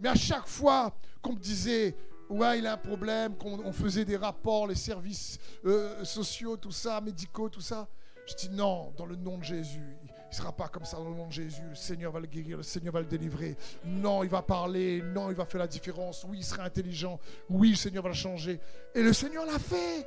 Mais 0.00 0.08
à 0.08 0.14
chaque 0.14 0.48
fois 0.48 0.94
qu'on 1.22 1.32
me 1.32 1.38
disait, 1.38 1.96
ouais, 2.28 2.58
il 2.58 2.66
a 2.66 2.72
un 2.72 2.76
problème, 2.76 3.36
qu'on 3.36 3.72
faisait 3.72 4.04
des 4.04 4.16
rapports, 4.16 4.66
les 4.66 4.74
services 4.74 5.38
euh, 5.64 6.04
sociaux, 6.04 6.56
tout 6.56 6.72
ça, 6.72 7.00
médicaux, 7.00 7.48
tout 7.48 7.60
ça, 7.60 7.88
je 8.26 8.34
dis 8.34 8.50
non, 8.50 8.92
dans 8.96 9.06
le 9.06 9.16
nom 9.16 9.38
de 9.38 9.44
Jésus. 9.44 9.96
Il 10.02 10.36
ne 10.38 10.42
sera 10.42 10.52
pas 10.52 10.68
comme 10.68 10.84
ça 10.84 10.96
dans 10.96 11.08
le 11.10 11.16
nom 11.16 11.28
de 11.28 11.32
Jésus. 11.32 11.62
Le 11.68 11.74
Seigneur 11.76 12.10
va 12.10 12.18
le 12.18 12.26
guérir, 12.26 12.56
le 12.56 12.62
Seigneur 12.62 12.92
va 12.92 13.00
le 13.00 13.06
délivrer. 13.06 13.56
Non, 13.84 14.24
il 14.24 14.30
va 14.30 14.42
parler. 14.42 15.00
Non, 15.00 15.30
il 15.30 15.36
va 15.36 15.44
faire 15.44 15.60
la 15.60 15.68
différence. 15.68 16.24
Oui, 16.28 16.38
il 16.38 16.44
sera 16.44 16.64
intelligent. 16.64 17.20
Oui, 17.48 17.70
le 17.70 17.76
Seigneur 17.76 18.02
va 18.02 18.08
le 18.08 18.14
changer. 18.16 18.58
Et 18.94 19.02
le 19.02 19.12
Seigneur 19.12 19.46
l'a 19.46 19.58
fait. 19.60 20.06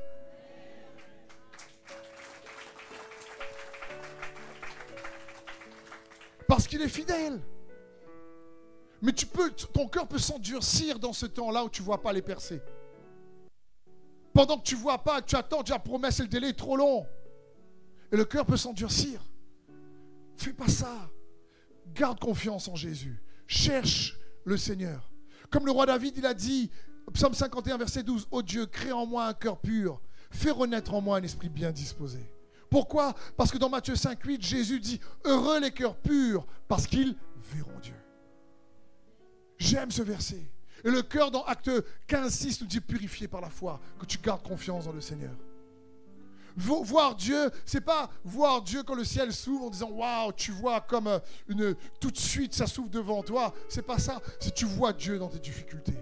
Parce 6.48 6.68
qu'il 6.68 6.82
est 6.82 6.89
fidèle. 6.89 7.41
Mais 9.02 9.12
tu 9.12 9.26
peux, 9.26 9.52
ton 9.52 9.88
cœur 9.88 10.08
peut 10.08 10.18
s'endurcir 10.18 11.00
dans 11.00 11.14
ce 11.14 11.26
temps-là 11.26 11.64
où 11.64 11.70
tu 11.70 11.82
ne 11.82 11.86
vois 11.86 12.02
pas 12.02 12.14
les 12.14 12.22
percées. 12.22 12.62
Pendant 14.34 14.58
que 14.58 14.64
tu 14.64 14.76
ne 14.76 14.82
vois 14.82 15.04
pas, 15.04 15.22
tu 15.22 15.36
attends, 15.36 15.64
tu 15.64 15.74
as 15.74 15.80
promesse 15.80 16.20
et 16.20 16.24
le 16.24 16.30
délai 16.30 16.50
est 16.50 16.58
trop 16.58 16.78
long. 16.78 17.06
Et 18.12 18.18
le 18.18 18.26
cœur 18.26 18.45
peut 18.45 18.58
s'endurcir. 18.58 19.22
Fais 20.36 20.54
pas 20.54 20.68
ça. 20.68 21.10
Garde 21.93 22.20
confiance 22.20 22.68
en 22.68 22.76
Jésus. 22.76 23.22
Cherche 23.48 24.18
le 24.45 24.58
Seigneur. 24.58 25.12
Comme 25.50 25.66
le 25.66 25.72
roi 25.72 25.86
David, 25.86 26.18
il 26.18 26.26
a 26.26 26.34
dit, 26.34 26.70
psaume 27.14 27.34
51, 27.34 27.78
verset 27.78 28.04
12, 28.04 28.28
Ô 28.32 28.41
Dieu, 28.41 28.66
crée 28.66 28.91
en 28.91 29.06
moi 29.06 29.26
un 29.28 29.34
cœur 29.34 29.60
pur. 29.60 30.02
Fais 30.32 30.52
renaître 30.52 30.93
en 30.93 31.02
moi 31.02 31.18
un 31.18 31.24
esprit 31.24 31.50
bien 31.50 31.72
disposé. 31.72 32.20
Pourquoi? 32.70 33.13
Parce 33.36 33.51
que 33.51 33.57
dans 33.57 33.70
Matthieu 33.70 33.95
5, 33.95 34.22
8, 34.24 34.41
Jésus 34.41 34.80
dit, 34.80 34.99
Heureux 35.24 35.59
les 35.59 35.72
cœurs 35.72 35.95
purs, 35.95 36.45
parce 36.68 36.88
qu'ils 36.88 37.15
verront 37.53 37.80
Dieu. 37.82 37.95
J'aime 39.57 39.91
ce 39.91 40.01
verset. 40.01 40.51
Et 40.84 40.91
le 40.91 41.01
cœur 41.01 41.32
dans 41.32 41.43
Acte 41.43 41.72
15, 42.07 42.32
6 42.32 42.61
nous 42.61 42.68
dit 42.68 42.82
purifié 42.82 43.28
par 43.28 43.41
la 43.41 43.49
foi, 43.49 43.80
que 43.99 44.05
tu 44.05 44.18
gardes 44.20 44.43
confiance 44.43 44.86
dans 44.86 44.91
le 44.91 45.01
Seigneur. 45.01 45.34
Voir 46.55 47.15
Dieu, 47.15 47.51
c'est 47.65 47.82
pas 47.82 48.09
voir 48.24 48.63
Dieu 48.63 48.82
quand 48.82 48.95
le 48.95 49.03
ciel 49.03 49.32
s'ouvre 49.32 49.65
en 49.65 49.70
disant 49.70 49.91
waouh, 49.91 50.32
tu 50.34 50.51
vois 50.51 50.82
comme 50.82 51.07
euh, 51.07 51.74
tout 51.99 52.09
de 52.09 52.18
suite 52.18 52.55
ça 52.55 52.65
s'ouvre 52.65 52.89
devant 52.89 53.22
toi. 53.22 53.53
C'est 53.70 53.84
pas 53.84 53.99
ça. 53.99 54.20
C'est 54.39 54.55
tu 54.55 54.65
vois 54.65 54.91
Dieu 54.91 55.20
dans 55.20 55.28
tes 55.28 55.38
difficultés. 55.38 55.93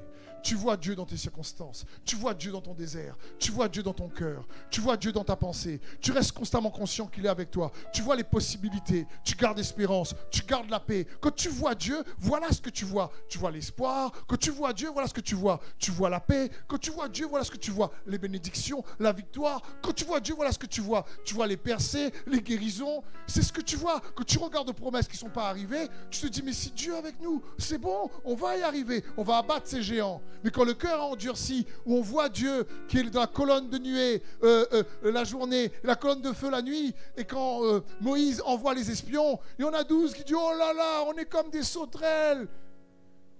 Tu 0.45 0.53
vois 0.53 0.77
Dieu 0.77 0.95
dans 0.95 1.07
tes 1.07 1.17
circonstances. 1.17 1.85
Tu 2.05 2.15
vois 2.15 2.35
Dieu 2.35 2.51
dans 2.51 2.61
ton 2.61 2.75
désert. 2.75 3.17
Tu 3.39 3.51
vois 3.51 3.67
Dieu 3.67 3.81
dans 3.81 3.95
ton 3.95 4.09
cœur. 4.09 4.45
Tu 4.69 4.79
vois 4.79 4.95
Dieu 4.95 5.11
dans 5.11 5.23
ta 5.23 5.35
pensée. 5.35 5.81
Tu 5.99 6.11
restes 6.11 6.33
constamment 6.33 6.69
conscient 6.69 7.07
qu'il 7.07 7.25
est 7.25 7.29
avec 7.29 7.49
toi. 7.49 7.71
Tu 7.91 8.03
vois 8.03 8.15
les 8.15 8.23
possibilités. 8.23 9.07
Tu 9.23 9.33
gardes 9.33 9.57
l'espérance. 9.57 10.13
Tu 10.29 10.43
gardes 10.43 10.69
la 10.69 10.79
paix. 10.79 11.07
Quand 11.19 11.33
tu 11.33 11.49
vois 11.49 11.73
Dieu, 11.73 11.97
voilà 12.19 12.51
ce 12.51 12.61
que 12.61 12.69
tu 12.69 12.85
vois. 12.85 13.11
Tu 13.27 13.39
vois 13.39 13.49
l'espoir. 13.49 14.11
Quand 14.27 14.37
tu 14.37 14.51
vois 14.51 14.71
Dieu, 14.71 14.91
voilà 14.93 15.07
ce 15.07 15.15
que 15.15 15.21
tu 15.21 15.33
vois. 15.33 15.59
Tu 15.79 15.89
vois 15.89 16.11
la 16.11 16.19
paix. 16.19 16.51
Quand 16.67 16.77
tu 16.77 16.91
vois 16.91 17.09
Dieu, 17.09 17.25
voilà 17.25 17.43
ce 17.43 17.49
que 17.49 17.57
tu 17.57 17.71
vois. 17.71 17.89
Les 18.05 18.19
bénédictions, 18.19 18.83
la 18.99 19.13
victoire. 19.13 19.63
Quand 19.81 19.93
tu 19.93 20.05
vois 20.05 20.19
Dieu, 20.19 20.35
voilà 20.35 20.51
ce 20.51 20.59
que 20.59 20.67
tu 20.67 20.81
vois. 20.81 21.07
Tu 21.23 21.33
vois 21.33 21.47
les 21.47 21.57
percées, 21.57 22.13
les 22.27 22.43
guérisons. 22.43 23.01
C'est 23.25 23.41
ce 23.41 23.51
que 23.51 23.61
tu 23.61 23.77
vois. 23.77 23.99
Quand 24.13 24.23
tu 24.23 24.37
regardes 24.37 24.69
aux 24.69 24.73
promesses 24.73 25.07
qui 25.07 25.15
ne 25.15 25.21
sont 25.21 25.29
pas 25.31 25.49
arrivées, 25.49 25.87
tu 26.11 26.21
te 26.21 26.27
dis, 26.27 26.43
mais 26.43 26.53
si 26.53 26.69
Dieu 26.69 26.93
est 26.93 26.99
avec 26.99 27.19
nous, 27.19 27.41
c'est 27.57 27.79
bon, 27.79 28.11
on 28.23 28.35
va 28.35 28.55
y 28.57 28.61
arriver. 28.61 29.03
On 29.17 29.23
va 29.23 29.37
abattre 29.37 29.67
ces 29.67 29.81
géants. 29.81 30.21
Mais 30.43 30.51
quand 30.51 30.63
le 30.63 30.73
cœur 30.73 31.01
a 31.01 31.05
endurci, 31.05 31.65
où 31.85 31.95
on 31.95 32.01
voit 32.01 32.29
Dieu 32.29 32.65
qui 32.87 32.99
est 32.99 33.03
dans 33.09 33.21
la 33.21 33.27
colonne 33.27 33.69
de 33.69 33.77
nuée 33.77 34.21
euh, 34.43 34.65
euh, 34.73 34.83
la 35.03 35.23
journée, 35.23 35.71
la 35.83 35.95
colonne 35.95 36.21
de 36.21 36.31
feu 36.31 36.49
la 36.49 36.61
nuit, 36.61 36.93
et 37.17 37.25
quand 37.25 37.63
euh, 37.63 37.81
Moïse 38.01 38.41
envoie 38.45 38.73
les 38.73 38.91
espions, 38.91 39.39
il 39.57 39.65
y 39.65 39.67
en 39.67 39.73
a 39.73 39.83
douze 39.83 40.13
qui 40.13 40.23
disent 40.23 40.37
Oh 40.39 40.51
là 40.57 40.73
là, 40.73 41.03
on 41.07 41.13
est 41.13 41.25
comme 41.25 41.49
des 41.49 41.63
sauterelles, 41.63 42.47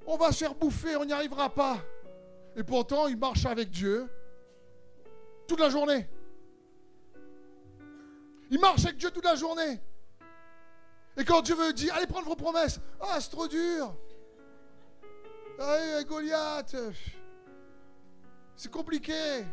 on 0.08 0.18
va 0.18 0.32
se 0.32 0.39
faire 0.39 0.56
bouffer, 0.56 0.96
on 0.96 1.06
n'y 1.06 1.14
arrivera 1.14 1.50
pas. 1.50 1.78
Et 2.56 2.64
pourtant, 2.64 3.08
il 3.08 3.18
marche 3.18 3.46
avec 3.46 3.70
Dieu 3.70 4.08
toute 5.48 5.60
la 5.60 5.70
journée. 5.70 6.08
Il 8.50 8.60
marche 8.60 8.86
avec 8.86 8.98
Dieu 8.98 9.12
toute 9.12 9.26
la 9.26 9.36
journée. 9.36 9.80
Et 11.18 11.24
quand 11.24 11.41
Dieu 11.41 11.56
veut 11.56 11.74
dire, 11.74 11.93
allez 11.96 12.08
prendre 12.08 12.28
vos 12.28 12.36
promesses, 12.36 12.80
ah, 13.00 13.20
c'est 13.20 13.30
trop 13.30 13.48
dur. 13.48 13.96
Hey, 15.58 16.03
Goliath, 16.06 16.76
c'est 18.56 18.72
compliqué. 18.72 19.45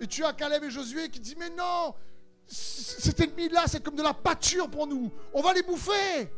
Et 0.00 0.06
tu 0.06 0.24
as 0.24 0.32
Caleb 0.32 0.64
et 0.64 0.70
Josué 0.70 1.08
qui 1.10 1.20
disent, 1.20 1.36
mais 1.38 1.50
non, 1.50 1.94
cet 2.46 3.20
ennemi-là, 3.20 3.64
c'est 3.66 3.82
comme 3.82 3.96
de 3.96 4.02
la 4.02 4.14
pâture 4.14 4.70
pour 4.70 4.86
nous. 4.86 5.12
On 5.32 5.42
va 5.42 5.52
les 5.52 5.62
bouffer. 5.62 6.30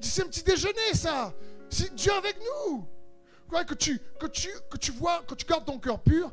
C'est 0.00 0.22
un 0.22 0.26
petit 0.26 0.42
déjeuner, 0.42 0.94
ça. 0.94 1.32
C'est 1.70 1.94
Dieu 1.94 2.12
avec 2.12 2.36
nous. 2.40 2.86
Que 3.66 3.74
tu, 3.74 4.00
que, 4.18 4.26
tu, 4.26 4.48
que 4.70 4.78
tu 4.78 4.92
vois, 4.92 5.22
que 5.28 5.34
tu 5.34 5.44
gardes 5.44 5.66
ton 5.66 5.78
cœur 5.78 6.00
pur, 6.02 6.32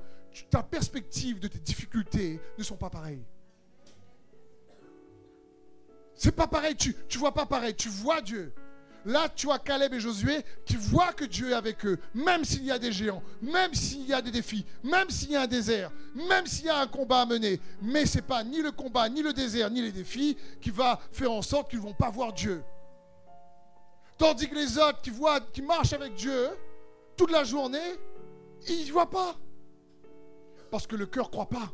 ta 0.50 0.64
perspective 0.64 1.40
de 1.40 1.50
tes 1.50 1.60
difficultés 1.60 2.40
ne 2.58 2.64
sont 2.64 2.78
pas 2.78 2.90
pareilles. 2.90 3.26
C'est 6.16 6.32
pas 6.32 6.48
pareil, 6.48 6.76
tu 6.78 6.96
ne 7.14 7.18
vois 7.20 7.34
pas 7.34 7.46
pareil, 7.46 7.76
tu 7.76 7.90
vois 7.90 8.22
Dieu. 8.22 8.54
Là, 9.06 9.30
tu 9.34 9.50
as 9.50 9.60
Caleb 9.60 9.94
et 9.94 10.00
Josué 10.00 10.44
qui 10.66 10.76
voient 10.76 11.14
que 11.14 11.26
Dieu 11.26 11.52
est 11.52 11.54
avec 11.54 11.86
eux, 11.86 12.00
même 12.14 12.44
s'il 12.44 12.66
y 12.66 12.72
a 12.72 12.80
des 12.80 12.92
géants, 12.92 13.24
même 13.42 13.74
s'il 13.74 14.06
y 14.06 14.14
a 14.14 14.22
des 14.22 14.32
défis, 14.32 14.66
même 14.84 15.10
s'il 15.10 15.32
y 15.32 15.36
a 15.36 15.44
un 15.44 15.48
désert, 15.48 15.92
même 16.16 16.46
s'il 16.46 16.66
y 16.66 16.70
a 16.70 16.80
un 16.80 16.88
combat 16.88 17.22
à 17.22 17.26
mener. 17.26 17.60
Mais 17.82 18.06
ce 18.06 18.18
n'est 18.18 18.24
pas 18.24 18.44
ni 18.44 18.62
le 18.62 18.72
combat, 18.72 19.08
ni 19.08 19.22
le 19.22 19.32
désert, 19.34 19.70
ni 19.70 19.82
les 19.82 19.92
défis 19.92 20.38
qui 20.62 20.70
va 20.70 21.00
faire 21.12 21.32
en 21.32 21.42
sorte 21.42 21.70
qu'ils 21.70 21.80
ne 21.80 21.86
vont 21.86 21.94
pas 21.94 22.10
voir 22.10 22.34
Dieu. 22.34 22.62
Tandis 24.18 24.50
que 24.50 24.56
les 24.56 24.78
autres 24.78 25.02
qui, 25.02 25.12
qui 25.54 25.62
marchent 25.62 25.94
avec 25.94 26.14
Dieu 26.16 26.50
toute 27.16 27.32
la 27.32 27.46
journée, 27.46 27.96
ils 28.68 28.88
ne 28.88 28.92
voient 28.92 29.10
pas. 29.10 29.36
Parce 30.70 30.86
que 30.86 30.98
le 30.98 31.06
cœur 31.06 31.28
ne 31.28 31.32
croit 31.32 31.50
pas. 31.50 31.72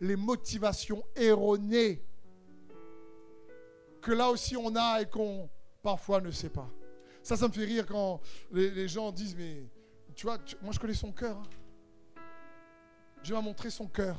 Les 0.00 0.16
motivations 0.16 1.02
erronées 1.16 2.02
que 4.00 4.12
là 4.12 4.30
aussi 4.30 4.56
on 4.56 4.74
a 4.76 5.00
et 5.02 5.06
qu'on 5.06 5.48
parfois 5.82 6.20
ne 6.20 6.30
sait 6.30 6.48
pas. 6.48 6.70
Ça, 7.22 7.36
ça 7.36 7.48
me 7.48 7.52
fait 7.52 7.64
rire 7.64 7.86
quand 7.86 8.20
les, 8.50 8.88
gens 8.88 9.12
disent, 9.12 9.36
mais 9.36 9.68
tu 10.14 10.26
vois, 10.26 10.38
moi 10.62 10.72
je 10.72 10.78
connais 10.78 10.94
son 10.94 11.12
cœur. 11.12 11.36
Hein. 11.36 11.42
Dieu 13.22 13.34
m'a 13.34 13.42
montré 13.42 13.68
son 13.68 13.86
cœur. 13.86 14.18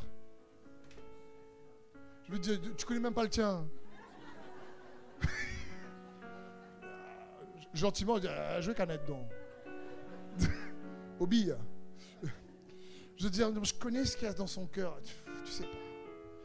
Je 2.23 2.31
veux 2.31 2.39
dire, 2.39 2.59
tu 2.77 2.85
connais 2.85 2.99
même 2.99 3.13
pas 3.13 3.23
le 3.23 3.29
tien. 3.29 3.67
Gentiment, 7.73 8.17
je 8.17 8.21
dis, 8.21 8.27
jouer 8.63 8.75
canette 8.75 9.05
donc. 9.05 9.27
Au. 11.19 11.27
Je 13.17 13.23
veux 13.23 13.29
dire, 13.29 13.51
je 13.63 13.73
connais 13.73 14.05
ce 14.05 14.15
qu'il 14.15 14.27
y 14.27 14.31
a 14.31 14.33
dans 14.33 14.47
son 14.47 14.67
cœur. 14.67 14.99
Tu 15.59 15.65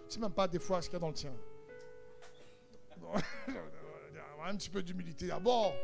sais 0.09 0.21
même 0.21 0.33
pas 0.33 0.49
des 0.49 0.59
fois 0.59 0.83
ce 0.83 0.89
qu'il 0.89 0.95
y 0.95 0.97
a 0.97 1.01
dans 1.01 1.09
le 1.09 1.15
tien. 1.15 1.33
Un 4.45 4.57
petit 4.57 4.71
peu 4.71 4.83
d'humilité 4.83 5.27
d'abord. 5.27 5.75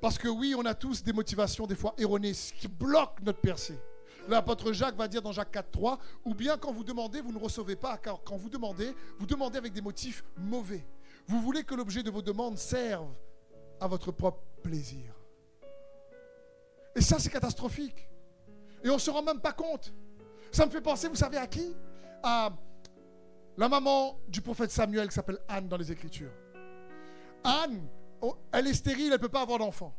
Parce 0.00 0.18
que 0.18 0.28
oui, 0.28 0.54
on 0.56 0.64
a 0.66 0.74
tous 0.74 1.02
des 1.02 1.12
motivations 1.12 1.66
des 1.66 1.74
fois 1.74 1.94
erronées, 1.96 2.32
qui 2.32 2.68
bloque 2.68 3.20
notre 3.22 3.40
percée. 3.40 3.78
L'apôtre 4.28 4.72
Jacques 4.72 4.96
va 4.96 5.08
dire 5.08 5.22
dans 5.22 5.32
Jacques 5.32 5.52
4, 5.52 5.70
3, 5.70 5.98
ou 6.24 6.34
bien 6.34 6.58
quand 6.58 6.72
vous 6.72 6.84
demandez, 6.84 7.20
vous 7.20 7.32
ne 7.32 7.38
recevez 7.38 7.76
pas, 7.76 7.96
car 7.96 8.20
quand 8.22 8.36
vous 8.36 8.50
demandez, 8.50 8.94
vous 9.18 9.26
demandez 9.26 9.56
avec 9.56 9.72
des 9.72 9.80
motifs 9.80 10.24
mauvais. 10.36 10.84
Vous 11.26 11.40
voulez 11.40 11.64
que 11.64 11.74
l'objet 11.74 12.02
de 12.02 12.10
vos 12.10 12.22
demandes 12.22 12.58
serve 12.58 13.08
à 13.80 13.86
votre 13.86 14.12
propre 14.12 14.42
plaisir. 14.62 15.14
Et 16.94 17.00
ça, 17.00 17.18
c'est 17.18 17.30
catastrophique. 17.30 18.08
Et 18.82 18.90
on 18.90 18.94
ne 18.94 19.00
se 19.00 19.10
rend 19.10 19.22
même 19.22 19.40
pas 19.40 19.52
compte. 19.52 19.92
Ça 20.56 20.64
me 20.64 20.70
fait 20.70 20.80
penser, 20.80 21.06
vous 21.06 21.16
savez 21.16 21.36
à 21.36 21.46
qui? 21.46 21.76
À 22.22 22.50
la 23.58 23.68
maman 23.68 24.18
du 24.26 24.40
prophète 24.40 24.70
Samuel 24.70 25.06
qui 25.06 25.14
s'appelle 25.14 25.38
Anne 25.46 25.68
dans 25.68 25.76
les 25.76 25.92
Écritures. 25.92 26.32
Anne, 27.44 27.86
oh, 28.22 28.38
elle 28.50 28.66
est 28.68 28.72
stérile, 28.72 29.08
elle 29.08 29.12
ne 29.12 29.16
peut 29.18 29.28
pas 29.28 29.42
avoir 29.42 29.58
d'enfant. 29.58 29.94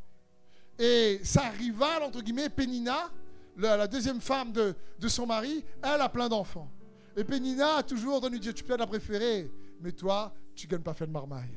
Et 0.80 1.20
sa 1.24 1.49
rivale, 1.49 2.01
entre 2.01 2.22
guillemets, 2.22 2.49
Pénina, 2.49 3.12
la, 3.55 3.86
deuxième 3.86 4.20
femme 4.20 4.51
de, 4.51 4.76
son 5.08 5.28
mari, 5.28 5.64
elle 5.84 6.01
a 6.01 6.10
plein 6.10 6.28
d'enfants. 6.28 6.72
Et 7.16 7.24
Pénina 7.24 7.76
a 7.76 7.84
toujours 7.84 8.20
donné 8.20 8.39
Dieu, 8.39 8.51
tu 8.51 8.64
peux 8.64 8.76
la 8.76 8.88
préférer, 8.88 9.51
mais 9.80 9.91
toi, 9.91 10.34
tu 10.55 10.66
ne 10.66 10.72
gagnes 10.72 10.82
pas 10.82 10.95
fait 10.95 11.05
de 11.05 11.12
marmaille. 11.12 11.53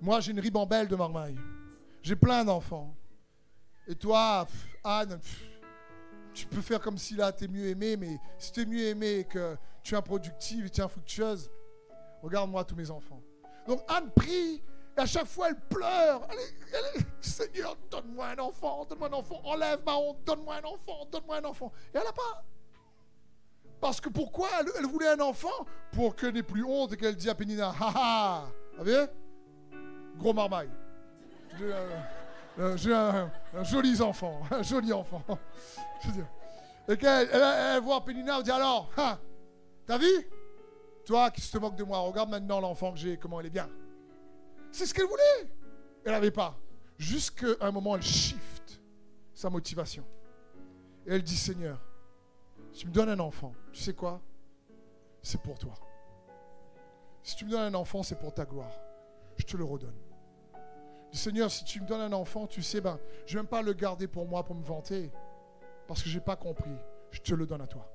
Moi, 0.00 0.18
j'ai 0.18 0.32
une 0.32 0.40
ribambelle 0.40 0.88
de 0.88 0.96
marmaille. 0.96 1.38
J'ai 2.02 2.16
plein 2.16 2.44
d'enfants. 2.44 2.96
Et 3.86 3.94
toi, 3.94 4.44
Anne, 4.82 5.20
tu 6.32 6.46
peux 6.46 6.60
faire 6.60 6.80
comme 6.80 6.98
si 6.98 7.14
là, 7.14 7.32
tu 7.32 7.44
es 7.44 7.48
mieux 7.48 7.66
aimé, 7.66 7.96
mais 7.96 8.18
si 8.38 8.52
tu 8.52 8.62
es 8.62 8.66
mieux 8.66 8.86
aimé 8.86 9.26
que 9.28 9.56
tu 9.82 9.94
es 9.94 9.96
improductive 9.96 10.66
et 10.66 10.70
tu 10.70 10.80
es 10.80 10.84
infructueuse, 10.84 11.50
regarde-moi 12.22 12.64
tous 12.64 12.76
mes 12.76 12.90
enfants. 12.90 13.22
Donc 13.66 13.82
Anne 13.88 14.10
prie, 14.14 14.62
et 14.96 15.00
à 15.00 15.06
chaque 15.06 15.26
fois 15.26 15.48
elle 15.48 15.60
pleure. 15.60 16.26
Seigneur, 17.20 17.76
donne-moi 17.90 18.26
un 18.26 18.38
enfant, 18.38 18.84
donne-moi 18.84 19.08
un 19.08 19.12
enfant, 19.12 19.40
enlève 19.44 19.80
ma 19.84 19.96
honte, 19.96 20.18
donne-moi 20.24 20.56
un 20.56 20.64
enfant, 20.64 21.06
donne-moi 21.10 21.36
un 21.36 21.44
enfant. 21.44 21.72
Et 21.94 21.98
elle 21.98 22.04
n'a 22.04 22.12
pas. 22.12 22.44
Parce 23.80 24.00
que 24.00 24.08
pourquoi 24.08 24.48
elle, 24.78 24.86
voulait 24.86 25.08
un 25.08 25.20
enfant 25.20 25.66
Pour 25.92 26.14
qu'elle 26.14 26.34
n'ait 26.34 26.42
plus 26.42 26.64
honte 26.64 26.92
et 26.92 26.96
qu'elle 26.96 27.16
dise 27.16 27.28
à 27.28 27.34
Pénina, 27.34 27.74
ha 27.80 27.92
ha, 27.94 28.44
vous 28.78 28.88
avez 28.88 29.06
Gros 30.18 30.32
marmaille. 30.32 30.70
J'ai 32.76 32.94
un, 32.94 33.30
joli 33.62 34.00
enfant, 34.00 34.42
un 34.50 34.62
joli 34.62 34.92
enfant. 34.92 35.22
Et 36.88 36.96
qu'elle 36.96 37.28
elle, 37.32 37.80
voit 37.80 38.04
Pénina, 38.04 38.38
elle 38.38 38.42
dit 38.42 38.50
alors, 38.50 38.90
hein, 38.96 39.18
t'as 39.86 39.98
vu? 39.98 40.28
Toi 41.04 41.30
qui 41.30 41.40
te 41.40 41.58
moques 41.58 41.76
de 41.76 41.84
moi, 41.84 41.98
regarde 42.00 42.30
maintenant 42.30 42.60
l'enfant 42.60 42.92
que 42.92 42.98
j'ai, 42.98 43.16
comment 43.16 43.40
elle 43.40 43.46
est 43.46 43.50
bien. 43.50 43.68
C'est 44.70 44.86
ce 44.86 44.94
qu'elle 44.94 45.06
voulait. 45.06 45.50
Elle 46.04 46.12
n'avait 46.12 46.30
pas. 46.30 46.58
Jusqu'à 46.98 47.46
un 47.60 47.70
moment, 47.70 47.96
elle 47.96 48.02
shift 48.02 48.80
sa 49.34 49.50
motivation. 49.50 50.04
Et 51.06 51.14
elle 51.14 51.22
dit 51.22 51.36
Seigneur, 51.36 51.80
tu 52.72 52.86
me 52.86 52.92
donnes 52.92 53.08
un 53.08 53.18
enfant, 53.20 53.54
tu 53.72 53.80
sais 53.80 53.94
quoi? 53.94 54.20
C'est 55.22 55.40
pour 55.40 55.58
toi. 55.58 55.74
Si 57.22 57.36
tu 57.36 57.44
me 57.44 57.50
donnes 57.50 57.74
un 57.74 57.74
enfant, 57.74 58.02
c'est 58.02 58.18
pour 58.18 58.34
ta 58.34 58.44
gloire. 58.44 58.72
Je 59.36 59.44
te 59.44 59.56
le 59.56 59.64
redonne. 59.64 60.01
Seigneur, 61.12 61.50
si 61.50 61.64
tu 61.64 61.80
me 61.80 61.86
donnes 61.86 62.00
un 62.00 62.12
enfant, 62.12 62.46
tu 62.46 62.62
sais, 62.62 62.80
ben, 62.80 62.98
je 63.26 63.32
ne 63.32 63.38
vais 63.38 63.42
même 63.42 63.48
pas 63.48 63.62
le 63.62 63.72
garder 63.74 64.06
pour 64.08 64.26
moi, 64.26 64.44
pour 64.44 64.54
me 64.54 64.64
vanter, 64.64 65.10
parce 65.86 66.02
que 66.02 66.08
je 66.08 66.18
n'ai 66.18 66.24
pas 66.24 66.36
compris. 66.36 66.74
Je 67.10 67.20
te 67.20 67.34
le 67.34 67.46
donne 67.46 67.60
à 67.60 67.66
toi. 67.66 67.90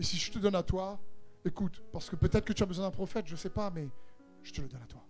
Et 0.00 0.02
si 0.02 0.16
je 0.16 0.32
te 0.32 0.38
donne 0.38 0.56
à 0.56 0.62
toi, 0.62 0.98
écoute, 1.44 1.82
parce 1.92 2.10
que 2.10 2.16
peut-être 2.16 2.44
que 2.44 2.52
tu 2.52 2.62
as 2.62 2.66
besoin 2.66 2.86
d'un 2.86 2.90
prophète, 2.90 3.26
je 3.26 3.32
ne 3.32 3.38
sais 3.38 3.50
pas, 3.50 3.70
mais 3.70 3.88
je 4.42 4.52
te 4.52 4.60
le 4.60 4.68
donne 4.68 4.82
à 4.82 4.86
toi. 4.86 5.04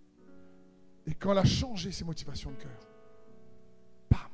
Et 1.06 1.14
quand 1.14 1.32
elle 1.32 1.38
a 1.38 1.44
changé 1.44 1.92
ses 1.92 2.04
motivations 2.04 2.50
de 2.50 2.56
cœur, 2.56 2.78
bam, 4.11 4.30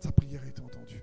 sa 0.00 0.10
prière 0.10 0.44
est 0.44 0.58
entendue. 0.58 0.95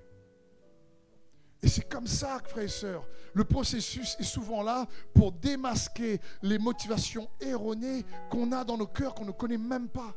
Et 1.64 1.68
c'est 1.68 1.88
comme 1.88 2.06
ça, 2.06 2.38
frères 2.44 2.64
et 2.64 2.68
sœurs, 2.68 3.08
le 3.32 3.42
processus 3.42 4.16
est 4.18 4.22
souvent 4.22 4.62
là 4.62 4.86
pour 5.14 5.32
démasquer 5.32 6.20
les 6.42 6.58
motivations 6.58 7.26
erronées 7.40 8.04
qu'on 8.30 8.52
a 8.52 8.64
dans 8.64 8.76
nos 8.76 8.86
cœurs, 8.86 9.14
qu'on 9.14 9.24
ne 9.24 9.32
connaît 9.32 9.56
même 9.56 9.88
pas. 9.88 10.14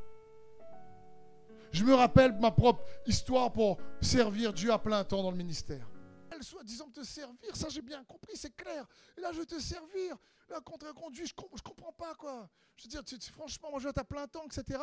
Je 1.72 1.86
me 1.86 1.94
rappelle 1.94 2.38
ma 2.38 2.52
propre 2.52 2.84
histoire 3.06 3.54
pour 3.54 3.78
servir 4.02 4.52
Dieu 4.52 4.74
à 4.74 4.78
plein 4.78 5.06
temps 5.06 5.24
dans 5.24 5.32
le 5.32 5.38
ministère. 5.38 5.88
Elle 6.32 6.44
soit 6.44 6.66
disant 6.66 6.90
te 6.90 7.02
servir, 7.02 7.56
ça 7.56 7.70
j'ai 7.70 7.82
bien 7.82 8.04
compris, 8.04 8.36
c'est 8.36 8.54
clair. 8.54 8.86
Et 9.18 9.22
là 9.22 9.32
je 9.32 9.40
veux 9.40 9.46
te 9.46 9.58
servir. 9.58 10.18
Là, 10.50 10.60
contre-conduit, 10.60 11.28
je 11.28 11.34
ne 11.34 11.62
comprends 11.62 11.94
pas 11.94 12.14
quoi. 12.16 12.50
Je 12.76 12.84
veux 12.84 12.90
dire, 12.90 13.04
franchement, 13.32 13.70
moi 13.72 13.80
je 13.80 13.86
vais 13.86 13.92
être 13.92 14.00
à 14.00 14.04
plein 14.04 14.28
temps, 14.28 14.44
etc. 14.44 14.82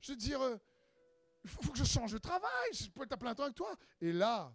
Je 0.00 0.12
veux 0.12 0.16
dire, 0.16 0.40
euh, 0.40 0.56
il 1.44 1.50
faut, 1.50 1.60
faut, 1.60 1.72
que 1.72 1.78
je 1.78 1.84
change 1.84 2.12
de 2.12 2.18
travail, 2.18 2.70
je 2.72 2.88
peux 2.88 3.02
être 3.02 3.12
à 3.12 3.16
plein 3.18 3.34
temps 3.34 3.42
avec 3.42 3.54
toi. 3.54 3.74
Et 4.00 4.12
là, 4.12 4.50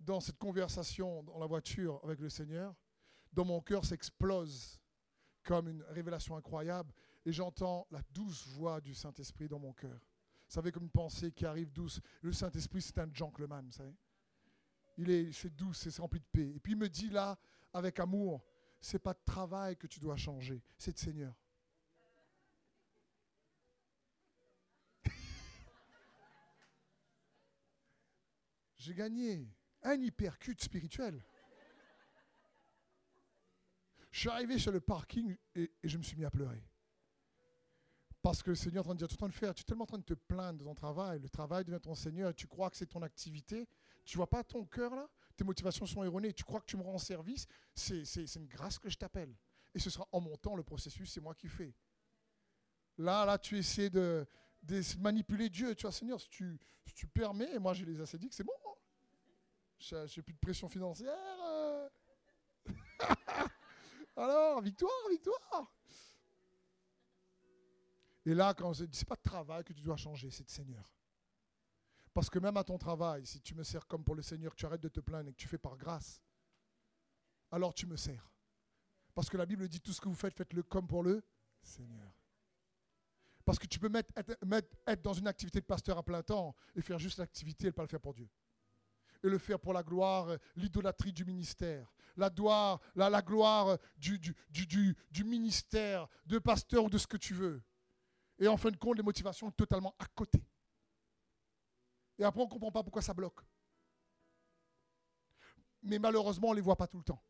dans 0.00 0.20
cette 0.20 0.38
conversation 0.38 1.22
dans 1.22 1.38
la 1.38 1.46
voiture 1.46 2.00
avec 2.02 2.20
le 2.20 2.28
Seigneur, 2.28 2.74
dans 3.32 3.44
mon 3.44 3.60
cœur 3.60 3.84
s'explose 3.84 4.80
comme 5.42 5.68
une 5.68 5.82
révélation 5.84 6.36
incroyable 6.36 6.92
et 7.24 7.32
j'entends 7.32 7.86
la 7.90 8.02
douce 8.10 8.46
voix 8.48 8.80
du 8.80 8.94
Saint-Esprit 8.94 9.48
dans 9.48 9.58
mon 9.58 9.72
cœur. 9.72 10.00
Vous 10.48 10.54
savez, 10.54 10.72
comme 10.72 10.84
une 10.84 10.90
pensée 10.90 11.32
qui 11.32 11.46
arrive 11.46 11.70
douce. 11.70 12.00
Le 12.22 12.32
Saint-Esprit, 12.32 12.82
c'est 12.82 12.98
un 12.98 13.08
gentleman, 13.12 13.64
vous 13.66 13.72
savez. 13.72 13.94
Il 14.96 15.08
est, 15.10 15.30
c'est 15.32 15.54
douce, 15.54 15.88
c'est 15.88 15.96
rempli 16.00 16.18
de 16.18 16.26
paix. 16.32 16.52
Et 16.56 16.60
puis 16.60 16.72
il 16.72 16.78
me 16.78 16.88
dit 16.88 17.08
là, 17.10 17.38
avec 17.72 18.00
amour, 18.00 18.42
c'est 18.80 18.98
pas 18.98 19.12
de 19.12 19.20
travail 19.24 19.76
que 19.76 19.86
tu 19.86 20.00
dois 20.00 20.16
changer, 20.16 20.60
c'est 20.76 20.92
de 20.92 20.98
Seigneur. 20.98 21.32
J'ai 28.76 28.94
gagné 28.94 29.46
un 29.82 30.00
hypercute 30.00 30.62
spirituel. 30.62 31.24
Je 34.10 34.20
suis 34.20 34.28
arrivé 34.28 34.58
sur 34.58 34.72
le 34.72 34.80
parking 34.80 35.36
et, 35.54 35.70
je 35.84 35.96
me 35.96 36.02
suis 36.02 36.16
mis 36.16 36.24
à 36.24 36.30
pleurer. 36.30 36.62
Parce 38.22 38.42
que 38.42 38.50
le 38.50 38.56
Seigneur 38.56 38.84
est 38.84 38.86
en 38.86 38.90
train 38.90 38.94
de 38.94 38.98
dire, 38.98 39.08
tu 39.08 39.14
es 39.14 39.16
en 39.16 39.18
train 39.18 39.28
de 39.28 39.34
faire, 39.34 39.54
tu 39.54 39.62
es 39.62 39.64
tellement 39.64 39.84
en 39.84 39.86
train 39.86 39.98
de 39.98 40.04
te 40.04 40.14
plaindre 40.14 40.58
de 40.58 40.64
ton 40.64 40.74
travail, 40.74 41.20
le 41.20 41.28
travail 41.28 41.64
devient 41.64 41.80
ton 41.80 41.94
Seigneur, 41.94 42.30
et 42.30 42.34
tu 42.34 42.46
crois 42.46 42.68
que 42.68 42.76
c'est 42.76 42.86
ton 42.86 43.02
activité, 43.02 43.66
tu 44.04 44.16
vois 44.16 44.28
pas 44.28 44.44
ton 44.44 44.64
cœur 44.66 44.94
là, 44.94 45.08
tes 45.36 45.44
motivations 45.44 45.86
sont 45.86 46.04
erronées, 46.04 46.32
tu 46.34 46.44
crois 46.44 46.60
que 46.60 46.66
tu 46.66 46.76
me 46.76 46.82
rends 46.82 46.98
service, 46.98 47.46
c'est 47.74 48.34
une 48.34 48.46
grâce 48.46 48.78
que 48.78 48.90
je 48.90 48.98
t'appelle. 48.98 49.34
Et 49.74 49.78
ce 49.78 49.88
sera 49.88 50.06
en 50.12 50.20
montant 50.20 50.56
le 50.56 50.62
processus, 50.62 51.10
c'est 51.10 51.20
moi 51.20 51.34
qui 51.34 51.48
fais. 51.48 51.74
Là, 52.98 53.24
là, 53.24 53.38
tu 53.38 53.56
essaies 53.56 53.88
de, 53.88 54.26
manipuler 54.98 55.48
Dieu, 55.48 55.74
tu 55.74 55.82
vois, 55.82 55.92
Seigneur, 55.92 56.20
si 56.20 56.28
tu, 56.28 56.58
permets, 57.14 57.58
moi 57.58 57.72
j'ai 57.72 57.86
les 57.86 58.00
assez 58.00 58.18
dit 58.18 58.28
que 58.28 58.34
c'est 58.34 58.44
bon, 58.44 58.52
j'ai 59.80 60.22
plus 60.22 60.34
de 60.34 60.38
pression 60.38 60.68
financière. 60.68 61.16
Euh. 61.42 61.88
Alors, 64.16 64.60
victoire, 64.60 65.08
victoire. 65.10 65.72
Et 68.26 68.34
là, 68.34 68.52
quand 68.54 68.74
c'est 68.74 69.08
pas 69.08 69.16
de 69.16 69.22
travail 69.22 69.64
que 69.64 69.72
tu 69.72 69.80
dois 69.80 69.96
changer, 69.96 70.30
c'est 70.30 70.44
de 70.44 70.50
Seigneur. 70.50 70.84
Parce 72.12 72.28
que 72.28 72.38
même 72.38 72.56
à 72.56 72.64
ton 72.64 72.76
travail, 72.76 73.24
si 73.24 73.40
tu 73.40 73.54
me 73.54 73.62
sers 73.62 73.86
comme 73.86 74.04
pour 74.04 74.14
le 74.14 74.22
Seigneur, 74.22 74.54
tu 74.54 74.66
arrêtes 74.66 74.82
de 74.82 74.88
te 74.88 75.00
plaindre 75.00 75.30
et 75.30 75.32
que 75.32 75.38
tu 75.38 75.48
fais 75.48 75.58
par 75.58 75.76
grâce, 75.76 76.20
alors 77.50 77.72
tu 77.72 77.86
me 77.86 77.96
sers. 77.96 78.30
Parce 79.14 79.30
que 79.30 79.36
la 79.36 79.46
Bible 79.46 79.66
dit 79.68 79.80
tout 79.80 79.92
ce 79.92 80.00
que 80.00 80.08
vous 80.08 80.14
faites, 80.14 80.34
faites-le 80.34 80.62
comme 80.62 80.86
pour 80.86 81.02
le 81.02 81.24
Seigneur. 81.62 82.12
Parce 83.44 83.58
que 83.58 83.66
tu 83.66 83.78
peux 83.78 83.88
mettre, 83.88 84.12
être, 84.86 85.02
dans 85.02 85.12
une 85.12 85.26
activité 85.26 85.60
de 85.60 85.66
pasteur 85.66 85.96
à 85.98 86.02
plein 86.02 86.22
temps 86.22 86.54
et 86.74 86.82
faire 86.82 86.98
juste 86.98 87.18
l'activité 87.18 87.66
et 87.66 87.70
ne 87.70 87.72
pas 87.72 87.82
le 87.82 87.88
faire 87.88 88.00
pour 88.00 88.14
Dieu 88.14 88.28
et 89.22 89.28
le 89.28 89.38
faire 89.38 89.58
pour 89.58 89.72
la 89.72 89.82
gloire, 89.82 90.28
euh, 90.28 90.38
l'idolâtrie 90.56 91.12
du 91.12 91.24
ministère, 91.24 91.92
la 92.16 92.30
gloire, 92.30 92.80
la, 92.94 93.22
gloire 93.22 93.78
du, 93.96 94.18
du, 94.18 94.34
du, 94.50 94.96
du, 95.10 95.24
ministère, 95.24 96.08
de 96.26 96.38
pasteur 96.38 96.84
ou 96.84 96.90
de 96.90 96.98
ce 96.98 97.06
que 97.06 97.16
tu 97.16 97.34
veux. 97.34 97.62
Et 98.38 98.48
en 98.48 98.56
fin 98.56 98.70
de 98.70 98.76
compte, 98.76 98.96
les 98.96 99.02
motivations 99.02 99.48
sont 99.48 99.52
totalement 99.52 99.94
à 99.98 100.06
côté. 100.06 100.42
Et 102.18 102.24
après, 102.24 102.40
on 102.40 102.44
ne 102.44 102.50
comprend 102.50 102.72
pas 102.72 102.82
pourquoi 102.82 103.02
ça 103.02 103.14
bloque. 103.14 103.40
Mais 105.82 105.98
malheureusement, 105.98 106.48
on 106.48 106.50
ne 106.52 106.56
les 106.56 106.62
voit 106.62 106.76
pas 106.76 106.86
tout 106.86 106.98
le 106.98 107.04
temps. 107.04 107.22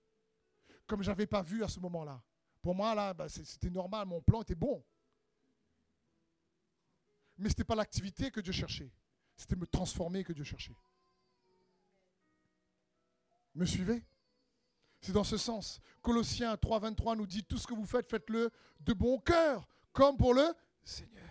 Comme 0.86 1.02
je 1.02 1.10
n'avais 1.10 1.26
pas 1.26 1.42
vu 1.42 1.62
à 1.62 1.68
ce 1.68 1.78
moment-là. 1.80 2.22
Pour 2.62 2.74
moi, 2.74 2.94
là, 2.94 3.14
bah, 3.14 3.28
c'était 3.28 3.70
normal, 3.70 4.06
mon 4.06 4.20
plan 4.20 4.42
était 4.42 4.54
bon. 4.54 4.84
Mais 7.38 7.48
ce 7.48 7.52
n'était 7.52 7.64
pas 7.64 7.74
l'activité 7.74 8.30
que 8.30 8.40
Dieu 8.40 8.52
cherchait. 8.52 8.92
C'était 9.36 9.56
me 9.56 9.66
transformer 9.66 10.24
que 10.24 10.32
Dieu 10.32 10.44
cherchait. 10.44 10.74
Me 13.54 13.64
suivez 13.64 14.04
C'est 15.00 15.12
dans 15.12 15.24
ce 15.24 15.36
sens. 15.36 15.80
Colossiens 16.02 16.54
3.23 16.54 17.16
nous 17.16 17.26
dit, 17.26 17.44
tout 17.44 17.58
ce 17.58 17.66
que 17.66 17.74
vous 17.74 17.86
faites, 17.86 18.08
faites-le 18.08 18.50
de 18.80 18.92
bon 18.92 19.18
cœur, 19.18 19.66
comme 19.92 20.16
pour 20.16 20.34
le 20.34 20.46
Seigneur. 20.82 21.24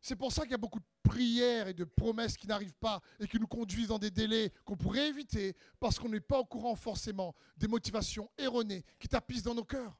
C'est 0.00 0.16
pour 0.16 0.32
ça 0.32 0.42
qu'il 0.42 0.52
y 0.52 0.54
a 0.54 0.58
beaucoup 0.58 0.80
de 0.80 0.84
prières 1.02 1.68
et 1.68 1.74
de 1.74 1.84
promesses 1.84 2.36
qui 2.36 2.46
n'arrivent 2.46 2.76
pas 2.76 3.00
et 3.18 3.26
qui 3.26 3.38
nous 3.38 3.46
conduisent 3.46 3.88
dans 3.88 3.98
des 3.98 4.10
délais 4.10 4.52
qu'on 4.64 4.76
pourrait 4.76 5.08
éviter 5.08 5.54
parce 5.78 5.98
qu'on 5.98 6.08
n'est 6.08 6.20
pas 6.20 6.38
au 6.38 6.44
courant 6.44 6.74
forcément 6.74 7.34
des 7.56 7.68
motivations 7.68 8.30
erronées 8.38 8.84
qui 8.98 9.08
tapissent 9.08 9.42
dans 9.42 9.54
nos 9.54 9.64
cœurs. 9.64 9.98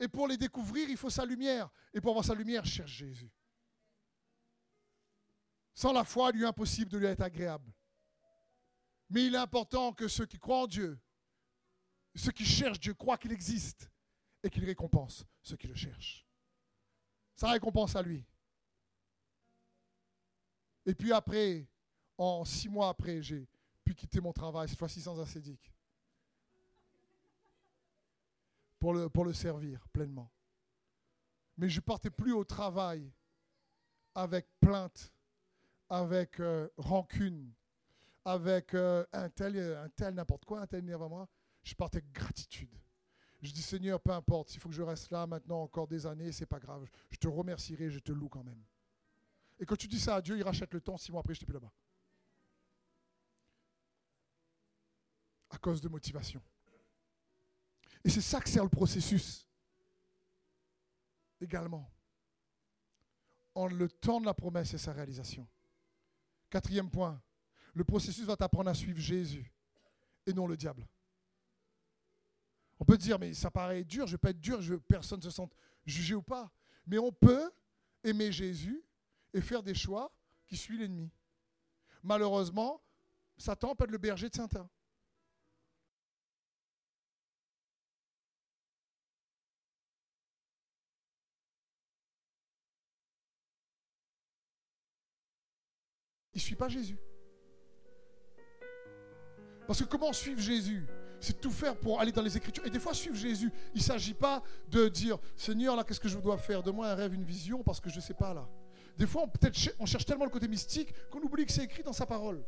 Et 0.00 0.08
pour 0.08 0.26
les 0.26 0.36
découvrir, 0.36 0.88
il 0.88 0.96
faut 0.96 1.10
sa 1.10 1.24
lumière. 1.24 1.68
Et 1.92 2.00
pour 2.00 2.10
avoir 2.10 2.24
sa 2.24 2.34
lumière, 2.34 2.64
cherche 2.64 2.90
Jésus. 2.90 3.30
Sans 5.74 5.92
la 5.92 6.04
foi, 6.04 6.30
il 6.32 6.38
lui 6.38 6.44
est 6.44 6.48
impossible 6.48 6.90
de 6.90 6.98
lui 6.98 7.06
être 7.06 7.20
agréable. 7.20 7.70
Mais 9.10 9.26
il 9.26 9.34
est 9.34 9.38
important 9.38 9.92
que 9.92 10.06
ceux 10.06 10.24
qui 10.24 10.38
croient 10.38 10.62
en 10.62 10.66
Dieu, 10.68 10.98
ceux 12.14 12.30
qui 12.30 12.46
cherchent 12.46 12.80
Dieu, 12.80 12.94
croient 12.94 13.18
qu'il 13.18 13.32
existe 13.32 13.90
et 14.42 14.48
qu'il 14.48 14.64
récompense 14.64 15.26
ceux 15.42 15.56
qui 15.56 15.66
le 15.66 15.74
cherchent. 15.74 16.26
sa 17.34 17.50
récompense 17.50 17.96
à 17.96 18.02
lui. 18.02 18.24
Et 20.86 20.94
puis 20.94 21.12
après, 21.12 21.66
en 22.18 22.44
six 22.44 22.68
mois 22.68 22.88
après, 22.88 23.22
j'ai 23.22 23.48
pu 23.82 23.94
quitter 23.94 24.20
mon 24.20 24.32
travail, 24.32 24.68
cette 24.68 24.78
fois-ci 24.78 25.00
sans 25.00 25.18
ascédique, 25.20 25.72
pour 28.78 28.92
le, 28.94 29.08
pour 29.08 29.24
le 29.24 29.32
servir 29.32 29.86
pleinement. 29.88 30.30
Mais 31.56 31.68
je 31.68 31.76
ne 31.76 31.84
partais 31.84 32.10
plus 32.10 32.32
au 32.32 32.44
travail 32.44 33.12
avec 34.14 34.46
plainte, 34.60 35.12
avec 35.88 36.40
euh, 36.40 36.68
rancune, 36.76 37.52
avec 38.24 38.74
euh, 38.74 39.04
un 39.12 39.28
tel, 39.28 39.58
un 39.58 39.88
tel 39.90 40.14
n'importe 40.14 40.44
quoi, 40.44 40.60
un 40.60 40.66
tel 40.66 40.84
moi. 40.84 41.28
Je 41.62 41.74
partais 41.74 41.98
avec 41.98 42.12
gratitude. 42.12 42.74
Je 43.42 43.52
dis 43.52 43.62
Seigneur, 43.62 44.00
peu 44.00 44.12
importe, 44.12 44.50
s'il 44.50 44.60
faut 44.60 44.68
que 44.68 44.74
je 44.74 44.82
reste 44.82 45.10
là 45.10 45.26
maintenant 45.26 45.62
encore 45.62 45.88
des 45.88 46.06
années, 46.06 46.30
c'est 46.32 46.46
pas 46.46 46.58
grave. 46.58 46.86
Je 47.10 47.16
te 47.16 47.28
remercierai, 47.28 47.90
je 47.90 47.98
te 47.98 48.12
loue 48.12 48.28
quand 48.28 48.44
même. 48.44 48.62
Et 49.58 49.66
quand 49.66 49.76
tu 49.76 49.88
dis 49.88 50.00
ça 50.00 50.16
à 50.16 50.22
Dieu, 50.22 50.36
il 50.36 50.42
rachète 50.42 50.72
le 50.74 50.80
temps. 50.80 50.96
Six 50.96 51.10
mois 51.10 51.20
après, 51.20 51.34
je 51.34 51.38
n'étais 51.38 51.46
plus 51.46 51.54
là-bas. 51.54 51.72
À 55.50 55.58
cause 55.58 55.80
de 55.80 55.88
motivation. 55.88 56.42
Et 58.04 58.10
c'est 58.10 58.20
ça 58.20 58.40
que 58.40 58.48
sert 58.48 58.62
le 58.62 58.70
processus. 58.70 59.46
Également. 61.40 61.90
En 63.54 63.66
le 63.66 63.88
temps 63.88 64.20
de 64.20 64.26
la 64.26 64.34
promesse 64.34 64.72
et 64.74 64.78
sa 64.78 64.92
réalisation. 64.92 65.46
Quatrième 66.48 66.90
point. 66.90 67.20
Le 67.74 67.84
processus 67.84 68.24
va 68.24 68.36
t'apprendre 68.36 68.70
à 68.70 68.74
suivre 68.74 68.98
Jésus 68.98 69.52
et 70.26 70.32
non 70.32 70.46
le 70.46 70.56
diable. 70.56 70.86
On 72.78 72.84
peut 72.84 72.96
dire, 72.96 73.18
mais 73.18 73.34
ça 73.34 73.50
paraît 73.50 73.84
dur, 73.84 74.06
je 74.06 74.12
ne 74.12 74.14
vais 74.14 74.18
pas 74.18 74.30
être 74.30 74.40
dur, 74.40 74.62
je, 74.62 74.74
personne 74.74 75.18
ne 75.18 75.24
se 75.24 75.30
sente 75.30 75.54
jugé 75.84 76.14
ou 76.14 76.22
pas. 76.22 76.50
Mais 76.86 76.98
on 76.98 77.12
peut 77.12 77.50
aimer 78.02 78.32
Jésus 78.32 78.82
et 79.34 79.40
faire 79.40 79.62
des 79.62 79.74
choix 79.74 80.12
qui 80.46 80.56
suivent 80.56 80.80
l'ennemi. 80.80 81.10
Malheureusement, 82.02 82.82
Satan 83.36 83.74
peut 83.74 83.84
être 83.84 83.90
le 83.90 83.98
berger 83.98 84.28
de 84.28 84.34
Saint-Un. 84.34 84.68
Il 96.32 96.38
ne 96.38 96.40
suit 96.40 96.56
pas 96.56 96.68
Jésus. 96.68 96.98
Parce 99.70 99.82
que 99.82 99.86
comment 99.86 100.12
suivre 100.12 100.40
Jésus? 100.40 100.84
C'est 101.20 101.40
tout 101.40 101.52
faire 101.52 101.76
pour 101.76 102.00
aller 102.00 102.10
dans 102.10 102.22
les 102.22 102.36
Écritures. 102.36 102.66
Et 102.66 102.70
des 102.70 102.80
fois, 102.80 102.92
suivre 102.92 103.14
Jésus, 103.14 103.52
il 103.72 103.78
ne 103.78 103.84
s'agit 103.84 104.14
pas 104.14 104.42
de 104.68 104.88
dire 104.88 105.16
Seigneur, 105.36 105.76
là, 105.76 105.84
qu'est-ce 105.84 106.00
que 106.00 106.08
je 106.08 106.18
dois 106.18 106.38
faire? 106.38 106.60
De 106.60 106.72
moi 106.72 106.88
un 106.88 106.96
rêve, 106.96 107.14
une 107.14 107.22
vision, 107.22 107.62
parce 107.62 107.78
que 107.78 107.88
je 107.88 107.94
ne 107.94 108.00
sais 108.00 108.14
pas 108.14 108.34
là. 108.34 108.48
Des 108.98 109.06
fois, 109.06 109.22
on, 109.22 109.48
on 109.78 109.86
cherche 109.86 110.04
tellement 110.04 110.24
le 110.24 110.30
côté 110.32 110.48
mystique 110.48 110.92
qu'on 111.08 111.20
oublie 111.20 111.46
que 111.46 111.52
c'est 111.52 111.62
écrit 111.62 111.84
dans 111.84 111.92
sa 111.92 112.04
parole. 112.04 112.44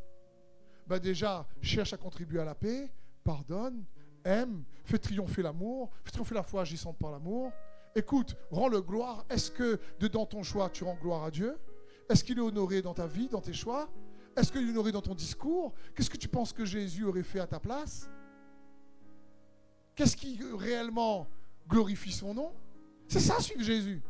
Ben 0.89 0.99
déjà, 0.99 1.47
cherche 1.61 1.93
à 1.93 1.97
contribuer 1.97 2.41
à 2.41 2.45
la 2.45 2.57
paix, 2.57 2.93
pardonne, 3.23 3.85
aime, 4.25 4.65
fais 4.85 4.99
triompher 4.99 5.43
l'amour, 5.43 5.93
fais 6.03 6.11
triompher 6.11 6.35
la 6.35 6.43
foi 6.43 6.63
agissante 6.63 6.99
par 6.99 7.13
l'amour. 7.13 7.53
Écoute, 7.95 8.35
rends-le 8.51 8.81
gloire. 8.83 9.25
Est-ce 9.31 9.53
que 9.53 9.79
dans 10.09 10.27
ton 10.27 10.43
choix, 10.43 10.69
tu 10.71 10.83
rends 10.83 10.99
gloire 11.01 11.23
à 11.23 11.31
Dieu? 11.31 11.57
Est-ce 12.11 12.25
qu'il 12.25 12.37
est 12.37 12.43
honoré 12.43 12.83
dans 12.83 12.95
ta 12.95 13.07
vie, 13.07 13.29
dans 13.29 13.41
tes 13.41 13.53
choix? 13.53 13.89
Est-ce 14.37 14.51
qu'il 14.51 14.71
y 14.71 14.77
aurait 14.77 14.93
dans 14.93 15.03
ton 15.03 15.15
discours? 15.15 15.75
Qu'est-ce 15.95 16.11
que 16.11 16.17
tu 16.17 16.29
penses 16.29 16.53
que 16.53 16.65
Jésus 16.65 17.05
aurait 17.05 17.23
fait 17.23 17.41
à 17.41 17.47
ta 17.47 17.61
place? 17.61 18.09
Qu'est-ce 19.95 20.17
qui 20.17 20.39
réellement 20.55 21.29
glorifie 21.69 22.13
son 22.13 22.33
nom? 22.33 22.53
C'est 23.09 23.21
ça, 23.21 23.41
suivre 23.41 23.63
Jésus. 23.63 24.03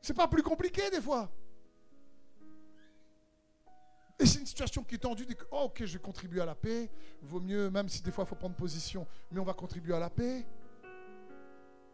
C'est 0.00 0.14
pas 0.14 0.26
plus 0.26 0.42
compliqué 0.42 0.88
des 0.90 1.00
fois. 1.00 1.30
Et 4.18 4.26
c'est 4.26 4.40
une 4.40 4.46
situation 4.46 4.82
qui 4.82 4.94
est 4.94 4.98
tendue. 4.98 5.26
Oh, 5.50 5.64
ok, 5.64 5.84
je 5.84 5.94
vais 5.94 5.98
contribuer 5.98 6.40
à 6.40 6.46
la 6.46 6.54
paix. 6.54 6.90
Vaut 7.22 7.40
mieux, 7.40 7.70
même 7.70 7.88
si 7.88 8.02
des 8.02 8.10
fois 8.10 8.24
il 8.24 8.26
faut 8.26 8.34
prendre 8.34 8.54
position, 8.54 9.06
mais 9.30 9.40
on 9.40 9.44
va 9.44 9.54
contribuer 9.54 9.94
à 9.94 9.98
la 9.98 10.10
paix. 10.10 10.46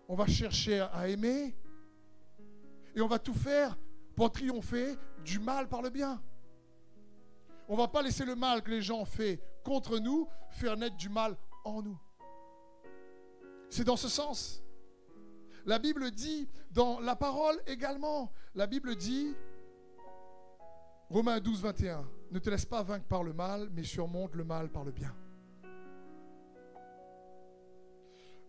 On 0.09 0.15
va 0.15 0.27
chercher 0.27 0.81
à 0.81 1.09
aimer. 1.09 1.57
Et 2.95 3.01
on 3.01 3.09
va 3.09 3.19
tout 3.19 3.35
faire 3.35 3.77
pour 4.17 4.33
triompher 4.33 4.99
du 5.25 5.39
mal 5.39 5.69
par 5.69 5.83
le 5.83 5.91
bien. 5.91 6.21
On 7.69 7.75
ne 7.75 7.79
va 7.79 7.89
pas 7.89 8.03
laisser 8.03 8.25
le 8.25 8.35
mal 8.35 8.63
que 8.63 8.71
les 8.71 8.83
gens 8.83 9.01
ont 9.01 9.05
fait 9.05 9.41
contre 9.63 9.99
nous 9.99 10.29
faire 10.51 10.77
naître 10.77 10.97
du 10.97 11.09
mal 11.09 11.37
en 11.65 11.83
nous. 11.83 11.99
C'est 13.69 13.85
dans 13.85 13.97
ce 13.97 14.09
sens. 14.09 14.63
La 15.67 15.79
Bible 15.79 16.11
dit, 16.13 16.49
dans 16.71 17.01
la 17.01 17.17
parole 17.17 17.61
également, 17.67 18.33
la 18.55 18.67
Bible 18.67 18.95
dit, 18.95 19.35
Romains 21.11 21.41
12, 21.41 21.61
21, 21.61 22.09
ne 22.31 22.39
te 22.39 22.49
laisse 22.49 22.65
pas 22.65 22.83
vaincre 22.83 23.07
par 23.07 23.23
le 23.23 23.33
mal, 23.33 23.69
mais 23.73 23.83
surmonte 23.83 24.35
le 24.35 24.45
mal 24.45 24.71
par 24.71 24.85
le 24.85 24.93
bien. 24.93 25.15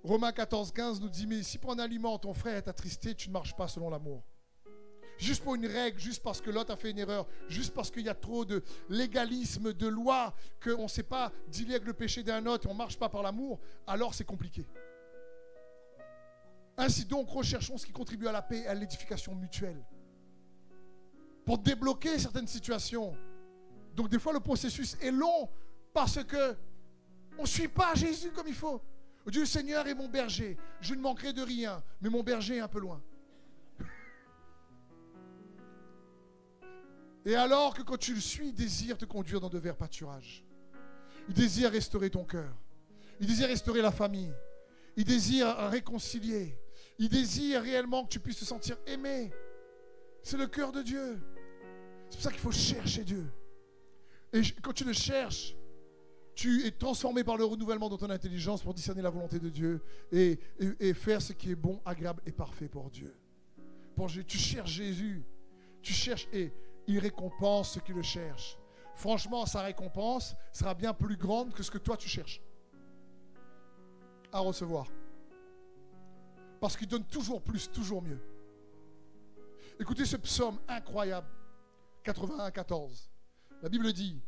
Romains 0.04 0.32
14, 0.32 0.72
15 0.72 1.02
nous 1.02 1.10
dit, 1.10 1.28
mais 1.28 1.44
si 1.44 1.58
pour 1.58 1.72
un 1.72 1.80
aliment 1.80 2.18
ton 2.20 2.34
frère 2.34 2.56
est 2.56 2.68
attristé, 2.68 3.16
tu 3.16 3.30
ne 3.30 3.34
marches 3.34 3.56
pas 3.56 3.68
selon 3.68 3.90
l'amour 3.90 4.24
juste 5.18 5.44
pour 5.44 5.56
une 5.56 5.66
règle, 5.66 6.00
juste 6.00 6.24
parce 6.24 6.42
que 6.42 6.50
l'autre 6.50 6.72
a 6.72 6.76
fait 6.76 6.92
une 6.92 7.00
erreur, 7.00 7.28
juste 7.48 7.74
parce 7.74 7.92
qu'il 7.92 8.06
y 8.06 8.10
a 8.10 8.16
trop 8.16 8.46
de 8.46 8.64
légalisme, 8.90 9.74
de 9.74 9.88
loi, 9.88 10.34
qu'on 10.64 10.84
ne 10.84 10.88
sait 10.88 11.04
pas 11.04 11.32
dealer 11.48 11.76
avec 11.76 11.88
le 11.88 11.94
péché 11.94 12.24
d'un 12.24 12.46
autre, 12.46 12.68
on 12.70 12.74
ne 12.74 12.78
marche 12.78 12.98
pas 12.98 13.10
par 13.10 13.24
l'amour, 13.24 13.60
alors 13.86 14.14
c'est 14.14 14.26
compliqué. 14.26 14.66
Ainsi 16.78 17.06
donc, 17.06 17.30
recherchons 17.30 17.78
ce 17.78 17.86
qui 17.86 17.92
contribue 17.92 18.28
à 18.28 18.32
la 18.32 18.44
paix 18.44 18.60
et 18.60 18.68
à 18.68 18.76
l'édification 18.76 19.34
mutuelle. 19.34 19.84
Pour 21.46 21.58
débloquer 21.58 22.20
certaines 22.20 22.48
situations. 22.48 23.18
Donc 23.96 24.10
des 24.10 24.20
fois, 24.20 24.34
le 24.34 24.40
processus 24.40 24.96
est 25.02 25.12
long 25.12 25.50
parce 25.94 26.24
que 26.24 26.56
on 27.40 27.44
ne 27.44 27.48
suit 27.48 27.68
pas 27.68 27.96
Jésus 27.96 28.32
comme 28.32 28.48
il 28.48 28.54
faut. 28.54 28.82
Dieu 29.28 29.46
Seigneur 29.46 29.88
est 29.88 29.96
mon 29.96 30.08
berger. 30.08 30.58
Je 30.80 30.94
ne 30.94 31.02
manquerai 31.02 31.34
de 31.34 31.42
rien, 31.42 31.84
mais 32.02 32.10
mon 32.10 32.24
berger 32.24 32.58
est 32.58 32.62
un 32.62 32.68
peu 32.68 32.80
loin. 32.80 33.02
Et 37.28 37.36
alors 37.36 37.74
que 37.74 37.82
quand 37.82 37.98
tu 37.98 38.14
le 38.14 38.22
suis, 38.22 38.48
il 38.48 38.54
désire 38.54 38.98
te 38.98 39.04
conduire 39.04 39.42
dans 39.42 39.50
de 39.50 39.58
verts 39.58 39.76
pâturages. 39.76 40.46
Il 41.28 41.34
désire 41.34 41.70
restaurer 41.70 42.10
ton 42.10 42.24
cœur. 42.24 42.56
Il 43.20 43.28
désire 43.28 43.50
restaurer 43.50 43.82
la 43.82 43.92
famille. 43.92 44.32
Il 44.96 45.04
désire 45.04 45.54
réconcilier. 45.70 46.58
Il 46.98 47.10
désire 47.10 47.62
réellement 47.62 48.06
que 48.06 48.12
tu 48.12 48.22
puisses 48.22 48.40
te 48.40 48.46
sentir 48.46 48.78
aimé. 48.88 49.34
C'est 50.24 50.38
le 50.38 50.48
cœur 50.48 50.72
de 50.72 50.82
Dieu. 50.82 51.20
C'est 52.10 52.16
pour 52.16 52.22
ça 52.22 52.32
qu'il 52.32 52.40
faut 52.40 52.54
chercher 52.54 53.04
Dieu. 53.04 53.30
Et 54.32 54.42
quand 54.62 54.72
tu 54.72 54.86
le 54.86 54.94
cherches, 54.94 55.54
tu 56.34 56.66
es 56.66 56.72
transformé 56.72 57.26
par 57.26 57.36
le 57.36 57.44
renouvellement 57.44 57.90
de 57.90 57.98
ton 57.98 58.10
intelligence 58.10 58.64
pour 58.64 58.74
discerner 58.74 59.02
la 59.02 59.10
volonté 59.10 59.38
de 59.38 59.50
Dieu 59.50 59.82
et, 60.14 60.40
faire 60.94 61.22
ce 61.22 61.34
qui 61.34 61.52
est 61.52 61.56
bon, 61.56 61.82
agréable 61.84 62.22
et 62.26 62.32
parfait 62.32 62.70
pour 62.70 62.90
Dieu. 62.90 63.14
Pour, 63.98 64.10
tu 64.26 64.38
cherches 64.38 64.72
Jésus. 64.72 65.26
Tu 65.82 65.92
cherches 65.92 66.30
et 66.32 66.54
il 66.88 67.00
récompense 67.00 67.74
ceux 67.74 67.82
qui 67.82 67.94
le 67.94 68.02
cherchent. 68.02 68.58
Franchement, 68.96 69.46
sa 69.46 69.62
récompense 69.62 70.36
sera 70.52 70.74
bien 70.74 70.94
plus 70.94 71.18
grande 71.18 71.54
que 71.54 71.62
ce 71.62 71.70
que 71.70 71.78
toi 71.78 71.98
tu 71.98 72.10
cherches 72.10 72.42
à 74.32 74.40
recevoir. 74.40 74.88
Parce 76.60 76.76
qu'il 76.76 76.88
donne 76.88 77.06
toujours 77.06 77.42
plus, 77.42 77.70
toujours 77.70 78.02
mieux. 78.02 78.20
Écoutez 79.80 80.06
ce 80.06 80.18
psaume 80.18 80.58
incroyable, 80.68 81.28
81, 82.04 82.50
14. 82.50 83.12
La 83.62 83.70
Bible 83.70 83.94
dit, 83.94 84.20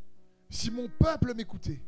si 0.50 0.70
mon 0.70 0.88
peuple 0.88 1.34
m'écoutait, 1.34 1.82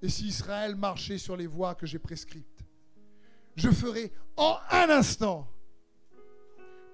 et 0.00 0.08
si 0.08 0.26
Israël 0.28 0.76
marchait 0.76 1.18
sur 1.18 1.36
les 1.36 1.48
voies 1.48 1.74
que 1.74 1.86
j'ai 1.86 1.98
prescrites, 1.98 2.64
je 3.56 3.70
ferai 3.70 4.12
en 4.36 4.56
un 4.70 4.90
instant 4.90 5.48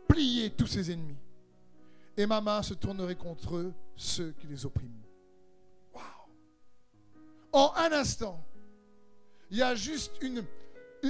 plier 0.09 0.51
tous 0.51 0.66
ses 0.66 0.90
ennemis 0.90 1.18
et 2.16 2.26
ma 2.26 2.40
main 2.40 2.62
se 2.62 2.74
tournerait 2.74 3.16
contre 3.16 3.56
eux, 3.56 3.74
ceux 3.96 4.32
qui 4.32 4.46
les 4.46 4.64
oppriment. 4.66 5.02
Waouh! 5.92 6.02
En 7.52 7.72
un 7.76 7.92
instant, 7.92 8.44
il 9.50 9.58
y 9.58 9.62
a 9.62 9.74
juste 9.74 10.12
une, 10.20 10.44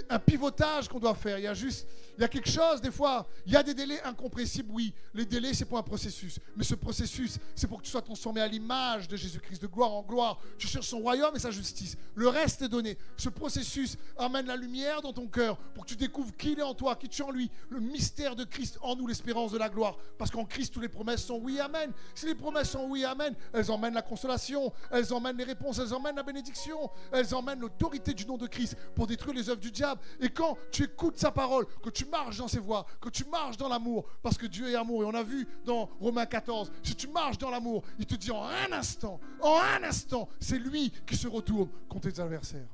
un 0.08 0.18
pivotage 0.18 0.88
qu'on 0.88 0.98
doit 0.98 1.14
faire. 1.14 1.38
Il 1.38 1.44
y 1.44 1.46
a 1.46 1.54
juste, 1.54 1.86
il 2.16 2.22
y 2.22 2.24
a 2.24 2.28
quelque 2.28 2.50
chose, 2.50 2.80
des 2.80 2.90
fois, 2.90 3.26
il 3.46 3.52
y 3.52 3.56
a 3.56 3.62
des 3.62 3.74
délais 3.74 4.00
incompressibles, 4.02 4.70
oui. 4.72 4.94
Les 5.12 5.24
délais, 5.24 5.54
c'est 5.54 5.64
pour 5.64 5.78
un 5.78 5.82
processus. 5.82 6.38
Mais 6.56 6.64
ce 6.64 6.74
processus, 6.74 7.38
c'est 7.54 7.66
pour 7.66 7.78
que 7.78 7.84
tu 7.84 7.90
sois 7.90 8.02
transformé 8.02 8.40
à 8.40 8.48
l'image 8.48 9.08
de 9.08 9.16
Jésus-Christ, 9.16 9.62
de 9.62 9.66
gloire 9.66 9.92
en 9.92 10.02
gloire. 10.02 10.38
Tu 10.58 10.66
cherches 10.66 10.88
son 10.88 11.00
royaume 11.00 11.34
et 11.36 11.38
sa 11.38 11.50
justice. 11.50 11.96
Le 12.14 12.28
reste 12.28 12.62
est 12.62 12.68
donné. 12.68 12.96
Ce 13.16 13.28
processus 13.28 13.96
amène 14.16 14.46
la 14.46 14.56
lumière 14.56 15.02
dans 15.02 15.12
ton 15.12 15.26
cœur 15.26 15.56
pour 15.74 15.84
que 15.84 15.90
tu 15.90 15.96
découvres 15.96 16.34
qui 16.36 16.52
il 16.52 16.58
est 16.58 16.62
en 16.62 16.74
toi, 16.74 16.96
qui 16.96 17.08
tu 17.08 17.22
es 17.22 17.24
en 17.24 17.30
lui. 17.30 17.50
Le 17.70 17.80
mystère 17.80 18.36
de 18.36 18.44
Christ 18.44 18.78
en 18.82 18.96
nous, 18.96 19.06
l'espérance 19.06 19.52
de 19.52 19.58
la 19.58 19.68
gloire. 19.68 19.96
Parce 20.18 20.30
qu'en 20.30 20.44
Christ, 20.44 20.72
toutes 20.72 20.82
les 20.82 20.88
promesses 20.88 21.24
sont 21.24 21.38
oui, 21.38 21.58
amen. 21.60 21.92
Si 22.14 22.26
les 22.26 22.34
promesses 22.34 22.70
sont 22.70 22.86
oui, 22.88 23.04
amen, 23.04 23.34
elles 23.52 23.70
emmènent 23.70 23.94
la 23.94 24.02
consolation, 24.02 24.72
elles 24.90 25.12
emmènent 25.12 25.36
les 25.36 25.44
réponses, 25.44 25.78
elles 25.78 25.92
emmènent 25.94 26.16
la 26.16 26.22
bénédiction, 26.22 26.90
elles 27.12 27.34
emmènent 27.34 27.60
l'autorité 27.60 28.14
du 28.14 28.26
nom 28.26 28.36
de 28.36 28.46
Christ 28.46 28.76
pour 28.94 29.06
détruire 29.06 29.34
les 29.34 29.48
œuvres 29.48 29.60
du 29.60 29.70
diable 29.70 29.83
Et 30.20 30.30
quand 30.30 30.56
tu 30.70 30.84
écoutes 30.84 31.18
sa 31.18 31.30
parole, 31.30 31.66
que 31.82 31.90
tu 31.90 32.04
marches 32.06 32.38
dans 32.38 32.48
ses 32.48 32.58
voies, 32.58 32.86
que 33.00 33.08
tu 33.08 33.24
marches 33.24 33.56
dans 33.56 33.68
l'amour, 33.68 34.06
parce 34.22 34.38
que 34.38 34.46
Dieu 34.46 34.68
est 34.68 34.74
amour, 34.74 35.02
et 35.02 35.06
on 35.06 35.14
a 35.14 35.22
vu 35.22 35.46
dans 35.64 35.86
Romains 36.00 36.26
14, 36.26 36.72
si 36.82 36.94
tu 36.94 37.08
marches 37.08 37.38
dans 37.38 37.50
l'amour, 37.50 37.84
il 37.98 38.06
te 38.06 38.14
dit 38.14 38.30
en 38.30 38.44
un 38.44 38.72
instant, 38.72 39.20
en 39.40 39.58
un 39.58 39.82
instant, 39.82 40.28
c'est 40.40 40.58
lui 40.58 40.90
qui 41.06 41.16
se 41.16 41.28
retourne 41.28 41.68
contre 41.88 42.10
tes 42.10 42.20
adversaires. 42.20 42.68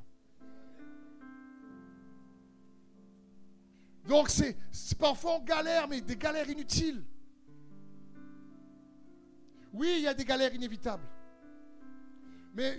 Donc 4.07 4.29
c'est 4.29 4.57
parfois 4.97 5.39
galère, 5.39 5.87
mais 5.87 6.01
des 6.01 6.17
galères 6.17 6.49
inutiles. 6.49 7.03
Oui, 9.73 9.93
il 9.97 10.01
y 10.01 10.07
a 10.07 10.13
des 10.13 10.25
galères 10.25 10.53
inévitables. 10.53 11.07
Mais 12.53 12.77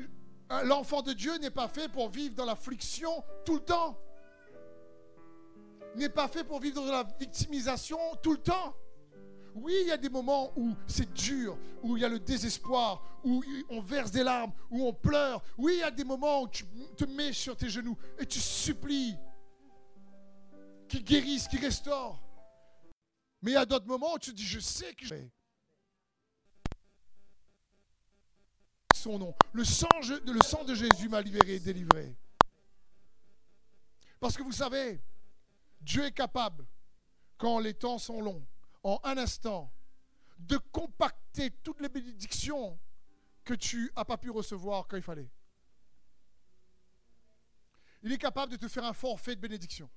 l'enfant 0.65 1.01
de 1.01 1.13
Dieu 1.13 1.37
n'est 1.39 1.51
pas 1.51 1.69
fait 1.69 1.89
pour 1.89 2.11
vivre 2.11 2.35
dans 2.35 2.45
l'affliction 2.45 3.25
tout 3.45 3.55
le 3.55 3.61
temps. 3.61 3.99
N'est 5.97 6.09
pas 6.09 6.29
fait 6.29 6.45
pour 6.45 6.61
vivre 6.61 6.77
dans 6.77 6.91
la 6.91 7.05
victimisation 7.19 7.99
tout 8.23 8.33
le 8.33 8.39
temps. 8.39 8.75
Oui, 9.55 9.75
il 9.83 9.89
y 9.89 9.93
a 9.93 9.99
des 9.99 10.09
moments 10.09 10.53
où 10.57 10.75
c'est 10.87 11.13
dur, 11.13 11.59
où 11.83 11.97
il 11.97 12.03
y 12.03 12.05
a 12.07 12.09
le 12.09 12.19
désespoir, 12.19 13.03
où 13.23 13.45
on 13.69 13.83
verse 13.83 14.11
des 14.11 14.23
larmes, 14.23 14.53
où 14.71 14.87
on 14.87 14.95
pleure. 14.95 15.43
Oui, 15.59 15.75
il 15.77 15.81
y 15.81 15.83
a 15.83 15.91
des 15.91 16.05
moments 16.05 16.43
où 16.43 16.49
tu 16.49 16.65
te 16.97 17.05
mets 17.05 17.35
sur 17.35 17.57
tes 17.57 17.69
genoux 17.69 17.97
et 18.19 18.25
tu 18.25 18.41
supplies 18.41 19.15
qu'il 20.89 21.05
guérisse, 21.05 21.49
qu'il 21.49 21.61
restaure. 21.61 22.23
Mais 23.43 23.51
il 23.51 23.55
y 23.55 23.59
a 23.59 23.67
d'autres 23.67 23.87
moments 23.87 24.15
où 24.15 24.19
tu 24.19 24.33
dis, 24.33 24.45
je 24.45 24.61
sais 24.61 24.95
que 24.95 25.05
je 25.05 25.15
son 29.03 29.19
nom. 29.19 29.35
Le 29.53 29.65
sang, 29.65 29.89
de 30.65 30.75
Jésus 30.75 31.09
m'a 31.09 31.21
libéré, 31.21 31.59
délivré. 31.59 32.15
Parce 34.21 34.37
que 34.37 34.43
vous 34.43 34.53
savez, 34.53 35.01
Dieu 35.83 36.05
est 36.05 36.13
capable, 36.13 36.67
quand 37.39 37.59
les 37.59 37.75
temps 37.75 37.99
sont 37.99 38.21
longs, 38.21 38.45
en 38.83 39.01
un 39.05 39.19
instant, 39.19 39.73
de 40.39 40.57
compacter 40.57 41.51
toutes 41.63 41.81
les 41.81 41.89
bénédictions 41.89 42.79
que 43.45 43.55
tu 43.55 43.93
n'as 43.97 44.05
pas 44.05 44.17
pu 44.17 44.31
recevoir 44.31 44.87
quand 44.89 44.97
il 44.97 45.03
fallait. 45.03 45.31
Il 48.03 48.13
est 48.13 48.19
capable 48.19 48.53
de 48.53 48.57
te 48.57 48.69
faire 48.69 48.85
un 48.85 48.93
forfait 48.93 49.37
de 49.37 49.41
bénédiction. 49.41 49.89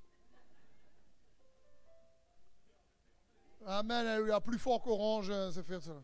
Amen, 3.66 4.22
il 4.24 4.30
a 4.30 4.40
plus 4.40 4.58
fort 4.58 4.80
qu'Orange, 4.80 5.30
hein, 5.30 5.50
c'est 5.52 5.64
faire 5.64 5.82
ça 5.82 6.00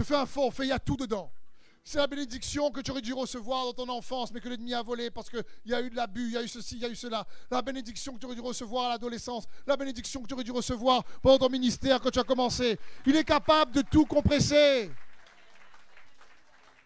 te 0.00 0.06
fais 0.06 0.16
un 0.16 0.26
forfait, 0.26 0.64
il 0.64 0.68
y 0.68 0.72
a 0.72 0.78
tout 0.78 0.96
dedans. 0.96 1.30
C'est 1.82 1.98
la 1.98 2.06
bénédiction 2.06 2.70
que 2.70 2.80
tu 2.80 2.90
aurais 2.90 3.00
dû 3.00 3.12
recevoir 3.12 3.64
dans 3.64 3.72
ton 3.72 3.88
enfance, 3.88 4.32
mais 4.32 4.40
que 4.40 4.48
l'ennemi 4.48 4.74
a 4.74 4.82
volé 4.82 5.10
parce 5.10 5.30
qu'il 5.30 5.42
y 5.64 5.74
a 5.74 5.80
eu 5.80 5.90
de 5.90 5.96
l'abus, 5.96 6.26
il 6.26 6.32
y 6.32 6.36
a 6.36 6.42
eu 6.42 6.48
ceci, 6.48 6.76
il 6.76 6.82
y 6.82 6.84
a 6.84 6.88
eu 6.88 6.94
cela. 6.94 7.26
La 7.50 7.62
bénédiction 7.62 8.12
que 8.14 8.18
tu 8.18 8.26
aurais 8.26 8.34
dû 8.34 8.42
recevoir 8.42 8.86
à 8.86 8.88
l'adolescence, 8.90 9.44
la 9.66 9.76
bénédiction 9.76 10.22
que 10.22 10.26
tu 10.26 10.34
aurais 10.34 10.44
dû 10.44 10.52
recevoir 10.52 11.02
pendant 11.22 11.38
ton 11.38 11.48
ministère 11.48 12.00
quand 12.00 12.10
tu 12.10 12.18
as 12.18 12.24
commencé. 12.24 12.78
Il 13.06 13.16
est 13.16 13.24
capable 13.24 13.72
de 13.72 13.82
tout 13.82 14.04
compresser. 14.04 14.90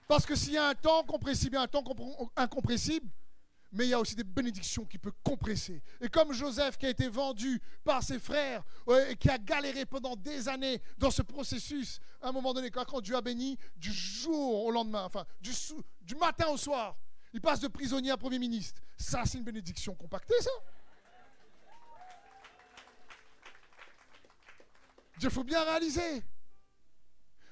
Parce 0.07 0.25
que 0.27 0.37
s'il 0.37 0.53
y 0.53 0.59
a 0.59 0.69
un 0.69 0.75
temps 0.75 1.03
compressible 1.03 1.57
et 1.57 1.59
un 1.59 1.67
temps 1.67 1.85
incompressible, 2.37 3.09
mais 3.75 3.87
il 3.87 3.91
y 3.91 3.95
a 3.95 3.99
aussi 3.99 4.15
des 4.15 4.25
bénédictions 4.25 4.85
qui 4.85 4.99
peuvent 4.99 5.17
compresser. 5.25 5.83
Et 6.01 6.09
comme 6.09 6.33
Joseph 6.33 6.79
qui 6.79 6.87
a 6.87 6.91
été 6.91 7.09
vendu 7.09 7.61
par 7.83 8.05
ses 8.05 8.21
frères 8.21 8.63
et 9.11 9.17
qui 9.17 9.29
a 9.29 9.37
galéré 9.37 9.85
pendant 9.85 10.15
des 10.15 10.49
années 10.49 10.81
dans 10.97 11.11
ce 11.11 11.23
processus, 11.23 12.01
à 12.23 12.29
un 12.29 12.33
moment 12.33 12.55
donné, 12.55 12.71
quand 12.71 13.01
Dieu 13.01 13.17
a 13.17 13.21
béni, 13.21 13.59
du 13.77 13.93
jour 13.93 14.65
au 14.65 14.71
lendemain, 14.71 15.03
enfin 15.05 15.27
du, 15.41 16.15
matin 16.15 16.47
au 16.49 16.57
soir, 16.57 16.97
il 17.33 17.41
passe 17.41 17.59
de 17.59 17.67
prisonnier 17.67 18.13
à 18.13 18.17
Premier 18.17 18.39
ministre. 18.39 18.81
Ça, 18.97 19.25
c'est 19.27 19.39
une 19.39 19.45
bénédiction 19.45 19.95
compactée, 19.97 20.41
ça. 20.41 20.51
Il 25.21 25.31
faut 25.31 25.45
bien 25.45 25.65
réaliser. 25.65 26.23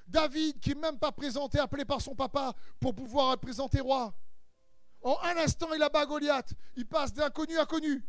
David, 0.07 0.59
qui 0.59 0.69
n'est 0.69 0.81
même 0.81 0.99
pas 0.99 1.11
présenté, 1.11 1.59
appelé 1.59 1.83
par 1.83 1.99
son 1.99 2.15
papa 2.15 2.53
pour 2.79 2.95
pouvoir 2.95 3.33
être 3.33 3.81
roi. 3.81 4.13
En 5.03 5.17
un 5.21 5.37
instant, 5.37 5.73
il 5.73 5.83
abat 5.83 6.05
Goliath. 6.05 6.53
Il 6.75 6.87
passe 6.87 7.13
d'inconnu 7.13 7.57
à 7.57 7.65
connu. 7.65 8.03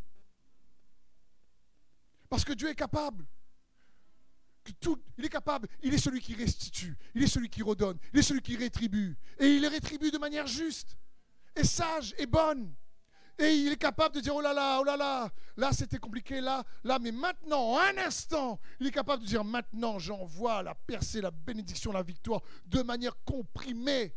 Parce 2.28 2.44
que 2.44 2.52
Dieu 2.52 2.68
est 2.68 2.74
capable. 2.74 3.26
il 5.18 5.24
est 5.24 5.28
capable. 5.28 5.68
Il 5.82 5.92
est 5.92 5.98
celui 5.98 6.20
qui 6.20 6.34
restitue. 6.34 6.96
Il 7.14 7.22
est 7.22 7.28
celui 7.28 7.50
qui 7.50 7.62
redonne. 7.62 7.98
Il 8.12 8.20
est 8.20 8.22
celui 8.22 8.42
qui 8.42 8.56
rétribue. 8.56 9.16
Et 9.38 9.56
il 9.56 9.66
rétribue 9.66 10.10
de 10.10 10.18
manière 10.18 10.46
juste, 10.46 10.96
et 11.56 11.64
sage, 11.64 12.14
et 12.16 12.26
bonne. 12.26 12.74
Et 13.38 13.52
il 13.52 13.72
est 13.72 13.76
capable 13.76 14.14
de 14.14 14.20
dire, 14.20 14.34
oh 14.34 14.40
là 14.40 14.52
là, 14.52 14.78
oh 14.80 14.84
là 14.84 14.96
là, 14.96 15.28
là 15.56 15.72
c'était 15.72 15.98
compliqué, 15.98 16.40
là, 16.40 16.62
là, 16.84 17.00
mais 17.00 17.10
maintenant, 17.10 17.72
en 17.72 17.78
un 17.78 17.98
instant, 17.98 18.60
il 18.78 18.86
est 18.86 18.92
capable 18.92 19.24
de 19.24 19.28
dire, 19.28 19.42
maintenant 19.42 19.98
j'envoie 19.98 20.62
la 20.62 20.76
percée, 20.76 21.20
la 21.20 21.32
bénédiction, 21.32 21.90
la 21.90 22.04
victoire, 22.04 22.42
de 22.66 22.82
manière 22.82 23.16
comprimée. 23.24 24.14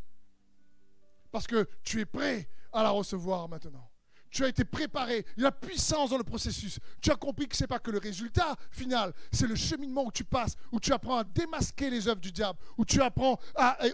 Parce 1.32 1.48
que 1.48 1.68
tu 1.84 2.00
es 2.00 2.06
prêt 2.06 2.48
à 2.78 2.84
la 2.84 2.92
recevoir 2.92 3.50
maintenant. 3.50 3.90
Tu 4.30 4.44
as 4.44 4.50
été 4.50 4.66
préparé. 4.66 5.26
Il 5.36 5.44
y 5.44 5.46
a 5.48 5.52
puissance 5.52 6.12
dans 6.12 6.18
le 6.18 6.24
processus. 6.24 6.80
Tu 7.02 7.10
as 7.10 7.16
compris 7.16 7.48
que 7.48 7.56
ce 7.56 7.64
n'est 7.64 7.68
pas 7.68 7.80
que 7.80 7.90
le 7.90 7.98
résultat 7.98 8.56
final, 8.70 9.14
c'est 9.32 9.48
le 9.48 9.56
cheminement 9.56 10.06
où 10.06 10.12
tu 10.12 10.24
passes, 10.24 10.56
où 10.72 10.80
tu 10.80 10.94
apprends 10.94 11.18
à 11.18 11.24
démasquer 11.24 11.90
les 11.90 12.08
œuvres 12.08 12.22
du 12.22 12.32
diable, 12.32 12.60
où 12.78 12.86
tu 12.86 13.02
apprends 13.02 13.40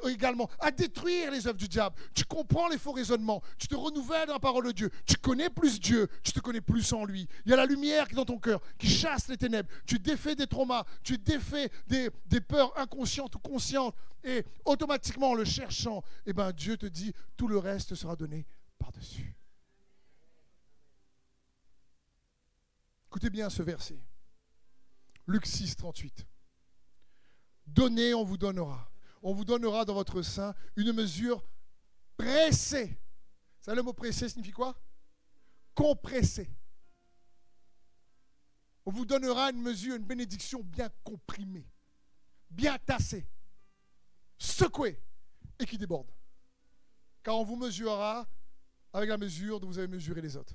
également 0.10 0.50
à 0.60 0.72
détruire 0.72 1.32
les 1.32 1.48
œuvres 1.48 1.58
du 1.58 1.70
diable. 1.70 1.96
Tu 2.14 2.26
comprends 2.26 2.68
les 2.68 2.78
faux 2.78 2.92
raisonnements. 2.92 3.42
Tu 3.58 3.68
te 3.68 3.76
renouvelles 3.76 4.28
dans 4.28 4.34
la 4.34 4.40
parole 4.40 4.66
de 4.66 4.72
Dieu. 4.72 4.92
Tu 5.06 5.16
connais 5.16 5.50
plus 5.50 5.80
Dieu. 5.80 6.10
Tu 6.24 6.34
te 6.34 6.42
connais 6.42 6.62
plus 6.62 6.92
en 6.92 7.06
lui. 7.06 7.26
Il 7.46 7.52
y 7.52 7.54
a 7.54 7.58
la 7.58 7.66
lumière 7.66 8.08
qui 8.08 8.14
est 8.14 8.18
dans 8.18 8.26
ton 8.26 8.40
cœur, 8.40 8.60
qui 8.78 8.90
chasse 8.90 9.30
les 9.30 9.38
ténèbres. 9.38 9.70
Tu 9.86 9.98
défais 9.98 10.36
des 10.36 10.48
traumas. 10.48 10.84
Tu 11.04 11.18
défais 11.18 11.70
des, 11.88 12.10
des 12.26 12.42
peurs 12.42 12.78
inconscientes 12.78 13.36
ou 13.36 13.40
conscientes. 13.40 13.96
Et 14.26 14.44
automatiquement, 14.66 15.30
en 15.32 15.36
le 15.36 15.46
cherchant, 15.46 16.04
eh 16.26 16.34
ben, 16.34 16.52
Dieu 16.52 16.76
te 16.76 16.86
dit 16.86 17.14
tout 17.38 17.48
le 17.48 17.60
reste 17.60 17.96
sera 17.96 18.16
donné 18.16 18.46
par-dessus. 18.80 19.36
Écoutez 23.08 23.30
bien 23.30 23.50
ce 23.50 23.62
verset. 23.62 24.00
Luc 25.28 25.46
6, 25.46 25.76
38. 25.76 26.26
Donnez, 27.68 28.14
on 28.14 28.24
vous 28.24 28.38
donnera. 28.38 28.92
On 29.22 29.34
vous 29.34 29.46
donnera 29.46 29.86
dans 29.86 29.94
votre 29.94 30.22
sein 30.22 30.54
une 30.76 30.92
mesure 30.92 31.44
pressée. 32.18 33.00
Savez 33.62 33.78
le 33.78 33.84
mot 33.84 33.94
pressé 33.94 34.28
signifie 34.28 34.52
quoi? 34.52 34.78
Compressé. 35.74 36.50
On 38.86 38.92
vous 38.92 39.06
donnera 39.06 39.52
une 39.52 39.62
mesure, 39.62 39.96
une 39.96 40.04
bénédiction 40.04 40.62
bien 40.62 40.90
comprimée, 41.04 41.70
bien 42.50 42.78
tassée, 42.80 43.26
secouée 44.38 45.02
et 45.58 45.66
qui 45.66 45.78
déborde. 45.78 46.12
Car 47.24 47.38
on 47.38 47.46
vous 47.46 47.56
mesurera 47.56 48.28
avec 48.94 49.10
la 49.10 49.18
mesure 49.18 49.60
dont 49.60 49.68
vous 49.68 49.80
avez 49.80 49.88
mesuré 49.88 50.22
les 50.22 50.38
autres. 50.38 50.54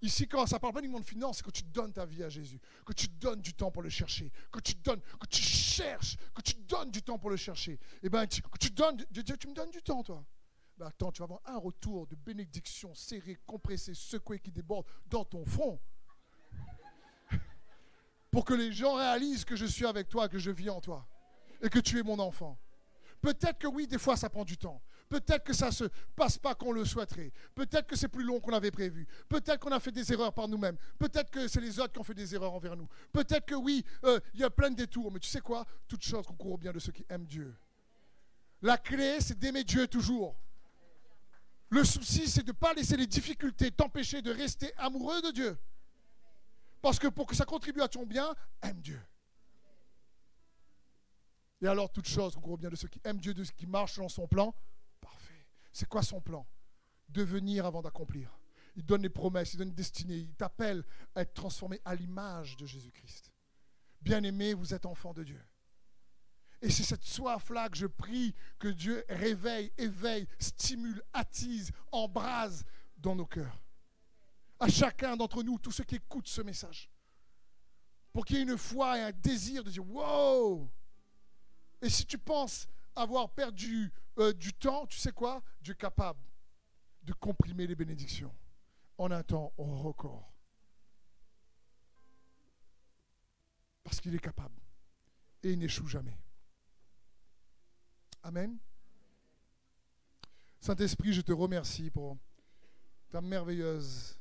Ici, 0.00 0.28
quand 0.28 0.46
ça 0.46 0.58
parle 0.58 0.74
pas 0.74 0.80
uniquement 0.80 1.00
de 1.00 1.04
finances, 1.04 1.38
c'est 1.38 1.46
que 1.46 1.50
tu 1.50 1.62
donnes 1.62 1.92
ta 1.92 2.04
vie 2.04 2.22
à 2.22 2.28
Jésus, 2.28 2.60
que 2.84 2.92
tu 2.92 3.08
donnes 3.08 3.40
du 3.40 3.54
temps 3.54 3.70
pour 3.70 3.82
le 3.82 3.88
chercher, 3.88 4.30
que 4.52 4.60
tu 4.60 4.74
donnes, 4.74 5.00
que 5.00 5.26
tu 5.26 5.42
cherches, 5.42 6.16
que 6.34 6.42
tu 6.42 6.54
donnes 6.54 6.90
du 6.90 7.02
temps 7.02 7.18
pour 7.18 7.30
le 7.30 7.36
chercher. 7.36 7.72
Et 7.72 7.78
eh 8.04 8.08
bien, 8.10 8.26
que 8.26 8.58
tu 8.58 8.70
donnes, 8.70 8.98
tu 8.98 9.48
me 9.48 9.54
donnes 9.54 9.70
du 9.70 9.82
temps, 9.82 10.02
toi. 10.02 10.24
Ben 10.76 10.86
attends, 10.86 11.12
tu 11.12 11.20
vas 11.20 11.24
avoir 11.24 11.40
un 11.46 11.56
retour 11.56 12.06
de 12.06 12.16
bénédiction 12.16 12.94
serré, 12.94 13.38
compressé, 13.46 13.94
secoué 13.94 14.40
qui 14.40 14.50
déborde 14.50 14.86
dans 15.06 15.24
ton 15.24 15.44
front. 15.46 15.80
pour 18.30 18.44
que 18.44 18.54
les 18.54 18.72
gens 18.72 18.96
réalisent 18.96 19.44
que 19.44 19.56
je 19.56 19.66
suis 19.66 19.86
avec 19.86 20.08
toi, 20.08 20.28
que 20.28 20.38
je 20.38 20.50
vis 20.50 20.68
en 20.68 20.80
toi 20.80 21.08
et 21.62 21.70
que 21.70 21.78
tu 21.78 21.98
es 21.98 22.02
mon 22.02 22.18
enfant. 22.18 22.58
Peut-être 23.20 23.58
que 23.58 23.66
oui, 23.66 23.86
des 23.86 23.98
fois 23.98 24.16
ça 24.16 24.28
prend 24.28 24.44
du 24.44 24.58
temps. 24.58 24.82
Peut-être 25.08 25.44
que 25.44 25.52
ça 25.52 25.66
ne 25.66 25.72
se 25.72 25.84
passe 26.16 26.38
pas 26.38 26.54
qu'on 26.54 26.72
le 26.72 26.84
souhaiterait. 26.84 27.32
Peut-être 27.54 27.86
que 27.86 27.96
c'est 27.96 28.08
plus 28.08 28.24
long 28.24 28.40
qu'on 28.40 28.52
avait 28.52 28.70
prévu. 28.70 29.06
Peut-être 29.28 29.60
qu'on 29.60 29.72
a 29.72 29.80
fait 29.80 29.92
des 29.92 30.12
erreurs 30.12 30.32
par 30.32 30.48
nous-mêmes. 30.48 30.76
Peut-être 30.98 31.30
que 31.30 31.46
c'est 31.46 31.60
les 31.60 31.78
autres 31.78 31.92
qui 31.92 31.98
ont 31.98 32.04
fait 32.04 32.14
des 32.14 32.34
erreurs 32.34 32.54
envers 32.54 32.76
nous. 32.76 32.88
Peut-être 33.12 33.46
que 33.46 33.54
oui, 33.54 33.84
euh, 34.04 34.18
il 34.34 34.40
y 34.40 34.44
a 34.44 34.50
plein 34.50 34.70
de 34.70 34.76
détours. 34.76 35.12
Mais 35.12 35.20
tu 35.20 35.28
sais 35.28 35.40
quoi? 35.40 35.66
Toute 35.86 36.02
chose 36.02 36.26
concourt 36.26 36.52
au 36.52 36.58
bien 36.58 36.72
de 36.72 36.78
ceux 36.78 36.92
qui 36.92 37.04
aiment 37.08 37.26
Dieu. 37.26 37.54
La 38.62 38.78
clé, 38.78 39.18
c'est 39.20 39.38
d'aimer 39.38 39.62
Dieu 39.62 39.86
toujours. 39.86 40.34
Le 41.68 41.84
souci, 41.84 42.28
c'est 42.28 42.42
de 42.42 42.48
ne 42.48 42.56
pas 42.56 42.72
laisser 42.72 42.96
les 42.96 43.06
difficultés 43.06 43.70
t'empêcher 43.70 44.22
de 44.22 44.30
rester 44.30 44.72
amoureux 44.76 45.20
de 45.22 45.30
Dieu. 45.32 45.58
Parce 46.80 46.98
que 46.98 47.08
pour 47.08 47.26
que 47.26 47.34
ça 47.34 47.44
contribue 47.44 47.82
à 47.82 47.88
ton 47.88 48.06
bien, 48.06 48.34
aime 48.62 48.80
Dieu. 48.80 49.00
Et 51.62 51.66
alors, 51.66 51.90
toute 51.90 52.06
chose 52.06 52.34
concourt 52.34 52.52
au 52.52 52.56
bien 52.56 52.68
de 52.68 52.76
ceux 52.76 52.88
qui 52.88 53.00
aiment 53.04 53.18
Dieu, 53.18 53.32
de 53.32 53.42
ceux 53.42 53.52
qui 53.52 53.66
marchent 53.66 53.96
dans 53.96 54.08
son 54.08 54.26
plan. 54.26 54.54
C'est 55.74 55.88
quoi 55.88 56.04
son 56.04 56.20
plan? 56.20 56.46
Devenir 57.08 57.66
avant 57.66 57.82
d'accomplir. 57.82 58.38
Il 58.76 58.86
donne 58.86 59.02
les 59.02 59.10
promesses, 59.10 59.54
il 59.54 59.56
donne 59.56 59.68
une 59.68 59.74
destinée, 59.74 60.16
il 60.16 60.34
t'appelle 60.34 60.84
à 61.16 61.22
être 61.22 61.34
transformé 61.34 61.80
à 61.84 61.96
l'image 61.96 62.56
de 62.56 62.64
Jésus-Christ. 62.64 63.32
Bien-aimé, 64.00 64.54
vous 64.54 64.72
êtes 64.72 64.86
enfant 64.86 65.12
de 65.12 65.24
Dieu. 65.24 65.44
Et 66.62 66.70
c'est 66.70 66.84
cette 66.84 67.02
soif-là 67.02 67.68
que 67.68 67.76
je 67.76 67.88
prie 67.88 68.34
que 68.60 68.68
Dieu 68.68 69.04
réveille, 69.08 69.72
éveille, 69.76 70.28
stimule, 70.38 71.02
attise, 71.12 71.72
embrase 71.90 72.64
dans 72.96 73.16
nos 73.16 73.26
cœurs. 73.26 73.60
À 74.60 74.68
chacun 74.68 75.16
d'entre 75.16 75.42
nous, 75.42 75.58
tous 75.58 75.72
ceux 75.72 75.84
qui 75.84 75.96
écoutent 75.96 76.28
ce 76.28 76.40
message. 76.40 76.88
Pour 78.12 78.24
qu'il 78.24 78.36
y 78.36 78.38
ait 78.38 78.44
une 78.44 78.56
foi 78.56 78.96
et 78.98 79.02
un 79.02 79.12
désir 79.12 79.64
de 79.64 79.70
dire 79.70 79.84
Wow 79.84 80.70
Et 81.82 81.90
si 81.90 82.06
tu 82.06 82.16
penses 82.16 82.68
avoir 82.96 83.30
perdu 83.30 83.92
euh, 84.18 84.32
du 84.32 84.52
temps, 84.52 84.86
tu 84.86 84.98
sais 84.98 85.12
quoi? 85.12 85.42
Dieu 85.60 85.74
est 85.74 85.80
capable 85.80 86.20
de 87.02 87.12
comprimer 87.12 87.66
les 87.66 87.74
bénédictions 87.74 88.34
en 88.98 89.10
un 89.10 89.22
temps 89.22 89.52
record. 89.56 90.32
Parce 93.82 94.00
qu'il 94.00 94.14
est 94.14 94.20
capable. 94.20 94.60
Et 95.42 95.52
il 95.52 95.58
n'échoue 95.58 95.86
jamais. 95.86 96.16
Amen. 98.22 98.56
Saint-Esprit, 100.60 101.12
je 101.12 101.20
te 101.20 101.32
remercie 101.32 101.90
pour 101.90 102.16
ta 103.10 103.20
merveilleuse 103.20 104.18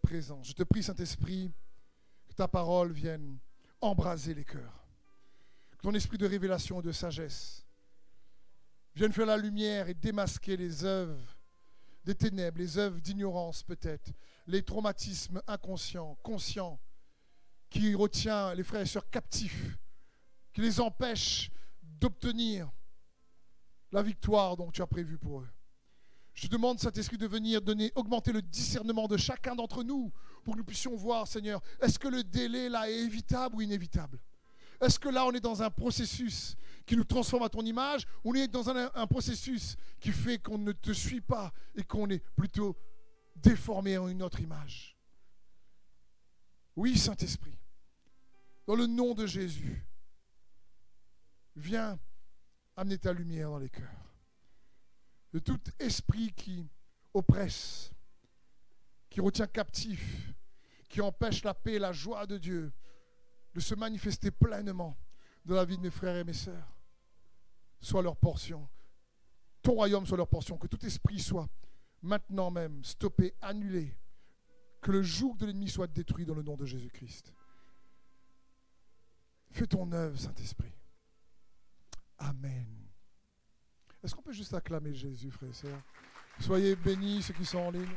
présence. 0.00 0.48
Je 0.48 0.54
te 0.54 0.62
prie, 0.62 0.82
Saint-Esprit, 0.82 1.52
que 2.28 2.34
ta 2.34 2.48
parole 2.48 2.92
vienne 2.92 3.38
embraser 3.82 4.32
les 4.32 4.44
cœurs. 4.44 4.86
Que 5.72 5.76
ton 5.82 5.92
esprit 5.92 6.16
de 6.16 6.26
révélation 6.26 6.80
et 6.80 6.82
de 6.82 6.92
sagesse 6.92 7.66
vienne 8.94 9.12
faire 9.12 9.26
la 9.26 9.36
lumière 9.36 9.88
et 9.88 9.94
démasquer 9.94 10.56
les 10.56 10.84
œuvres 10.84 11.36
des 12.04 12.14
ténèbres, 12.14 12.58
les 12.58 12.78
œuvres 12.78 13.00
d'ignorance 13.00 13.62
peut-être, 13.62 14.10
les 14.46 14.62
traumatismes 14.62 15.40
inconscients, 15.46 16.16
conscients, 16.22 16.80
qui 17.70 17.94
retient 17.94 18.54
les 18.54 18.64
frères 18.64 18.82
et 18.82 18.86
sœurs 18.86 19.08
captifs, 19.08 19.78
qui 20.52 20.60
les 20.60 20.80
empêchent 20.80 21.50
d'obtenir 21.82 22.70
la 23.92 24.02
victoire 24.02 24.56
dont 24.56 24.70
tu 24.70 24.82
as 24.82 24.86
prévu 24.86 25.16
pour 25.16 25.40
eux. 25.40 25.48
Je 26.34 26.48
demande, 26.48 26.80
Saint-Esprit, 26.80 27.18
de 27.18 27.26
venir 27.26 27.60
donner, 27.60 27.92
augmenter 27.94 28.32
le 28.32 28.42
discernement 28.42 29.06
de 29.06 29.16
chacun 29.16 29.54
d'entre 29.54 29.82
nous 29.82 30.12
pour 30.42 30.54
que 30.54 30.58
nous 30.58 30.64
puissions 30.64 30.96
voir, 30.96 31.28
Seigneur, 31.28 31.60
est-ce 31.80 31.98
que 31.98 32.08
le 32.08 32.24
délai 32.24 32.68
là 32.68 32.90
est 32.90 32.98
évitable 32.98 33.56
ou 33.56 33.60
inévitable? 33.60 34.18
Est-ce 34.82 34.98
que 34.98 35.08
là 35.08 35.24
on 35.24 35.30
est 35.30 35.40
dans 35.40 35.62
un 35.62 35.70
processus 35.70 36.56
qui 36.84 36.96
nous 36.96 37.04
transforme 37.04 37.44
à 37.44 37.48
ton 37.48 37.64
image 37.64 38.04
ou 38.24 38.32
on 38.32 38.34
est 38.34 38.48
dans 38.48 38.68
un, 38.68 39.06
processus 39.06 39.76
qui 40.00 40.10
fait 40.10 40.38
qu'on 40.38 40.58
ne 40.58 40.72
te 40.72 40.92
suit 40.92 41.20
pas 41.20 41.52
et 41.76 41.84
qu'on 41.84 42.10
est 42.10 42.18
plutôt 42.34 42.76
déformé 43.36 43.96
en 43.96 44.08
une 44.08 44.24
autre 44.24 44.40
image? 44.40 44.98
Oui, 46.74 46.98
Saint-Esprit, 46.98 47.56
dans 48.66 48.74
le 48.74 48.88
nom 48.88 49.14
de 49.14 49.24
Jésus, 49.24 49.86
viens 51.54 51.96
amener 52.76 52.98
ta 52.98 53.12
lumière 53.12 53.50
dans 53.50 53.58
les 53.58 53.70
cœurs. 53.70 54.16
De 55.32 55.38
tout 55.38 55.60
esprit 55.78 56.32
qui 56.32 56.68
oppresse, 57.14 57.92
qui 59.08 59.20
retient 59.20 59.46
captif, 59.46 60.34
qui 60.88 61.00
empêche 61.00 61.44
la 61.44 61.54
paix 61.54 61.74
et 61.74 61.78
la 61.78 61.92
joie 61.92 62.26
de 62.26 62.36
Dieu 62.36 62.72
de 63.54 63.60
se 63.60 63.74
manifester 63.74 64.30
pleinement 64.30 64.96
dans 65.44 65.56
la 65.56 65.64
vie 65.64 65.76
de 65.76 65.82
mes 65.82 65.90
frères 65.90 66.16
et 66.16 66.24
mes 66.24 66.32
sœurs, 66.32 66.76
soit 67.80 68.02
leur 68.02 68.16
portion. 68.16 68.68
Ton 69.62 69.72
royaume 69.72 70.06
soit 70.06 70.16
leur 70.16 70.28
portion. 70.28 70.58
Que 70.58 70.66
tout 70.66 70.84
esprit 70.84 71.20
soit 71.20 71.48
maintenant 72.02 72.50
même 72.50 72.84
stoppé, 72.84 73.34
annulé. 73.40 73.96
Que 74.80 74.90
le 74.90 75.02
joug 75.02 75.36
de 75.36 75.46
l'ennemi 75.46 75.68
soit 75.68 75.86
détruit 75.86 76.26
dans 76.26 76.34
le 76.34 76.42
nom 76.42 76.56
de 76.56 76.66
Jésus-Christ. 76.66 77.32
Fais 79.52 79.66
ton 79.66 79.90
œuvre, 79.92 80.18
Saint-Esprit. 80.18 80.74
Amen. 82.18 82.66
Est-ce 84.02 84.14
qu'on 84.14 84.22
peut 84.22 84.32
juste 84.32 84.54
acclamer 84.54 84.94
Jésus, 84.94 85.30
frère 85.30 85.50
et 85.50 85.54
sœurs? 85.54 85.82
Soyez 86.40 86.74
bénis, 86.74 87.22
ceux 87.22 87.34
qui 87.34 87.44
sont 87.44 87.58
en 87.58 87.70
ligne. 87.70 87.96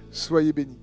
Soyez 0.11 0.51
bénis. 0.53 0.80